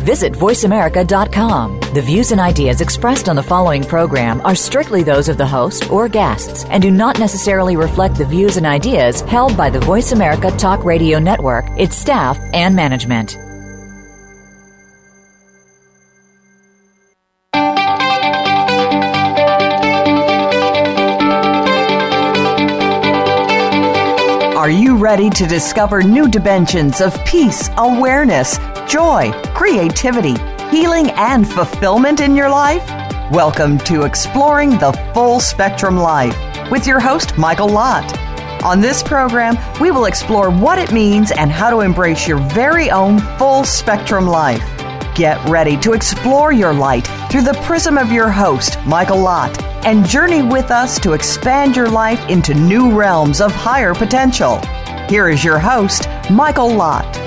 Visit 0.00 0.32
voiceamerica.com. 0.32 1.80
The 1.94 2.02
views 2.02 2.32
and 2.32 2.40
ideas 2.40 2.80
expressed 2.80 3.28
on 3.28 3.36
the 3.36 3.42
following 3.42 3.84
program 3.84 4.40
are 4.42 4.54
strictly 4.54 5.02
those 5.02 5.28
of 5.28 5.36
the 5.36 5.46
host 5.46 5.90
or 5.90 6.08
guests 6.08 6.64
and 6.66 6.82
do 6.82 6.90
not 6.90 7.18
necessarily 7.18 7.76
reflect 7.76 8.16
the 8.16 8.24
views 8.24 8.56
and 8.56 8.66
ideas 8.66 9.20
held 9.22 9.56
by 9.56 9.68
the 9.68 9.80
Voice 9.80 10.12
America 10.12 10.50
Talk 10.52 10.84
Radio 10.84 11.18
Network, 11.18 11.66
its 11.78 11.96
staff, 11.96 12.38
and 12.54 12.74
management. 12.74 13.36
Are 24.60 24.68
you 24.68 24.96
ready 24.96 25.30
to 25.30 25.46
discover 25.46 26.02
new 26.02 26.28
dimensions 26.28 27.00
of 27.00 27.18
peace, 27.24 27.70
awareness, 27.78 28.58
joy, 28.90 29.30
creativity, 29.54 30.34
healing, 30.68 31.10
and 31.12 31.48
fulfillment 31.48 32.18
in 32.18 32.34
your 32.34 32.50
life? 32.50 32.84
Welcome 33.30 33.78
to 33.78 34.02
Exploring 34.02 34.70
the 34.70 34.90
Full 35.14 35.38
Spectrum 35.38 35.96
Life 35.96 36.36
with 36.72 36.88
your 36.88 36.98
host, 36.98 37.38
Michael 37.38 37.68
Lott. 37.68 38.18
On 38.64 38.80
this 38.80 39.00
program, 39.00 39.56
we 39.80 39.92
will 39.92 40.06
explore 40.06 40.50
what 40.50 40.76
it 40.80 40.90
means 40.90 41.30
and 41.30 41.52
how 41.52 41.70
to 41.70 41.82
embrace 41.82 42.26
your 42.26 42.38
very 42.50 42.90
own 42.90 43.20
full 43.38 43.62
spectrum 43.62 44.26
life. 44.26 44.64
Get 45.14 45.38
ready 45.48 45.76
to 45.76 45.92
explore 45.92 46.50
your 46.50 46.72
light 46.72 47.06
through 47.30 47.42
the 47.42 47.60
prism 47.62 47.96
of 47.96 48.10
your 48.10 48.28
host, 48.28 48.76
Michael 48.86 49.20
Lott, 49.20 49.62
and 49.86 50.04
journey 50.04 50.42
with 50.42 50.72
us 50.72 50.98
to 50.98 51.12
expand 51.12 51.76
your 51.76 51.88
life 51.88 52.28
into 52.28 52.54
new 52.54 52.90
realms 52.98 53.40
of 53.40 53.52
higher 53.52 53.94
potential. 53.94 54.58
Here 55.08 55.28
is 55.28 55.44
your 55.44 55.60
host, 55.60 56.08
Michael 56.28 56.74
Lott. 56.74 57.19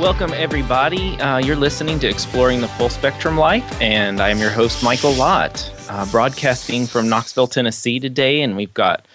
Welcome, 0.00 0.32
everybody. 0.34 1.18
Uh, 1.20 1.38
you're 1.38 1.54
listening 1.54 2.00
to 2.00 2.08
Exploring 2.08 2.60
the 2.60 2.66
Full 2.66 2.88
Spectrum 2.88 3.38
Life, 3.38 3.80
and 3.80 4.20
I'm 4.20 4.38
your 4.38 4.50
host, 4.50 4.82
Michael 4.82 5.12
Lott, 5.12 5.72
uh, 5.88 6.04
broadcasting 6.10 6.86
from 6.86 7.08
Knoxville, 7.08 7.46
Tennessee 7.46 8.00
today. 8.00 8.42
And 8.42 8.56
we've 8.56 8.74
got, 8.74 9.06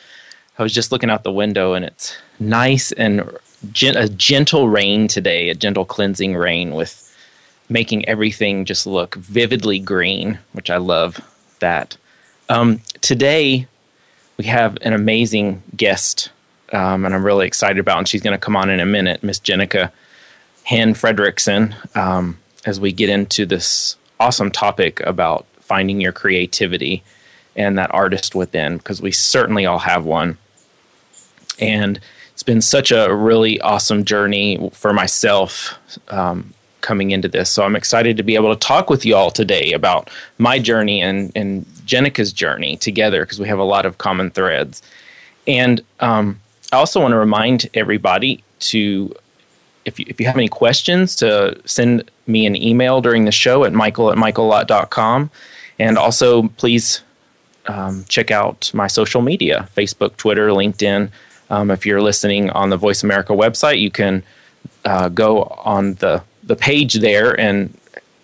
I 0.57 0.63
was 0.63 0.73
just 0.73 0.93
looking 0.93 1.09
out 1.09 1.23
the 1.23 1.33
window, 1.33 1.73
and 1.73 1.83
it's 1.83 2.17
nice 2.39 2.93
and 2.93 3.29
gen- 3.73 3.97
a 3.97 4.07
gentle 4.07 4.69
rain 4.69 5.09
today, 5.09 5.49
a 5.49 5.53
gentle 5.53 5.83
cleansing 5.83 6.35
rain 6.35 6.71
with 6.73 7.13
making 7.67 8.07
everything 8.07 8.63
just 8.63 8.87
look 8.87 9.15
vividly 9.15 9.79
green, 9.79 10.39
which 10.53 10.69
I 10.69 10.77
love 10.77 11.19
that. 11.59 11.97
Um, 12.47 12.79
today, 13.01 13.67
we 14.37 14.45
have 14.45 14.77
an 14.81 14.93
amazing 14.93 15.61
guest, 15.75 16.31
um, 16.71 17.03
and 17.03 17.13
I'm 17.13 17.25
really 17.25 17.47
excited 17.47 17.79
about, 17.79 17.97
and 17.97 18.07
she's 18.07 18.21
going 18.21 18.33
to 18.33 18.43
come 18.43 18.55
on 18.55 18.69
in 18.69 18.79
a 18.79 18.85
minute, 18.85 19.23
Miss 19.23 19.39
Jenica 19.39 19.91
Hen 20.69 20.93
Frederickson, 20.93 21.73
um, 21.97 22.37
as 22.63 22.79
we 22.79 22.91
get 22.91 23.09
into 23.09 23.43
this 23.43 23.97
awesome 24.19 24.51
topic 24.51 24.99
about 24.99 25.47
finding 25.61 25.99
your 25.99 26.11
creativity 26.11 27.01
and 27.55 27.75
that 27.79 27.91
artist 27.91 28.35
within, 28.35 28.77
because 28.77 29.01
we 29.01 29.11
certainly 29.11 29.65
all 29.65 29.79
have 29.79 30.05
one. 30.05 30.37
And 31.57 31.99
it's 32.33 32.43
been 32.43 32.61
such 32.61 32.91
a 32.91 33.11
really 33.11 33.59
awesome 33.61 34.05
journey 34.05 34.69
for 34.71 34.93
myself 34.93 35.73
um, 36.09 36.53
coming 36.81 37.09
into 37.09 37.27
this. 37.27 37.49
So 37.49 37.63
I'm 37.63 37.75
excited 37.75 38.15
to 38.17 38.23
be 38.23 38.35
able 38.35 38.53
to 38.53 38.59
talk 38.59 38.91
with 38.91 39.03
you 39.07 39.15
all 39.15 39.31
today 39.31 39.73
about 39.73 40.11
my 40.37 40.59
journey 40.59 41.01
and, 41.01 41.31
and 41.35 41.65
Jenica's 41.83 42.31
journey 42.31 42.77
together 42.77 43.25
because 43.25 43.39
we 43.39 43.47
have 43.47 43.57
a 43.57 43.63
lot 43.63 43.87
of 43.87 43.97
common 43.97 44.29
threads. 44.29 44.83
And 45.47 45.81
um, 45.99 46.39
I 46.71 46.75
also 46.75 47.01
want 47.01 47.13
to 47.13 47.17
remind 47.17 47.71
everybody 47.73 48.43
to, 48.59 49.15
if 49.85 49.99
you, 49.99 50.05
if 50.07 50.19
you 50.19 50.25
have 50.27 50.35
any 50.35 50.47
questions, 50.47 51.15
to 51.17 51.59
send 51.65 52.09
me 52.27 52.45
an 52.45 52.55
email 52.55 53.01
during 53.01 53.25
the 53.25 53.31
show 53.31 53.63
at 53.63 53.73
michael 53.73 54.11
at 54.11 54.17
michaellott.com. 54.17 55.31
And 55.79 55.97
also, 55.97 56.49
please 56.49 57.01
um, 57.67 58.05
check 58.09 58.31
out 58.31 58.71
my 58.73 58.87
social 58.87 59.21
media 59.21 59.69
Facebook, 59.75 60.17
Twitter, 60.17 60.49
LinkedIn. 60.49 61.09
Um, 61.49 61.71
if 61.71 61.85
you're 61.85 62.01
listening 62.01 62.49
on 62.51 62.69
the 62.69 62.77
Voice 62.77 63.03
America 63.03 63.33
website, 63.33 63.79
you 63.79 63.89
can 63.89 64.23
uh, 64.85 65.09
go 65.09 65.43
on 65.43 65.95
the 65.95 66.23
the 66.43 66.55
page 66.55 66.95
there, 66.95 67.39
and 67.39 67.77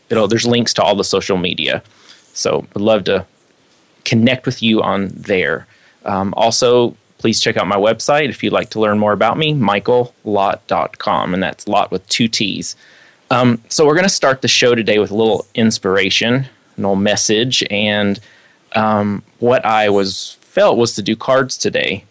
there's 0.10 0.48
links 0.48 0.74
to 0.74 0.84
all 0.84 0.96
the 0.96 1.04
social 1.04 1.38
media. 1.38 1.84
So 2.34 2.66
I'd 2.76 2.82
love 2.82 3.04
to 3.06 3.26
connect 4.04 4.46
with 4.46 4.62
you 4.64 4.82
on 4.82 5.10
there. 5.10 5.68
Um, 6.06 6.34
also, 6.36 6.96
please 7.18 7.42
check 7.42 7.58
out 7.58 7.68
my 7.68 7.78
website 7.78 8.30
if 8.30 8.44
you'd 8.44 8.54
like 8.54 8.70
to 8.72 8.80
learn 8.80 9.00
more 9.00 9.14
about 9.14 9.38
me, 9.38 9.54
michaellott.com, 9.54 11.34
and 11.34 11.42
that's 11.42 11.68
Lott 11.68 11.92
with 11.92 12.08
two 12.10 12.28
T's. 12.28 12.76
Um, 13.32 13.62
so 13.70 13.86
we're 13.86 13.96
going 13.96 14.04
to 14.04 14.10
start 14.10 14.42
the 14.42 14.48
show 14.48 14.76
today 14.76 15.00
with 15.00 15.12
a 15.12 15.16
little 15.16 15.48
inspiration, 15.56 16.34
a 16.34 16.50
little 16.78 16.96
message, 16.96 17.64
and 17.72 18.20
um, 18.76 19.24
what 19.40 19.66
I 19.66 19.90
was 19.90 20.38
felt 20.42 20.78
was 20.78 20.94
to 20.96 21.02
do 21.02 21.16
cards 21.16 21.58
today. 21.58 22.06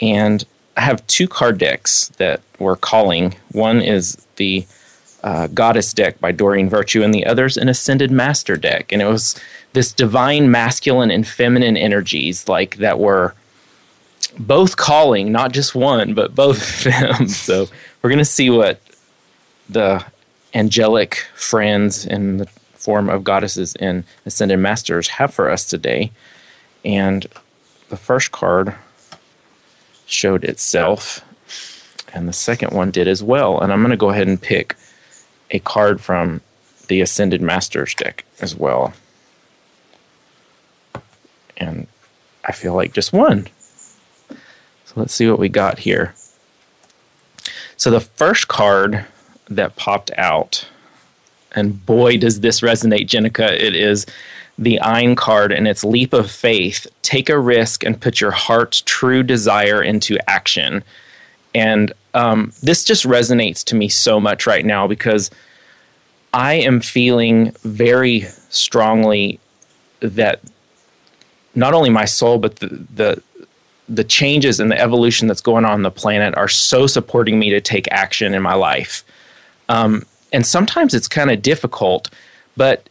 And 0.00 0.44
I 0.76 0.82
have 0.82 1.06
two 1.06 1.28
card 1.28 1.58
decks 1.58 2.08
that 2.16 2.40
we're 2.58 2.76
calling. 2.76 3.36
One 3.52 3.80
is 3.80 4.16
the 4.36 4.66
uh, 5.22 5.46
Goddess 5.48 5.92
deck 5.92 6.18
by 6.20 6.32
Doreen 6.32 6.68
Virtue, 6.68 7.02
and 7.02 7.14
the 7.14 7.24
other's 7.26 7.56
an 7.56 7.68
Ascended 7.68 8.10
Master 8.10 8.56
deck. 8.56 8.92
And 8.92 9.00
it 9.00 9.06
was 9.06 9.38
this 9.72 9.92
divine 9.92 10.50
masculine 10.50 11.10
and 11.10 11.26
feminine 11.26 11.76
energies 11.76 12.48
like 12.48 12.76
that 12.76 12.98
were 12.98 13.34
both 14.38 14.76
calling, 14.76 15.32
not 15.32 15.52
just 15.52 15.74
one, 15.74 16.14
but 16.14 16.34
both 16.34 16.86
of 16.86 16.92
them. 16.92 17.28
so 17.28 17.68
we're 18.00 18.10
going 18.10 18.18
to 18.18 18.24
see 18.24 18.50
what 18.50 18.80
the 19.68 20.04
angelic 20.54 21.26
friends 21.34 22.04
in 22.04 22.38
the 22.38 22.46
form 22.74 23.08
of 23.08 23.24
goddesses 23.24 23.74
and 23.76 24.04
ascended 24.26 24.58
masters 24.58 25.08
have 25.08 25.32
for 25.32 25.50
us 25.50 25.64
today. 25.64 26.10
And 26.84 27.26
the 27.88 27.96
first 27.96 28.32
card 28.32 28.74
showed 30.06 30.44
itself, 30.44 31.24
and 32.12 32.28
the 32.28 32.32
second 32.32 32.72
one 32.72 32.90
did 32.90 33.08
as 33.08 33.22
well. 33.22 33.60
And 33.60 33.72
I'm 33.72 33.80
going 33.80 33.90
to 33.90 33.96
go 33.96 34.10
ahead 34.10 34.28
and 34.28 34.40
pick 34.40 34.76
a 35.50 35.58
card 35.60 36.00
from 36.00 36.40
the 36.88 37.00
Ascended 37.00 37.40
Masters 37.40 37.94
deck 37.94 38.24
as 38.40 38.54
well. 38.54 38.92
And 41.56 41.86
I 42.44 42.52
feel 42.52 42.74
like 42.74 42.92
just 42.92 43.12
one. 43.12 43.46
So 44.92 45.00
let's 45.00 45.14
see 45.14 45.28
what 45.28 45.38
we 45.38 45.48
got 45.48 45.80
here. 45.80 46.14
So 47.76 47.90
the 47.90 48.00
first 48.00 48.48
card 48.48 49.06
that 49.48 49.76
popped 49.76 50.10
out, 50.18 50.68
and 51.52 51.84
boy, 51.86 52.18
does 52.18 52.40
this 52.40 52.60
resonate, 52.60 53.06
Jenica, 53.08 53.50
it 53.50 53.74
is 53.74 54.06
the 54.58 54.78
Aine 54.84 55.16
card 55.16 55.50
and 55.50 55.66
its 55.66 55.82
leap 55.82 56.12
of 56.12 56.30
faith. 56.30 56.86
Take 57.00 57.30
a 57.30 57.38
risk 57.38 57.84
and 57.84 58.00
put 58.00 58.20
your 58.20 58.32
heart's 58.32 58.82
true 58.82 59.22
desire 59.22 59.82
into 59.82 60.18
action. 60.28 60.84
And 61.54 61.92
um, 62.12 62.52
this 62.62 62.84
just 62.84 63.04
resonates 63.04 63.64
to 63.64 63.74
me 63.74 63.88
so 63.88 64.20
much 64.20 64.46
right 64.46 64.64
now 64.64 64.86
because 64.86 65.30
I 66.34 66.54
am 66.54 66.80
feeling 66.80 67.52
very 67.62 68.22
strongly 68.50 69.40
that 70.00 70.40
not 71.54 71.72
only 71.72 71.90
my 71.90 72.04
soul, 72.04 72.38
but 72.38 72.56
the, 72.56 72.86
the 72.94 73.22
the 73.88 74.04
changes 74.04 74.60
and 74.60 74.70
the 74.70 74.80
evolution 74.80 75.28
that's 75.28 75.40
going 75.40 75.64
on 75.64 75.72
on 75.72 75.82
the 75.82 75.90
planet 75.90 76.36
are 76.36 76.48
so 76.48 76.86
supporting 76.86 77.38
me 77.38 77.50
to 77.50 77.60
take 77.60 77.88
action 77.90 78.34
in 78.34 78.42
my 78.42 78.54
life. 78.54 79.04
Um, 79.68 80.04
and 80.32 80.46
sometimes 80.46 80.94
it's 80.94 81.08
kind 81.08 81.30
of 81.30 81.42
difficult, 81.42 82.08
but 82.56 82.88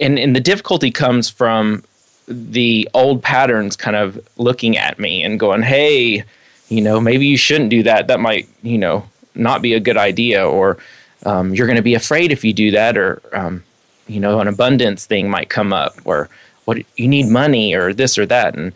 and, 0.00 0.18
and 0.18 0.34
the 0.34 0.40
difficulty 0.40 0.90
comes 0.90 1.30
from 1.30 1.84
the 2.26 2.88
old 2.94 3.22
patterns 3.22 3.76
kind 3.76 3.96
of 3.96 4.18
looking 4.36 4.76
at 4.76 4.98
me 4.98 5.22
and 5.22 5.38
going, 5.38 5.62
hey, 5.62 6.24
you 6.68 6.80
know, 6.80 7.00
maybe 7.00 7.26
you 7.26 7.36
shouldn't 7.36 7.70
do 7.70 7.82
that. 7.82 8.06
That 8.06 8.20
might, 8.20 8.48
you 8.62 8.78
know, 8.78 9.08
not 9.34 9.62
be 9.62 9.74
a 9.74 9.80
good 9.80 9.96
idea. 9.96 10.46
Or 10.46 10.78
um, 11.24 11.54
you're 11.54 11.66
going 11.66 11.76
to 11.76 11.82
be 11.82 11.94
afraid 11.94 12.32
if 12.32 12.44
you 12.44 12.52
do 12.52 12.70
that. 12.72 12.96
Or, 12.96 13.20
um, 13.32 13.62
you 14.06 14.20
know, 14.20 14.40
an 14.40 14.48
abundance 14.48 15.06
thing 15.06 15.30
might 15.30 15.48
come 15.48 15.72
up 15.72 15.94
or 16.04 16.28
what 16.64 16.78
you 16.96 17.08
need 17.08 17.28
money 17.28 17.74
or 17.74 17.92
this 17.92 18.18
or 18.18 18.26
that. 18.26 18.54
And 18.56 18.72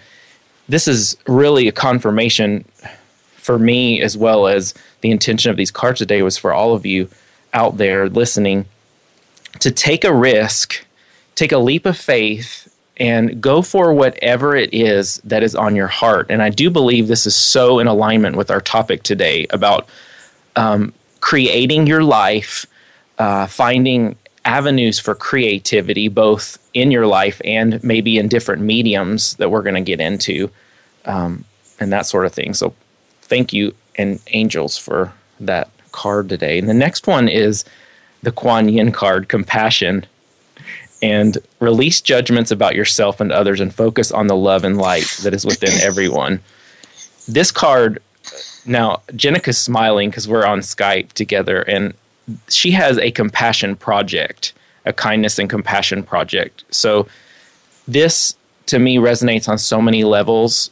this 0.69 0.87
is 0.87 1.17
really 1.27 1.69
a 1.69 1.73
confirmation 1.73 2.65
for 3.37 3.59
me 3.59 4.03
as 4.03 4.17
well 4.17 4.47
as 4.47 4.75
the 5.01 5.11
intention 5.11 5.51
of 5.51 5.57
these 5.57 5.71
cards 5.71 5.99
today 5.99 6.23
was 6.23 6.37
for 6.37 6.53
all 6.53 6.75
of 6.75 6.85
you 6.85 7.09
out 7.55 7.79
there 7.79 8.09
listening 8.09 8.67
to 9.61 9.71
take 9.71 10.05
a 10.05 10.15
risk, 10.15 10.85
take 11.35 11.53
a 11.53 11.59
leap 11.59 11.87
of 11.87 11.97
faith 11.97 12.73
and 12.99 13.41
go 13.41 13.63
for 13.63 13.95
whatever 13.95 14.57
it 14.57 14.73
is 14.75 15.19
that 15.25 15.43
is 15.43 15.55
on 15.55 15.77
your 15.77 15.87
heart. 15.87 16.27
And 16.31 16.43
I 16.43 16.51
do 16.51 16.69
believe 16.69 17.09
this 17.09 17.27
is 17.27 17.35
so 17.35 17.79
in 17.79 17.87
alignment 17.87 18.37
with 18.37 18.51
our 18.51 18.61
topic 18.61 19.03
today 19.03 19.47
about 19.51 19.89
um, 20.57 20.93
creating 21.21 21.87
your 21.87 22.03
life, 22.03 22.67
uh, 23.19 23.47
finding 23.47 24.17
avenues 24.45 24.99
for 24.99 25.15
creativity, 25.15 26.09
both 26.09 26.59
in 26.75 26.91
your 26.91 27.07
life 27.07 27.41
and 27.45 27.83
maybe 27.83 28.19
in 28.19 28.29
different 28.29 28.63
mediums 28.63 29.35
that 29.35 29.51
we're 29.51 29.63
going 29.63 29.75
to 29.75 29.81
get 29.81 30.01
into, 30.01 30.51
um, 31.05 31.45
and 31.81 31.93
that 31.93 32.07
sort 32.07 32.27
of 32.27 32.33
thing. 32.33 32.55
So, 32.55 32.75
thank 33.23 33.53
you 33.53 33.75
and 33.97 34.21
angels 34.29 34.79
for 34.79 35.13
that 35.41 35.69
card 35.93 36.29
today. 36.29 36.59
And 36.59 36.69
the 36.69 36.75
next 36.75 37.07
one 37.07 37.29
is 37.29 37.65
the 38.23 38.33
Kuan 38.33 38.69
Yin 38.69 38.93
card, 38.93 39.29
compassion. 39.29 40.07
And 41.01 41.39
release 41.61 42.01
judgments 42.01 42.51
about 42.51 42.75
yourself 42.75 43.21
and 43.21 43.31
others 43.31 43.61
and 43.61 43.73
focus 43.73 44.11
on 44.11 44.27
the 44.27 44.35
love 44.35 44.65
and 44.65 44.77
light 44.77 45.07
that 45.23 45.33
is 45.33 45.45
within 45.45 45.81
everyone. 45.81 46.41
This 47.29 47.53
card, 47.53 48.03
now, 48.67 49.03
Jenica's 49.15 49.59
smiling 49.59 50.11
because 50.11 50.27
we're 50.27 50.45
on 50.45 50.59
Skype 50.59 51.13
together, 51.13 51.63
and 51.63 51.95
she 52.49 52.71
has 52.73 52.99
a 52.99 53.11
compassion 53.11 53.77
project, 53.77 54.53
a 54.85 54.93
kindness 54.93 55.39
and 55.39 55.49
compassion 55.49 56.03
project. 56.03 56.65
So, 56.71 57.09
this 57.87 58.37
to 58.67 58.79
me 58.79 58.97
resonates 58.97 59.49
on 59.49 59.59
so 59.59 59.81
many 59.81 60.05
levels. 60.05 60.71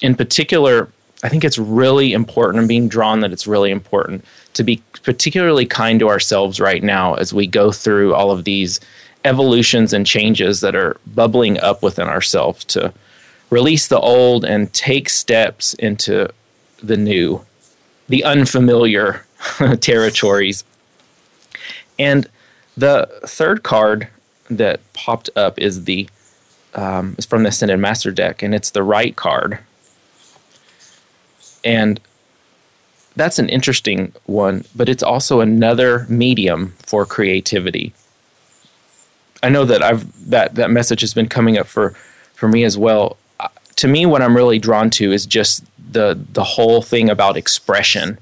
In 0.00 0.14
particular, 0.14 0.88
I 1.22 1.28
think 1.28 1.44
it's 1.44 1.58
really 1.58 2.12
important. 2.12 2.60
I'm 2.60 2.68
being 2.68 2.88
drawn 2.88 3.20
that 3.20 3.32
it's 3.32 3.46
really 3.46 3.70
important 3.70 4.24
to 4.54 4.62
be 4.62 4.82
particularly 5.02 5.66
kind 5.66 5.98
to 6.00 6.08
ourselves 6.08 6.60
right 6.60 6.82
now 6.82 7.14
as 7.14 7.32
we 7.32 7.46
go 7.46 7.72
through 7.72 8.14
all 8.14 8.30
of 8.30 8.44
these 8.44 8.80
evolutions 9.24 9.92
and 9.92 10.06
changes 10.06 10.60
that 10.60 10.74
are 10.74 10.96
bubbling 11.14 11.58
up 11.60 11.82
within 11.82 12.08
ourselves 12.08 12.64
to 12.64 12.92
release 13.50 13.88
the 13.88 14.00
old 14.00 14.44
and 14.44 14.72
take 14.72 15.08
steps 15.08 15.74
into 15.74 16.28
the 16.82 16.96
new, 16.96 17.44
the 18.08 18.24
unfamiliar 18.24 19.24
territories. 19.80 20.64
And 22.02 22.28
the 22.76 23.08
third 23.24 23.62
card 23.62 24.08
that 24.50 24.80
popped 24.92 25.30
up 25.36 25.56
is 25.56 25.84
the 25.84 26.08
um, 26.74 27.14
is 27.16 27.26
from 27.26 27.44
the 27.44 27.50
Ascended 27.50 27.78
Master 27.78 28.10
deck, 28.10 28.42
and 28.42 28.52
it's 28.52 28.70
the 28.70 28.82
write 28.82 29.14
card. 29.14 29.60
And 31.64 32.00
that's 33.14 33.38
an 33.38 33.48
interesting 33.48 34.14
one, 34.26 34.64
but 34.74 34.88
it's 34.88 35.02
also 35.02 35.38
another 35.40 36.06
medium 36.08 36.74
for 36.78 37.06
creativity. 37.06 37.92
I 39.40 39.48
know 39.48 39.64
that 39.64 39.80
I've 39.80 40.28
that 40.28 40.56
that 40.56 40.72
message 40.72 41.02
has 41.02 41.14
been 41.14 41.28
coming 41.28 41.56
up 41.56 41.68
for 41.68 41.90
for 42.34 42.48
me 42.48 42.64
as 42.64 42.76
well. 42.76 43.16
Uh, 43.38 43.46
to 43.76 43.86
me, 43.86 44.06
what 44.06 44.22
I'm 44.22 44.36
really 44.36 44.58
drawn 44.58 44.90
to 44.90 45.12
is 45.12 45.24
just 45.24 45.64
the 45.78 46.18
the 46.32 46.42
whole 46.42 46.82
thing 46.82 47.08
about 47.08 47.36
expression 47.36 48.18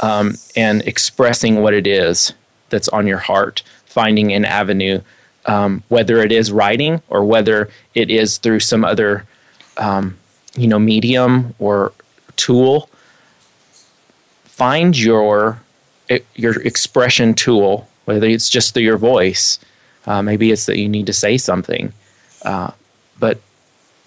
um, 0.00 0.34
and 0.54 0.82
expressing 0.82 1.62
what 1.62 1.72
it 1.72 1.86
is 1.86 2.34
that's 2.70 2.88
on 2.88 3.06
your 3.06 3.18
heart, 3.18 3.62
finding 3.86 4.32
an 4.32 4.44
avenue, 4.44 5.00
um, 5.46 5.82
whether 5.88 6.18
it 6.18 6.32
is 6.32 6.52
writing 6.52 7.02
or 7.08 7.24
whether 7.24 7.70
it 7.94 8.10
is 8.10 8.38
through 8.38 8.60
some 8.60 8.84
other 8.84 9.24
um, 9.76 10.16
you 10.56 10.66
know 10.66 10.78
medium 10.78 11.54
or 11.58 11.92
tool 12.36 12.88
find 14.58 14.98
your 14.98 15.60
your 16.34 16.60
expression 16.62 17.32
tool, 17.32 17.86
whether 18.06 18.26
it's 18.26 18.50
just 18.50 18.74
through 18.74 18.82
your 18.82 18.96
voice, 18.96 19.60
uh, 20.06 20.20
maybe 20.20 20.50
it's 20.50 20.66
that 20.66 20.78
you 20.78 20.88
need 20.88 21.06
to 21.06 21.12
say 21.12 21.38
something, 21.38 21.92
uh, 22.42 22.72
but 23.20 23.38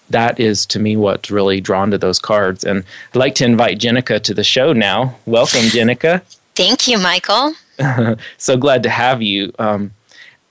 that 0.10 0.42
is 0.42 0.66
to 0.66 0.78
me 0.78 0.98
what's 0.98 1.32
really 1.32 1.62
drawn 1.62 1.90
to 1.92 1.98
those 1.98 2.20
cards. 2.20 2.66
And 2.66 2.84
I'd 3.14 3.16
like 3.16 3.36
to 3.36 3.46
invite 3.46 3.80
Jenica 3.80 4.22
to 4.24 4.34
the 4.34 4.44
show 4.44 4.74
now. 4.74 5.16
Welcome, 5.26 5.68
Jenica. 5.72 6.22
Thank 6.54 6.86
you, 6.86 6.98
Michael. 6.98 7.54
so 8.38 8.58
glad 8.58 8.84
to 8.84 8.90
have 8.90 9.22
you. 9.22 9.54
Um, 9.60 9.92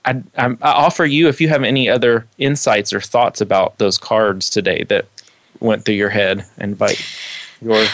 I, 0.05 0.21
I, 0.37 0.45
I 0.61 0.71
offer 0.71 1.05
you 1.05 1.27
if 1.27 1.39
you 1.39 1.49
have 1.49 1.63
any 1.63 1.87
other 1.89 2.27
insights 2.37 2.91
or 2.93 3.01
thoughts 3.01 3.41
about 3.41 3.77
those 3.77 3.97
cards 3.97 4.49
today 4.49 4.83
that 4.85 5.05
went 5.59 5.85
through 5.85 5.95
your 5.95 6.09
head. 6.09 6.45
Invite 6.57 7.03
your 7.61 7.85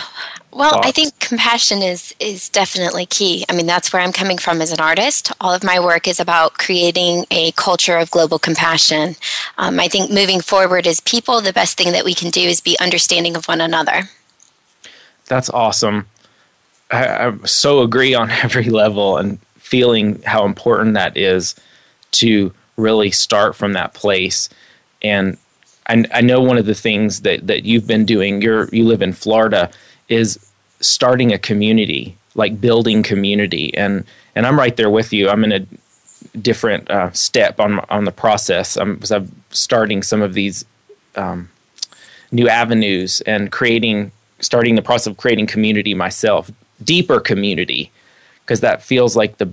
well, 0.51 0.71
thoughts? 0.71 0.87
I 0.87 0.91
think 0.91 1.19
compassion 1.19 1.83
is 1.83 2.15
is 2.19 2.49
definitely 2.49 3.05
key. 3.05 3.45
I 3.49 3.53
mean, 3.53 3.65
that's 3.65 3.91
where 3.91 4.01
I'm 4.01 4.13
coming 4.13 4.37
from 4.37 4.61
as 4.61 4.71
an 4.71 4.79
artist. 4.79 5.31
All 5.41 5.53
of 5.53 5.63
my 5.63 5.79
work 5.79 6.07
is 6.07 6.19
about 6.19 6.53
creating 6.57 7.25
a 7.29 7.51
culture 7.51 7.97
of 7.97 8.09
global 8.09 8.39
compassion. 8.39 9.15
Um, 9.57 9.79
I 9.79 9.87
think 9.87 10.09
moving 10.09 10.41
forward 10.41 10.87
as 10.87 10.99
people, 11.01 11.41
the 11.41 11.53
best 11.53 11.77
thing 11.77 11.91
that 11.91 12.05
we 12.05 12.13
can 12.13 12.31
do 12.31 12.41
is 12.41 12.61
be 12.61 12.77
understanding 12.79 13.35
of 13.35 13.47
one 13.47 13.61
another. 13.61 14.03
That's 15.25 15.49
awesome. 15.49 16.07
I, 16.91 17.27
I 17.27 17.45
so 17.45 17.81
agree 17.81 18.13
on 18.13 18.29
every 18.43 18.69
level, 18.69 19.17
and 19.17 19.39
feeling 19.57 20.21
how 20.23 20.45
important 20.45 20.93
that 20.93 21.17
is 21.17 21.55
to 22.11 22.53
really 22.77 23.11
start 23.11 23.55
from 23.55 23.73
that 23.73 23.93
place. 23.93 24.49
And 25.01 25.37
I, 25.87 26.05
I 26.13 26.21
know 26.21 26.41
one 26.41 26.57
of 26.57 26.65
the 26.65 26.75
things 26.75 27.21
that 27.21 27.47
that 27.47 27.65
you've 27.65 27.87
been 27.87 28.05
doing. 28.05 28.41
You're 28.41 28.69
you 28.69 28.85
live 28.85 29.01
in 29.01 29.13
Florida 29.13 29.69
is 30.09 30.39
starting 30.79 31.33
a 31.33 31.37
community, 31.37 32.17
like 32.35 32.61
building 32.61 33.03
community, 33.03 33.75
and 33.75 34.05
and 34.35 34.45
I'm 34.45 34.57
right 34.57 34.75
there 34.75 34.89
with 34.89 35.11
you. 35.11 35.29
I'm 35.29 35.43
in 35.43 35.51
a 35.51 35.65
different 36.37 36.89
uh, 36.89 37.11
step 37.11 37.59
on 37.59 37.79
on 37.89 38.05
the 38.05 38.11
process. 38.11 38.77
I'm, 38.77 39.01
I'm 39.11 39.31
starting 39.49 40.03
some 40.03 40.21
of 40.21 40.33
these 40.33 40.65
um, 41.15 41.49
new 42.31 42.47
avenues 42.47 43.21
and 43.21 43.51
creating, 43.51 44.11
starting 44.39 44.75
the 44.75 44.81
process 44.81 45.07
of 45.07 45.17
creating 45.17 45.47
community 45.47 45.93
myself, 45.93 46.51
deeper 46.83 47.19
community, 47.19 47.91
because 48.43 48.61
that 48.61 48.81
feels 48.81 49.15
like 49.15 49.37
the 49.37 49.51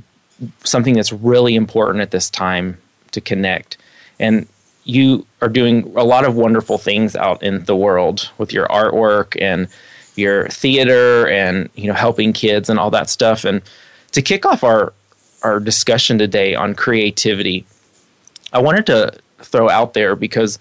something 0.64 0.94
that's 0.94 1.12
really 1.12 1.54
important 1.54 2.02
at 2.02 2.10
this 2.10 2.28
time 2.28 2.78
to 3.12 3.20
connect. 3.20 3.76
And 4.18 4.46
you 4.84 5.26
are 5.40 5.48
doing 5.48 5.92
a 5.96 6.04
lot 6.04 6.24
of 6.24 6.36
wonderful 6.36 6.78
things 6.78 7.16
out 7.16 7.42
in 7.42 7.64
the 7.64 7.76
world 7.76 8.30
with 8.38 8.52
your 8.52 8.66
artwork 8.68 9.40
and 9.40 9.68
your 10.16 10.48
theater 10.48 11.26
and 11.28 11.68
you 11.74 11.88
know 11.88 11.94
helping 11.94 12.32
kids 12.32 12.68
and 12.70 12.78
all 12.78 12.90
that 12.90 13.10
stuff 13.10 13.44
and 13.44 13.62
to 14.12 14.22
kick 14.22 14.46
off 14.46 14.62
our 14.62 14.92
our 15.42 15.58
discussion 15.58 16.18
today 16.18 16.54
on 16.54 16.74
creativity 16.74 17.66
i 18.52 18.58
wanted 18.60 18.86
to 18.86 19.12
throw 19.38 19.68
out 19.68 19.94
there 19.94 20.14
because 20.14 20.58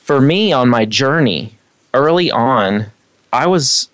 for 0.00 0.20
me 0.20 0.52
on 0.52 0.68
my 0.68 0.84
journey 0.84 1.56
early 1.94 2.30
on 2.30 2.86
i 3.32 3.46
was 3.46 3.88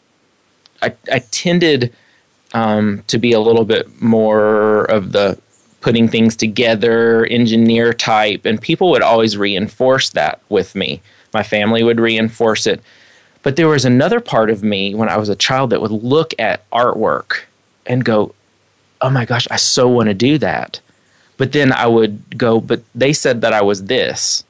i, 0.83 0.95
I 1.11 1.19
tended 1.31 1.95
um, 2.55 3.05
to 3.09 3.19
be 3.19 3.33
a 3.33 3.41
little 3.41 3.65
bit 3.65 4.01
more 4.01 4.85
of 4.85 5.13
the 5.13 5.39
putting 5.81 6.09
things 6.09 6.35
together 6.35 7.27
engineer 7.27 7.93
type 7.93 8.47
and 8.47 8.61
people 8.61 8.91
would 8.91 9.03
always 9.03 9.37
reinforce 9.37 10.11
that 10.11 10.41
with 10.49 10.75
me 10.75 11.01
my 11.35 11.43
family 11.43 11.83
would 11.83 12.01
reinforce 12.01 12.67
it 12.67 12.83
but 13.43 13.57
there 13.57 13.69
was 13.69 13.85
another 13.85 14.21
part 14.21 14.51
of 14.51 14.63
me 14.63 14.95
when 14.95 15.09
I 15.09 15.17
was 15.17 15.29
a 15.29 15.37
child 15.37 15.71
that 15.71 15.81
would 15.81 15.91
look 15.91 16.35
at 16.39 16.69
artwork 16.71 17.45
and 17.87 18.05
go, 18.05 18.35
oh 19.01 19.11
my 19.11 19.25
gosh, 19.25 19.47
I 19.51 19.57
so 19.57 19.89
want 19.89 20.09
to 20.09 20.15
do 20.15 20.39
that. 20.39 20.81
But 21.37 21.53
then 21.53 21.73
I 21.73 21.87
would 21.87 22.37
go, 22.37 22.61
but 22.61 22.83
they 22.95 23.13
said 23.13 23.41
that 23.43 23.53
I 23.53 23.63
was 23.63 23.85
this. 23.85 24.45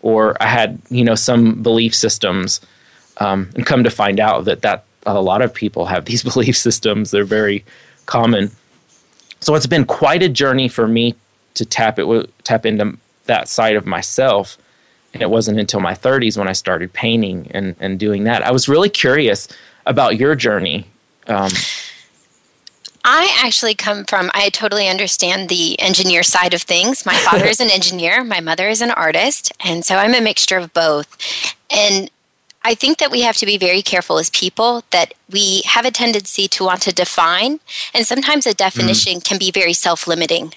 Or 0.00 0.36
I 0.42 0.46
had, 0.46 0.80
you 0.88 1.04
know, 1.04 1.14
some 1.14 1.62
belief 1.62 1.94
systems. 1.94 2.60
Um, 3.18 3.50
and 3.54 3.66
come 3.66 3.84
to 3.84 3.90
find 3.90 4.18
out 4.18 4.46
that, 4.46 4.62
that 4.62 4.84
a 5.06 5.20
lot 5.20 5.42
of 5.42 5.52
people 5.52 5.86
have 5.86 6.04
these 6.04 6.22
belief 6.32 6.56
systems. 6.56 7.10
They're 7.10 7.24
very 7.24 7.64
common. 8.06 8.50
So 9.40 9.54
it's 9.54 9.66
been 9.66 9.84
quite 9.84 10.22
a 10.22 10.28
journey 10.28 10.68
for 10.68 10.86
me 10.86 11.16
to 11.54 11.64
tap 11.64 11.98
it, 11.98 12.30
tap 12.44 12.64
into 12.64 12.96
that 13.26 13.48
side 13.48 13.76
of 13.76 13.86
myself 13.86 14.58
and 15.12 15.22
it 15.22 15.30
wasn't 15.30 15.58
until 15.58 15.80
my 15.80 15.94
30s 15.94 16.38
when 16.38 16.48
I 16.48 16.52
started 16.52 16.92
painting 16.92 17.50
and, 17.50 17.76
and 17.80 17.98
doing 17.98 18.24
that. 18.24 18.42
I 18.42 18.50
was 18.50 18.68
really 18.68 18.88
curious 18.88 19.48
about 19.84 20.16
your 20.16 20.34
journey. 20.34 20.86
Um, 21.26 21.50
I 23.04 23.36
actually 23.42 23.74
come 23.74 24.04
from, 24.04 24.30
I 24.32 24.48
totally 24.50 24.88
understand 24.88 25.48
the 25.48 25.78
engineer 25.80 26.22
side 26.22 26.54
of 26.54 26.62
things. 26.62 27.04
My 27.04 27.16
father 27.16 27.46
is 27.46 27.60
an 27.60 27.70
engineer, 27.72 28.24
my 28.24 28.40
mother 28.40 28.68
is 28.68 28.80
an 28.80 28.90
artist, 28.90 29.52
and 29.64 29.84
so 29.84 29.96
I'm 29.96 30.14
a 30.14 30.20
mixture 30.20 30.56
of 30.56 30.72
both. 30.72 31.16
And 31.70 32.10
I 32.64 32.74
think 32.74 32.98
that 32.98 33.10
we 33.10 33.22
have 33.22 33.36
to 33.38 33.46
be 33.46 33.58
very 33.58 33.82
careful 33.82 34.18
as 34.18 34.30
people 34.30 34.84
that 34.90 35.14
we 35.30 35.62
have 35.66 35.84
a 35.84 35.90
tendency 35.90 36.46
to 36.48 36.64
want 36.64 36.82
to 36.82 36.92
define, 36.92 37.60
and 37.92 38.06
sometimes 38.06 38.46
a 38.46 38.54
definition 38.54 39.18
mm. 39.18 39.24
can 39.24 39.38
be 39.38 39.50
very 39.50 39.72
self 39.72 40.06
limiting. 40.06 40.54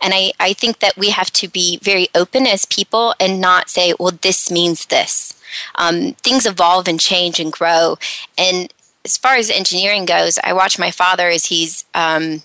And 0.00 0.14
I, 0.14 0.32
I 0.40 0.52
think 0.52 0.78
that 0.80 0.96
we 0.96 1.10
have 1.10 1.30
to 1.32 1.48
be 1.48 1.78
very 1.82 2.08
open 2.14 2.46
as 2.46 2.64
people 2.66 3.14
and 3.20 3.40
not 3.40 3.68
say, 3.68 3.94
well, 3.98 4.12
this 4.22 4.50
means 4.50 4.86
this. 4.86 5.34
Um, 5.74 6.12
things 6.22 6.46
evolve 6.46 6.88
and 6.88 7.00
change 7.00 7.40
and 7.40 7.52
grow. 7.52 7.98
And 8.38 8.72
as 9.04 9.16
far 9.16 9.36
as 9.36 9.50
engineering 9.50 10.04
goes, 10.04 10.38
I 10.42 10.52
watch 10.52 10.78
my 10.78 10.90
father 10.90 11.28
as 11.28 11.46
he's 11.46 11.84
um, 11.94 12.42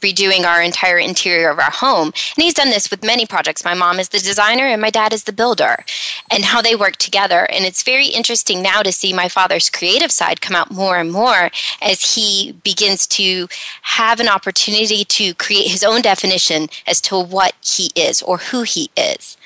redoing 0.00 0.44
our 0.44 0.62
entire 0.62 0.98
interior 0.98 1.50
of 1.50 1.58
our 1.58 1.70
home. 1.70 2.08
And 2.08 2.42
he's 2.44 2.54
done 2.54 2.70
this 2.70 2.90
with 2.90 3.04
many 3.04 3.26
projects. 3.26 3.64
My 3.64 3.74
mom 3.74 3.98
is 3.98 4.08
the 4.08 4.18
designer 4.18 4.66
and 4.66 4.80
my 4.80 4.90
dad 4.90 5.12
is 5.12 5.24
the 5.24 5.32
builder, 5.32 5.84
and 6.30 6.44
how 6.44 6.62
they 6.62 6.74
work 6.74 6.96
together. 6.96 7.46
And 7.50 7.64
it's 7.64 7.82
very 7.82 8.06
interesting 8.06 8.62
now 8.62 8.82
to 8.82 8.92
see 8.92 9.12
my 9.12 9.28
father's 9.28 9.70
creative 9.70 10.10
side 10.10 10.40
come 10.40 10.56
out 10.56 10.70
more 10.70 10.98
and 10.98 11.10
more 11.12 11.50
as 11.80 12.14
he 12.14 12.52
begins 12.64 13.06
to 13.08 13.48
have 13.82 14.20
an 14.20 14.28
opportunity 14.28 15.04
to 15.04 15.34
create 15.34 15.70
his 15.70 15.84
own 15.84 16.02
definition 16.02 16.68
as 16.86 17.00
to 17.02 17.18
what 17.18 17.54
he 17.62 17.90
is 17.94 18.22
or 18.22 18.38
who 18.38 18.62
he 18.62 18.90
is. 18.96 19.36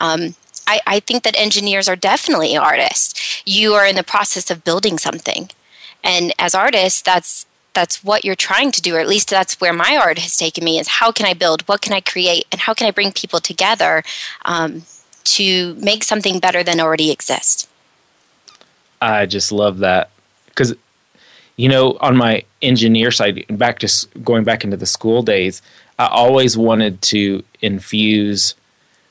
Um, 0.00 0.34
I, 0.66 0.80
I 0.86 1.00
think 1.00 1.24
that 1.24 1.38
engineers 1.38 1.88
are 1.88 1.96
definitely 1.96 2.56
artists. 2.56 3.42
You 3.44 3.74
are 3.74 3.86
in 3.86 3.96
the 3.96 4.04
process 4.04 4.50
of 4.50 4.64
building 4.64 4.98
something. 4.98 5.50
And 6.04 6.32
as 6.38 6.54
artists, 6.54 7.02
that's 7.02 7.46
that's 7.74 8.04
what 8.04 8.24
you're 8.24 8.34
trying 8.34 8.70
to 8.70 8.82
do 8.82 8.96
or 8.96 9.00
at 9.00 9.08
least 9.08 9.28
that's 9.28 9.60
where 9.60 9.72
my 9.72 9.96
art 9.96 10.18
has 10.18 10.36
taken 10.36 10.64
me 10.64 10.78
is 10.78 10.88
how 10.88 11.10
can 11.10 11.26
i 11.26 11.34
build 11.34 11.62
what 11.68 11.80
can 11.80 11.92
i 11.92 12.00
create 12.00 12.44
and 12.50 12.60
how 12.62 12.74
can 12.74 12.86
i 12.86 12.90
bring 12.90 13.12
people 13.12 13.40
together 13.40 14.02
um, 14.44 14.82
to 15.24 15.74
make 15.74 16.04
something 16.04 16.38
better 16.38 16.62
than 16.62 16.80
already 16.80 17.10
exists 17.10 17.68
i 19.00 19.26
just 19.26 19.52
love 19.52 19.78
that 19.78 20.10
because 20.46 20.74
you 21.56 21.68
know 21.68 21.96
on 22.00 22.16
my 22.16 22.44
engineer 22.60 23.10
side 23.10 23.44
back 23.50 23.78
to 23.78 24.06
going 24.22 24.44
back 24.44 24.64
into 24.64 24.76
the 24.76 24.86
school 24.86 25.22
days 25.22 25.62
i 25.98 26.06
always 26.06 26.56
wanted 26.56 27.00
to 27.02 27.42
infuse 27.60 28.54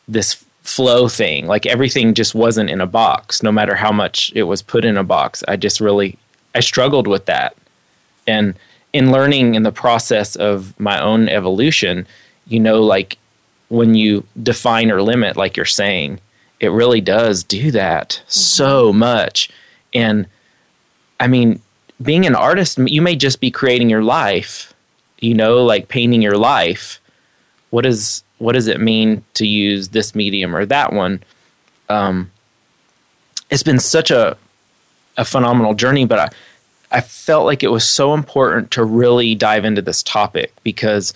this 0.07 0.43
flow 0.63 1.07
thing. 1.07 1.47
Like 1.47 1.65
everything 1.65 2.13
just 2.13 2.35
wasn't 2.35 2.69
in 2.69 2.81
a 2.81 2.87
box, 2.87 3.41
no 3.43 3.51
matter 3.51 3.75
how 3.75 3.91
much 3.91 4.31
it 4.35 4.43
was 4.43 4.61
put 4.61 4.85
in 4.85 4.97
a 4.97 5.03
box. 5.03 5.43
I 5.47 5.55
just 5.55 5.79
really 5.79 6.17
I 6.53 6.59
struggled 6.59 7.07
with 7.07 7.25
that. 7.25 7.55
And 8.27 8.55
in 8.93 9.11
learning 9.11 9.55
in 9.55 9.63
the 9.63 9.71
process 9.71 10.35
of 10.35 10.77
my 10.79 11.01
own 11.01 11.29
evolution, 11.29 12.07
you 12.47 12.59
know, 12.59 12.81
like 12.81 13.17
when 13.69 13.95
you 13.95 14.25
define 14.41 14.91
or 14.91 15.01
limit, 15.01 15.37
like 15.37 15.55
you're 15.55 15.65
saying, 15.65 16.19
it 16.59 16.69
really 16.69 17.01
does 17.01 17.43
do 17.43 17.71
that 17.71 18.09
mm-hmm. 18.09 18.29
so 18.29 18.93
much. 18.93 19.49
And 19.93 20.27
I 21.19 21.27
mean, 21.27 21.61
being 22.01 22.25
an 22.25 22.35
artist, 22.35 22.77
you 22.77 23.01
may 23.01 23.15
just 23.15 23.39
be 23.39 23.51
creating 23.51 23.89
your 23.89 24.03
life, 24.03 24.73
you 25.19 25.33
know, 25.33 25.63
like 25.63 25.87
painting 25.87 26.21
your 26.21 26.37
life. 26.37 26.99
What 27.69 27.85
is 27.85 28.23
what 28.37 28.53
does 28.53 28.67
it 28.67 28.81
mean 28.81 29.23
to 29.35 29.45
use 29.45 29.89
this 29.89 30.15
medium 30.15 30.55
or 30.55 30.65
that 30.65 30.93
one? 30.93 31.23
Um, 31.89 32.31
it's 33.49 33.63
been 33.63 33.79
such 33.79 34.11
a 34.11 34.37
a 35.17 35.25
phenomenal 35.25 35.73
journey, 35.73 36.05
but 36.05 36.19
I 36.19 36.29
I 36.91 37.01
felt 37.01 37.45
like 37.45 37.63
it 37.63 37.71
was 37.71 37.88
so 37.89 38.13
important 38.13 38.71
to 38.71 38.83
really 38.83 39.33
dive 39.36 39.65
into 39.65 39.81
this 39.81 40.03
topic 40.03 40.53
because 40.63 41.13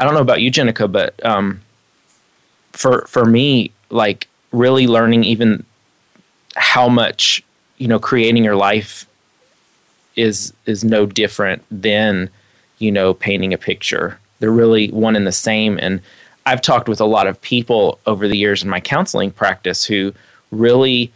I 0.00 0.04
don't 0.04 0.14
know 0.14 0.20
about 0.20 0.40
you, 0.40 0.50
Jenica, 0.50 0.90
but 0.90 1.24
um, 1.24 1.60
for 2.72 3.06
for 3.06 3.24
me, 3.24 3.72
like 3.90 4.28
really 4.52 4.86
learning 4.86 5.24
even 5.24 5.64
how 6.56 6.88
much 6.88 7.42
you 7.78 7.88
know 7.88 7.98
creating 7.98 8.44
your 8.44 8.56
life 8.56 9.06
is 10.16 10.52
is 10.64 10.82
no 10.82 11.04
different 11.04 11.62
than 11.70 12.30
you 12.78 12.90
know 12.90 13.12
painting 13.12 13.52
a 13.52 13.58
picture. 13.58 14.18
They're 14.38 14.50
really 14.50 14.88
one 14.88 15.16
and 15.16 15.26
the 15.26 15.32
same, 15.32 15.78
and 15.80 16.00
I've 16.46 16.62
talked 16.62 16.88
with 16.88 17.00
a 17.00 17.06
lot 17.06 17.26
of 17.26 17.40
people 17.40 17.98
over 18.06 18.28
the 18.28 18.36
years 18.36 18.62
in 18.62 18.70
my 18.70 18.80
counseling 18.80 19.30
practice 19.30 19.84
who 19.84 20.14
really 20.50 21.12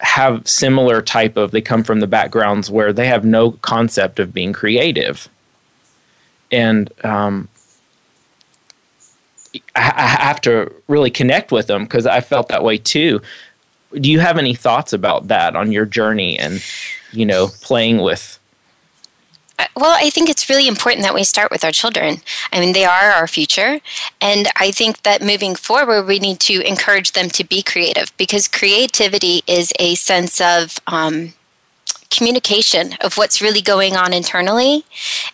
have 0.00 0.48
similar 0.48 1.02
type 1.02 1.36
of 1.36 1.50
they 1.50 1.60
come 1.60 1.84
from 1.84 2.00
the 2.00 2.06
backgrounds 2.06 2.70
where 2.70 2.92
they 2.92 3.06
have 3.06 3.24
no 3.24 3.52
concept 3.52 4.18
of 4.18 4.32
being 4.32 4.52
creative. 4.52 5.28
And 6.50 6.90
um, 7.04 7.48
I, 9.76 9.92
I 9.96 10.06
have 10.06 10.40
to 10.42 10.72
really 10.88 11.10
connect 11.10 11.52
with 11.52 11.66
them 11.66 11.84
because 11.84 12.06
i 12.06 12.20
felt 12.20 12.48
that 12.48 12.64
way 12.64 12.78
too. 12.78 13.20
Do 13.94 14.10
you 14.10 14.20
have 14.20 14.38
any 14.38 14.54
thoughts 14.54 14.92
about 14.92 15.28
that 15.28 15.54
on 15.54 15.70
your 15.70 15.84
journey 15.84 16.38
and 16.38 16.62
you 17.12 17.26
know 17.26 17.48
playing 17.60 17.98
with 17.98 18.39
well, 19.76 19.96
I 19.96 20.10
think 20.10 20.28
it's 20.28 20.48
really 20.48 20.68
important 20.68 21.04
that 21.04 21.14
we 21.14 21.24
start 21.24 21.50
with 21.50 21.64
our 21.64 21.70
children. 21.70 22.18
I 22.52 22.60
mean, 22.60 22.72
they 22.72 22.84
are 22.84 23.10
our 23.10 23.26
future. 23.26 23.80
And 24.20 24.48
I 24.56 24.70
think 24.70 25.02
that 25.02 25.22
moving 25.22 25.54
forward, 25.54 26.06
we 26.06 26.18
need 26.18 26.40
to 26.40 26.60
encourage 26.66 27.12
them 27.12 27.28
to 27.30 27.44
be 27.44 27.62
creative 27.62 28.16
because 28.16 28.48
creativity 28.48 29.42
is 29.46 29.72
a 29.78 29.94
sense 29.94 30.40
of 30.40 30.78
um, 30.86 31.34
communication 32.10 32.94
of 33.00 33.16
what's 33.16 33.40
really 33.40 33.60
going 33.60 33.96
on 33.96 34.12
internally. 34.12 34.84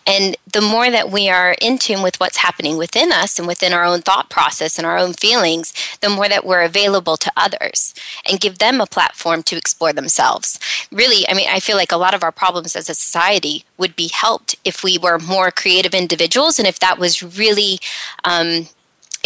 And 0.05 0.37
the 0.51 0.61
more 0.61 0.89
that 0.89 1.11
we 1.11 1.29
are 1.29 1.55
in 1.59 1.77
tune 1.77 2.01
with 2.01 2.19
what's 2.19 2.37
happening 2.37 2.77
within 2.77 3.11
us 3.11 3.37
and 3.37 3.47
within 3.47 3.73
our 3.73 3.83
own 3.83 4.01
thought 4.01 4.29
process 4.29 4.77
and 4.77 4.85
our 4.85 4.97
own 4.97 5.13
feelings, 5.13 5.73
the 6.01 6.09
more 6.09 6.29
that 6.29 6.45
we're 6.45 6.61
available 6.61 7.17
to 7.17 7.31
others 7.35 7.93
and 8.29 8.39
give 8.39 8.59
them 8.59 8.79
a 8.79 8.85
platform 8.85 9.43
to 9.43 9.57
explore 9.57 9.93
themselves. 9.93 10.59
Really, 10.91 11.27
I 11.27 11.33
mean, 11.33 11.47
I 11.49 11.59
feel 11.59 11.77
like 11.77 11.91
a 11.91 11.97
lot 11.97 12.13
of 12.13 12.23
our 12.23 12.31
problems 12.31 12.75
as 12.75 12.89
a 12.89 12.95
society 12.95 13.65
would 13.77 13.95
be 13.95 14.07
helped 14.07 14.55
if 14.63 14.83
we 14.83 14.97
were 14.97 15.19
more 15.19 15.51
creative 15.51 15.93
individuals 15.93 16.59
and 16.59 16.67
if 16.67 16.79
that 16.79 16.99
was 16.99 17.21
really. 17.21 17.79
Um, 18.23 18.67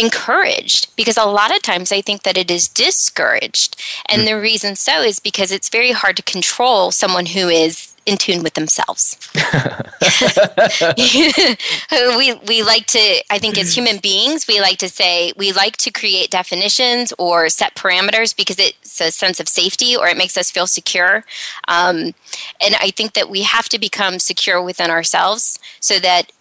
encouraged 0.02 0.94
because 0.96 1.16
a 1.16 1.24
lot 1.24 1.54
of 1.54 1.62
times 1.62 1.92
I 1.92 2.00
think 2.00 2.24
that 2.24 2.36
it 2.36 2.50
is 2.50 2.68
discouraged. 2.68 3.80
And 4.06 4.22
mm. 4.22 4.26
the 4.26 4.40
reason 4.40 4.76
so 4.76 5.00
is 5.00 5.20
because 5.20 5.52
it's 5.52 5.68
very 5.68 5.92
hard 5.92 6.16
to 6.16 6.22
control 6.22 6.90
someone 6.90 7.26
who 7.26 7.48
is 7.48 7.94
in 8.04 8.16
tune 8.16 8.42
with 8.42 8.54
themselves. 8.54 9.16
we 12.18 12.34
we 12.48 12.62
like 12.64 12.86
to 12.86 13.22
I 13.30 13.38
think 13.38 13.56
as 13.56 13.76
human 13.76 13.98
beings 13.98 14.48
we 14.48 14.60
like 14.60 14.78
to 14.78 14.88
say 14.88 15.32
we 15.36 15.52
like 15.52 15.76
to 15.78 15.92
create 15.92 16.30
definitions 16.30 17.12
or 17.16 17.48
set 17.48 17.76
parameters 17.76 18.36
because 18.36 18.58
it's 18.58 19.00
a 19.00 19.12
sense 19.12 19.38
of 19.38 19.48
safety 19.48 19.96
or 19.96 20.08
it 20.08 20.16
makes 20.16 20.36
us 20.36 20.50
feel 20.50 20.66
secure. 20.66 21.24
Um, 21.68 22.14
and 22.60 22.74
I 22.80 22.90
think 22.90 23.12
that 23.12 23.30
we 23.30 23.42
have 23.42 23.68
to 23.68 23.78
become 23.78 24.18
secure 24.18 24.60
within 24.60 24.90
ourselves 24.90 25.60
so 25.78 26.00
that 26.00 26.32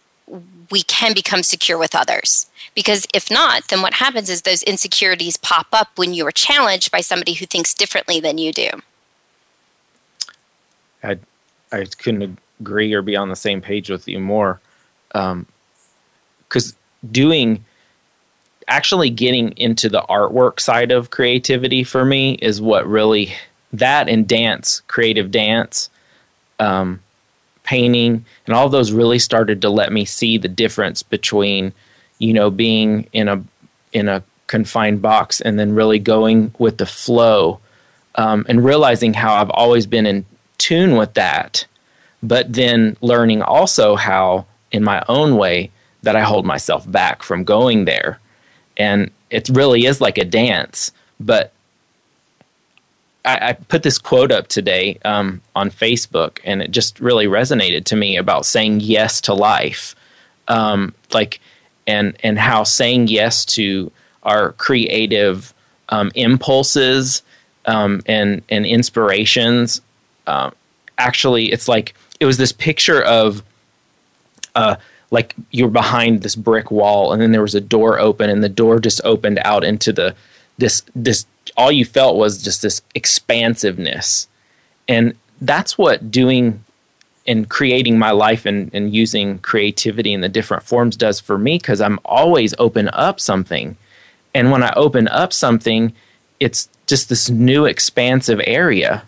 we 0.70 0.84
can 0.84 1.14
become 1.14 1.44
secure 1.44 1.78
with 1.78 1.96
others. 1.96 2.48
Because 2.74 3.06
if 3.14 3.30
not, 3.30 3.68
then 3.68 3.82
what 3.82 3.96
happens 3.96 4.30
is 4.30 4.44
those 4.44 4.64
insecurities 4.64 5.38
pop 5.38 5.68
up 5.74 5.90
when 5.98 6.14
you 6.14 6.26
are 6.26 6.32
challenged 6.32 6.92
by 6.92 7.02
somebody 7.02 7.34
who 7.34 7.46
thinks 7.46 7.74
differently 7.74 8.20
than 8.20 8.38
you 8.38 8.54
do. 8.54 8.70
I, 11.04 11.20
I 11.72 11.86
couldn't 11.98 12.38
agree 12.60 12.94
or 12.94 13.02
be 13.02 13.16
on 13.16 13.30
the 13.30 13.36
same 13.36 13.62
page 13.62 13.90
with 13.90 14.08
you 14.08 14.20
more. 14.20 14.62
Because 15.10 15.42
um, 16.72 16.78
doing, 17.12 17.66
actually 18.68 19.10
getting 19.10 19.52
into 19.58 19.90
the 19.90 20.04
artwork 20.04 20.60
side 20.60 20.92
of 20.92 21.10
creativity 21.10 21.84
for 21.84 22.06
me 22.06 22.36
is 22.36 22.62
what 22.62 22.88
really, 22.88 23.34
that 23.74 24.08
and 24.08 24.28
dance, 24.28 24.82
creative 24.88 25.32
dance, 25.32 25.90
um, 26.60 27.02
painting, 27.72 28.26
and 28.46 28.56
all 28.56 28.70
those 28.70 28.92
really 28.92 29.20
started 29.20 29.62
to 29.62 29.70
let 29.70 29.92
me 29.92 30.04
see 30.06 30.38
the 30.38 30.48
difference 30.64 31.04
between 31.04 31.74
you 32.22 32.34
know, 32.34 32.52
being 32.52 33.08
in 33.14 33.28
a 33.28 33.44
in 33.92 34.08
a 34.08 34.24
confined 34.46 35.02
box 35.02 35.42
and 35.42 35.58
then 35.58 35.74
really 35.74 35.98
going 35.98 36.54
with 36.60 36.78
the 36.78 36.86
flow 36.86 37.60
um, 38.16 38.46
and 38.48 38.64
realizing 38.64 39.16
how 39.16 39.34
I've 39.34 39.50
always 39.50 39.88
been 39.88 40.06
in 40.06 40.26
tune 40.58 40.96
with 40.98 41.16
that, 41.16 41.66
but 42.22 42.54
then 42.54 42.96
learning 43.02 43.42
also 43.42 43.96
how, 43.96 44.46
in 44.72 44.84
my 44.84 45.04
own 45.10 45.36
way, 45.36 45.72
that 46.04 46.16
I 46.16 46.22
hold 46.22 46.46
myself 46.46 46.90
back 46.90 47.24
from 47.24 47.44
going 47.44 47.86
there. 47.86 48.20
And 48.78 49.10
it 49.32 49.50
really 49.50 49.86
is 49.86 50.00
like 50.00 50.20
a 50.20 50.26
dance. 50.26 50.92
But 51.20 51.54
I, 53.24 53.50
I 53.50 53.54
put 53.54 53.84
this 53.84 53.98
quote 53.98 54.32
up 54.32 54.48
today 54.48 55.00
um, 55.06 55.42
on 55.56 55.70
Facebook, 55.70 56.40
and 56.44 56.62
it 56.62 56.72
just 56.72 57.00
really 57.00 57.28
resonated 57.28 57.86
to 57.86 57.96
me 57.96 58.18
about 58.18 58.46
saying 58.46 58.80
yes 58.80 59.22
to 59.22 59.34
life. 59.34 59.96
Um, 60.48 60.94
like, 61.14 61.40
and 61.88 62.16
and 62.22 62.40
how 62.40 62.64
saying 62.64 63.08
yes 63.08 63.46
to 63.46 63.92
our 64.24 64.54
creative 64.54 65.54
um, 65.90 66.12
impulses 66.16 67.22
um, 67.66 68.02
and 68.06 68.42
and 68.50 68.66
inspirations 68.66 69.82
uh, 70.28 70.52
actually 70.98 71.52
it's 71.52 71.68
like 71.68 71.94
it 72.20 72.26
was 72.26 72.38
this 72.38 72.52
picture 72.52 73.02
of 73.02 73.44
uh, 74.56 74.76
like 75.10 75.36
you're 75.52 75.70
behind 75.70 76.22
this 76.22 76.36
brick 76.36 76.72
wall 76.72 77.12
and 77.12 77.22
then 77.22 77.32
there 77.32 77.42
was 77.42 77.56
a 77.56 77.62
door 77.62 78.00
open 78.00 78.30
and 78.30 78.44
the 78.44 78.50
door 78.50 78.80
just 78.80 79.02
opened 79.04 79.40
out 79.44 79.64
into 79.64 79.92
the 79.92 80.16
this 80.62 80.84
this 80.96 81.26
all 81.58 81.72
you 81.72 81.84
felt 81.84 82.16
was 82.16 82.42
just 82.42 82.62
this 82.62 82.82
expansiveness 82.96 84.30
and 84.88 85.14
that's 85.42 85.78
what 85.78 86.12
doing 86.12 86.64
and 87.28 87.50
creating 87.50 88.00
my 88.00 88.12
life 88.12 88.46
and, 88.46 88.74
and 88.74 88.94
using 88.94 89.40
creativity 89.40 90.14
in 90.14 90.22
the 90.22 90.30
different 90.30 90.64
forms 90.64 90.96
does 90.98 91.20
for 91.20 91.38
me 91.38 91.58
because 91.58 91.82
I'm 91.82 92.00
always 92.04 92.54
open 92.58 92.90
up 92.94 93.20
something. 93.20 93.78
And 94.34 94.52
when 94.52 94.64
I 94.64 94.74
open 94.76 95.08
up 95.08 95.34
something, 95.34 95.94
it's 96.40 96.70
just 96.88 97.10
this 97.10 97.30
new 97.30 97.66
expansive 97.66 98.42
area 98.46 99.04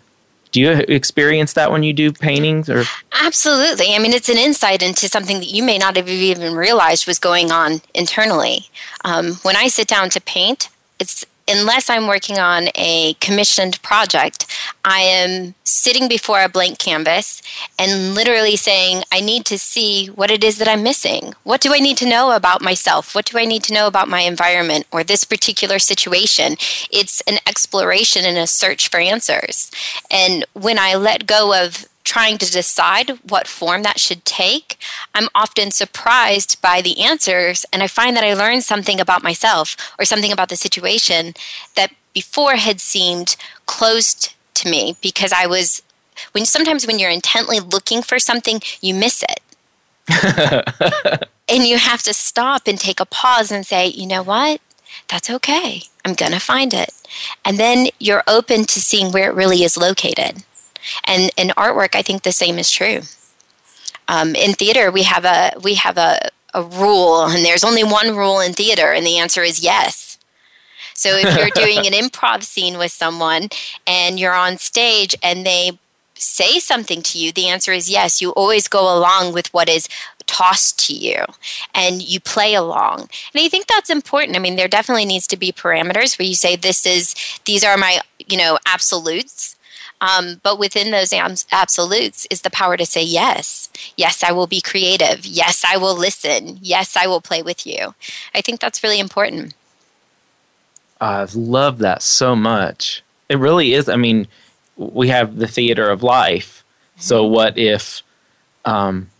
Do 0.52 0.60
you 0.60 0.70
experience 0.70 1.54
that 1.54 1.72
when 1.72 1.82
you 1.82 1.92
do 1.92 2.12
paintings 2.12 2.70
or 2.70 2.84
Absolutely. 3.20 3.92
I 3.92 3.98
mean, 3.98 4.12
it's 4.12 4.28
an 4.28 4.38
insight 4.38 4.82
into 4.82 5.08
something 5.08 5.38
that 5.40 5.48
you 5.48 5.64
may 5.64 5.78
not 5.78 5.96
have 5.96 6.08
even 6.08 6.54
realized 6.54 7.08
was 7.08 7.18
going 7.18 7.50
on 7.50 7.80
internally. 7.92 8.68
Um, 9.04 9.34
when 9.42 9.56
I 9.56 9.66
sit 9.66 9.88
down 9.88 10.10
to 10.10 10.20
paint, 10.20 10.68
it's 11.00 11.26
unless 11.48 11.90
I'm 11.90 12.06
working 12.06 12.38
on 12.38 12.68
a 12.74 13.14
commissioned 13.20 13.80
project, 13.82 14.46
I 14.84 15.00
am 15.00 15.54
sitting 15.64 16.08
before 16.08 16.42
a 16.42 16.48
blank 16.48 16.78
canvas 16.78 17.42
and 17.78 18.14
literally 18.14 18.56
saying, 18.56 19.02
I 19.12 19.20
need 19.20 19.44
to 19.46 19.58
see 19.58 20.06
what 20.06 20.30
it 20.30 20.42
is 20.42 20.58
that 20.58 20.68
I'm 20.68 20.82
missing. 20.82 21.34
What 21.42 21.60
do 21.60 21.74
I 21.74 21.80
need 21.80 21.96
to 21.98 22.08
know 22.08 22.32
about 22.32 22.62
myself? 22.62 23.14
What 23.14 23.26
do 23.26 23.38
I 23.38 23.44
need 23.44 23.62
to 23.64 23.74
know 23.74 23.86
about 23.86 24.08
my 24.08 24.20
environment 24.20 24.86
or 24.90 25.04
this 25.04 25.24
particular 25.24 25.78
situation? 25.78 26.56
It's 26.90 27.20
an 27.22 27.38
exploration 27.46 28.24
and 28.24 28.38
a 28.38 28.46
search 28.46 28.88
for 28.88 28.98
answers. 28.98 29.70
And 30.10 30.46
when 30.54 30.78
I 30.78 30.94
let 30.94 31.26
go 31.26 31.54
of 31.64 31.86
trying 32.04 32.38
to 32.38 32.50
decide 32.50 33.10
what 33.28 33.48
form 33.48 33.82
that 33.82 33.98
should 33.98 34.24
take, 34.24 34.78
I'm 35.14 35.28
often 35.34 35.70
surprised 35.70 36.60
by 36.60 36.82
the 36.82 37.00
answers. 37.00 37.64
And 37.72 37.82
I 37.82 37.88
find 37.88 38.16
that 38.16 38.24
I 38.24 38.34
learn 38.34 38.60
something 38.60 39.00
about 39.00 39.22
myself 39.22 39.76
or 39.98 40.04
something 40.04 40.30
about 40.30 40.50
the 40.50 40.56
situation 40.56 41.34
that 41.74 41.92
before 42.12 42.56
had 42.56 42.80
seemed 42.80 43.36
closed 43.66 44.34
to 44.54 44.70
me 44.70 44.96
because 45.00 45.32
I 45.32 45.46
was, 45.46 45.82
when 46.32 46.44
sometimes 46.44 46.86
when 46.86 46.98
you're 46.98 47.10
intently 47.10 47.58
looking 47.58 48.02
for 48.02 48.18
something, 48.18 48.60
you 48.80 48.94
miss 48.94 49.24
it. 49.28 49.40
and 51.48 51.64
you 51.64 51.78
have 51.78 52.02
to 52.02 52.14
stop 52.14 52.62
and 52.66 52.78
take 52.78 53.00
a 53.00 53.06
pause 53.06 53.50
and 53.50 53.66
say, 53.66 53.88
you 53.88 54.06
know 54.06 54.22
what? 54.22 54.60
That's 55.08 55.30
okay. 55.30 55.82
I'm 56.04 56.14
going 56.14 56.32
to 56.32 56.38
find 56.38 56.72
it. 56.72 56.90
And 57.44 57.58
then 57.58 57.88
you're 57.98 58.22
open 58.26 58.64
to 58.64 58.80
seeing 58.80 59.10
where 59.10 59.30
it 59.30 59.34
really 59.34 59.62
is 59.62 59.76
located. 59.76 60.44
And 61.04 61.30
in 61.36 61.48
artwork, 61.56 61.94
I 61.94 62.02
think 62.02 62.22
the 62.22 62.32
same 62.32 62.58
is 62.58 62.70
true. 62.70 63.00
Um, 64.08 64.34
in 64.34 64.52
theater, 64.52 64.90
we 64.90 65.02
have 65.04 65.24
a 65.24 65.52
we 65.62 65.74
have 65.74 65.96
a, 65.96 66.28
a 66.52 66.62
rule, 66.62 67.24
and 67.24 67.44
there's 67.44 67.64
only 67.64 67.84
one 67.84 68.16
rule 68.16 68.40
in 68.40 68.52
theater, 68.52 68.92
and 68.92 69.06
the 69.06 69.18
answer 69.18 69.42
is 69.42 69.62
yes. 69.62 70.18
So 70.94 71.16
if 71.16 71.36
you're 71.36 71.50
doing 71.54 71.86
an 71.86 71.92
improv 71.92 72.42
scene 72.42 72.78
with 72.78 72.92
someone 72.92 73.48
and 73.86 74.18
you're 74.18 74.34
on 74.34 74.58
stage 74.58 75.14
and 75.22 75.44
they 75.44 75.78
say 76.14 76.58
something 76.58 77.02
to 77.02 77.18
you, 77.18 77.32
the 77.32 77.48
answer 77.48 77.72
is 77.72 77.90
yes. 77.90 78.22
You 78.22 78.30
always 78.30 78.68
go 78.68 78.82
along 78.82 79.32
with 79.32 79.52
what 79.52 79.68
is 79.68 79.88
tossed 80.26 80.86
to 80.86 80.94
you 80.94 81.24
and 81.74 82.00
you 82.00 82.20
play 82.20 82.54
along. 82.54 83.00
And 83.00 83.42
I 83.42 83.48
think 83.48 83.66
that's 83.66 83.90
important. 83.90 84.36
I 84.36 84.40
mean, 84.40 84.56
there 84.56 84.68
definitely 84.68 85.04
needs 85.04 85.26
to 85.28 85.36
be 85.36 85.52
parameters 85.52 86.18
where 86.18 86.26
you 86.26 86.34
say 86.34 86.56
this 86.56 86.86
is 86.86 87.14
these 87.44 87.64
are 87.64 87.76
my, 87.76 88.00
you 88.26 88.38
know, 88.38 88.58
absolutes 88.66 89.56
um, 90.00 90.40
but 90.42 90.58
within 90.58 90.90
those 90.90 91.12
absolutes 91.52 92.26
is 92.30 92.42
the 92.42 92.50
power 92.50 92.76
to 92.76 92.86
say 92.86 93.02
yes. 93.02 93.70
Yes, 93.96 94.22
I 94.22 94.32
will 94.32 94.46
be 94.46 94.60
creative. 94.60 95.24
Yes, 95.24 95.64
I 95.64 95.76
will 95.76 95.96
listen. 95.96 96.58
Yes, 96.60 96.96
I 96.96 97.06
will 97.06 97.20
play 97.20 97.42
with 97.42 97.66
you. 97.66 97.94
I 98.34 98.40
think 98.40 98.60
that's 98.60 98.82
really 98.82 99.00
important. 99.00 99.54
I 101.00 101.26
love 101.34 101.78
that 101.78 102.02
so 102.02 102.36
much. 102.36 103.02
It 103.28 103.38
really 103.38 103.72
is. 103.72 103.88
I 103.88 103.96
mean, 103.96 104.28
we 104.76 105.08
have 105.08 105.36
the 105.36 105.48
theater 105.48 105.88
of 105.90 106.02
life. 106.02 106.64
So, 106.96 107.24
mm-hmm. 107.24 107.34
what 107.34 107.58
if 107.58 108.02
um, 108.64 109.10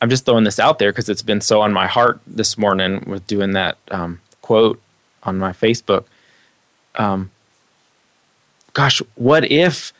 I'm 0.00 0.10
just 0.10 0.24
throwing 0.24 0.44
this 0.44 0.58
out 0.58 0.78
there 0.78 0.90
because 0.90 1.08
it's 1.08 1.22
been 1.22 1.40
so 1.40 1.60
on 1.60 1.72
my 1.72 1.86
heart 1.86 2.20
this 2.26 2.58
morning 2.58 3.04
with 3.06 3.26
doing 3.26 3.52
that 3.52 3.78
um, 3.90 4.20
quote 4.40 4.80
on 5.22 5.38
my 5.38 5.52
Facebook. 5.52 6.04
Um, 6.96 7.30
gosh, 8.72 9.00
what 9.14 9.50
if 9.50 9.92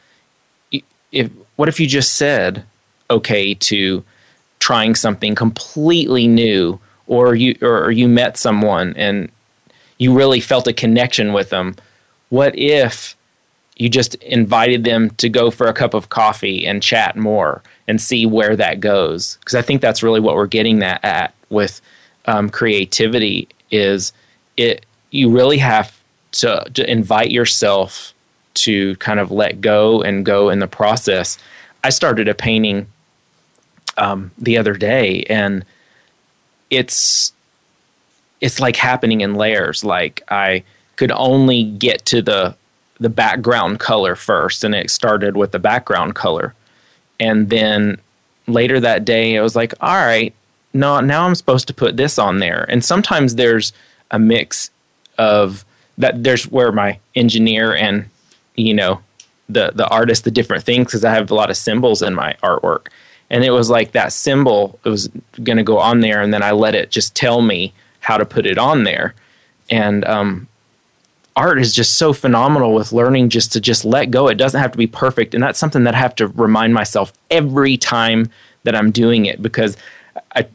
if 1.13 1.31
what 1.57 1.69
if 1.69 1.79
you 1.79 1.87
just 1.87 2.17
said 2.17 2.65
okay 3.11 3.55
to 3.55 4.05
trying 4.59 4.95
something 4.95 5.35
completely 5.35 6.27
new 6.27 6.81
or 7.07 7.35
you 7.35 7.57
or 7.63 7.91
you 7.91 8.09
met 8.09 8.37
someone 8.37 8.95
and 8.97 9.31
you 9.99 10.17
really 10.17 10.41
felt 10.41 10.67
a 10.67 10.73
connection 10.73 11.33
with 11.33 11.51
them? 11.51 11.77
What 12.31 12.59
if 12.59 13.15
you 13.77 13.89
just 13.89 14.15
invited 14.17 14.85
them 14.85 15.11
to 15.11 15.29
go 15.29 15.51
for 15.51 15.67
a 15.67 15.75
cup 15.75 15.95
of 15.95 16.09
coffee 16.09 16.67
and 16.67 16.83
chat 16.83 17.17
more 17.17 17.63
and 17.87 18.01
see 18.01 18.27
where 18.27 18.57
that 18.57 18.81
goes? 18.81 19.37
Because 19.37 19.55
i 19.55 19.63
think 19.63 19.81
that's 19.81 20.03
really 20.03 20.21
what 20.21 20.35
we're 20.35 20.47
getting 20.47 20.79
that 20.81 21.05
at 21.05 21.35
with 21.51 21.81
um, 22.27 22.49
creativity 22.49 23.49
is 23.71 24.13
it 24.57 24.87
you 25.11 25.31
really 25.31 25.59
have 25.59 26.01
to, 26.33 26.65
to 26.75 26.91
invite 26.91 27.31
yourself 27.31 28.15
to 28.55 28.97
kind 28.97 29.21
of 29.21 29.31
let 29.31 29.61
go 29.61 30.03
and 30.03 30.25
go 30.25 30.51
in 30.51 30.59
the 30.59 30.67
process. 30.67 31.39
I 31.85 31.91
started 31.91 32.29
a 32.29 32.35
painting 32.35 32.87
um, 33.97 34.31
the 34.39 34.59
other 34.59 34.75
day, 34.75 35.25
and 35.25 35.65
it's 36.71 37.33
it's 38.41 38.61
like 38.61 38.77
happening 38.77 39.21
in 39.21 39.35
layers. 39.35 39.85
Like 39.85 40.23
I 40.29 40.65
could 40.97 41.13
only 41.13 41.65
get 41.65 42.05
to 42.07 42.23
the 42.23 42.57
the 43.01 43.09
background 43.09 43.81
color 43.81 44.15
first, 44.15 44.65
and 44.65 44.75
it 44.75 44.91
started 44.91 45.37
with 45.37 45.53
the 45.53 45.59
background 45.59 46.15
color, 46.15 46.55
and 47.19 47.51
then 47.51 47.99
later 48.47 48.81
that 48.81 49.05
day, 49.05 49.39
I 49.39 49.43
was 49.43 49.57
like, 49.57 49.75
all 49.81 49.95
right, 49.97 50.35
no, 50.73 51.01
now 51.01 51.27
I'm 51.27 51.35
supposed 51.35 51.67
to 51.69 51.75
put 51.75 51.97
this 51.97 52.19
on 52.19 52.39
there, 52.39 52.65
and 52.69 52.85
sometimes 52.85 53.35
there's 53.35 53.73
a 54.11 54.19
mix 54.19 54.71
of 55.19 55.65
that. 55.99 56.23
There's 56.23 56.51
where 56.51 56.73
my 56.73 56.99
engineer 57.15 57.75
and 57.75 58.09
you 58.55 58.75
know 58.75 59.01
the 59.49 59.73
the 59.75 59.87
artist 59.89 60.25
the 60.25 60.31
different 60.31 60.65
things 60.65 60.87
because 60.87 61.05
I 61.05 61.15
have 61.15 61.31
a 61.31 61.35
lot 61.35 61.51
of 61.51 61.57
symbols 61.57 62.03
in 62.03 62.15
my 62.15 62.35
artwork. 62.43 62.89
And 63.31 63.45
it 63.45 63.51
was 63.51 63.71
like 63.71 63.93
that 63.93 64.13
symbol 64.13 64.79
it 64.85 64.91
was 64.91 65.09
going 65.43 65.57
to 65.57 65.63
go 65.63 65.79
on 65.79 66.01
there, 66.01 66.21
and 66.21 66.35
then 66.35 66.43
I 66.43 66.51
let 66.51 66.75
it 66.75 66.91
just 66.91 67.15
tell 67.15 67.41
me 67.41 67.73
how 68.01 68.19
to 68.19 68.27
put 68.27 68.47
it 68.47 68.59
on 68.59 68.85
there. 68.85 69.15
And 69.71 70.05
um, 70.05 70.49
art 71.35 71.59
is 71.59 71.75
just 71.75 71.95
so 71.95 72.13
phenomenal 72.13 72.75
with 72.75 72.93
learning 72.93 73.31
just 73.31 73.53
to 73.53 73.61
just 73.61 73.85
let 73.85 74.11
go. 74.11 74.29
It 74.29 74.35
doesn't 74.35 74.61
have 74.61 74.73
to 74.73 74.79
be 74.79 74.87
perfect, 74.87 75.35
and 75.35 75.43
that's 75.43 75.59
something 75.59 75.85
that 75.85 75.95
I 75.95 75.99
have 75.99 76.15
to 76.17 76.29
remind 76.29 76.75
myself 76.75 77.13
every 77.31 77.77
time 77.77 78.31
that 78.65 78.77
I'm 78.77 78.91
doing 78.91 79.27
it 79.27 79.43
because 79.43 79.77
I 80.37 80.47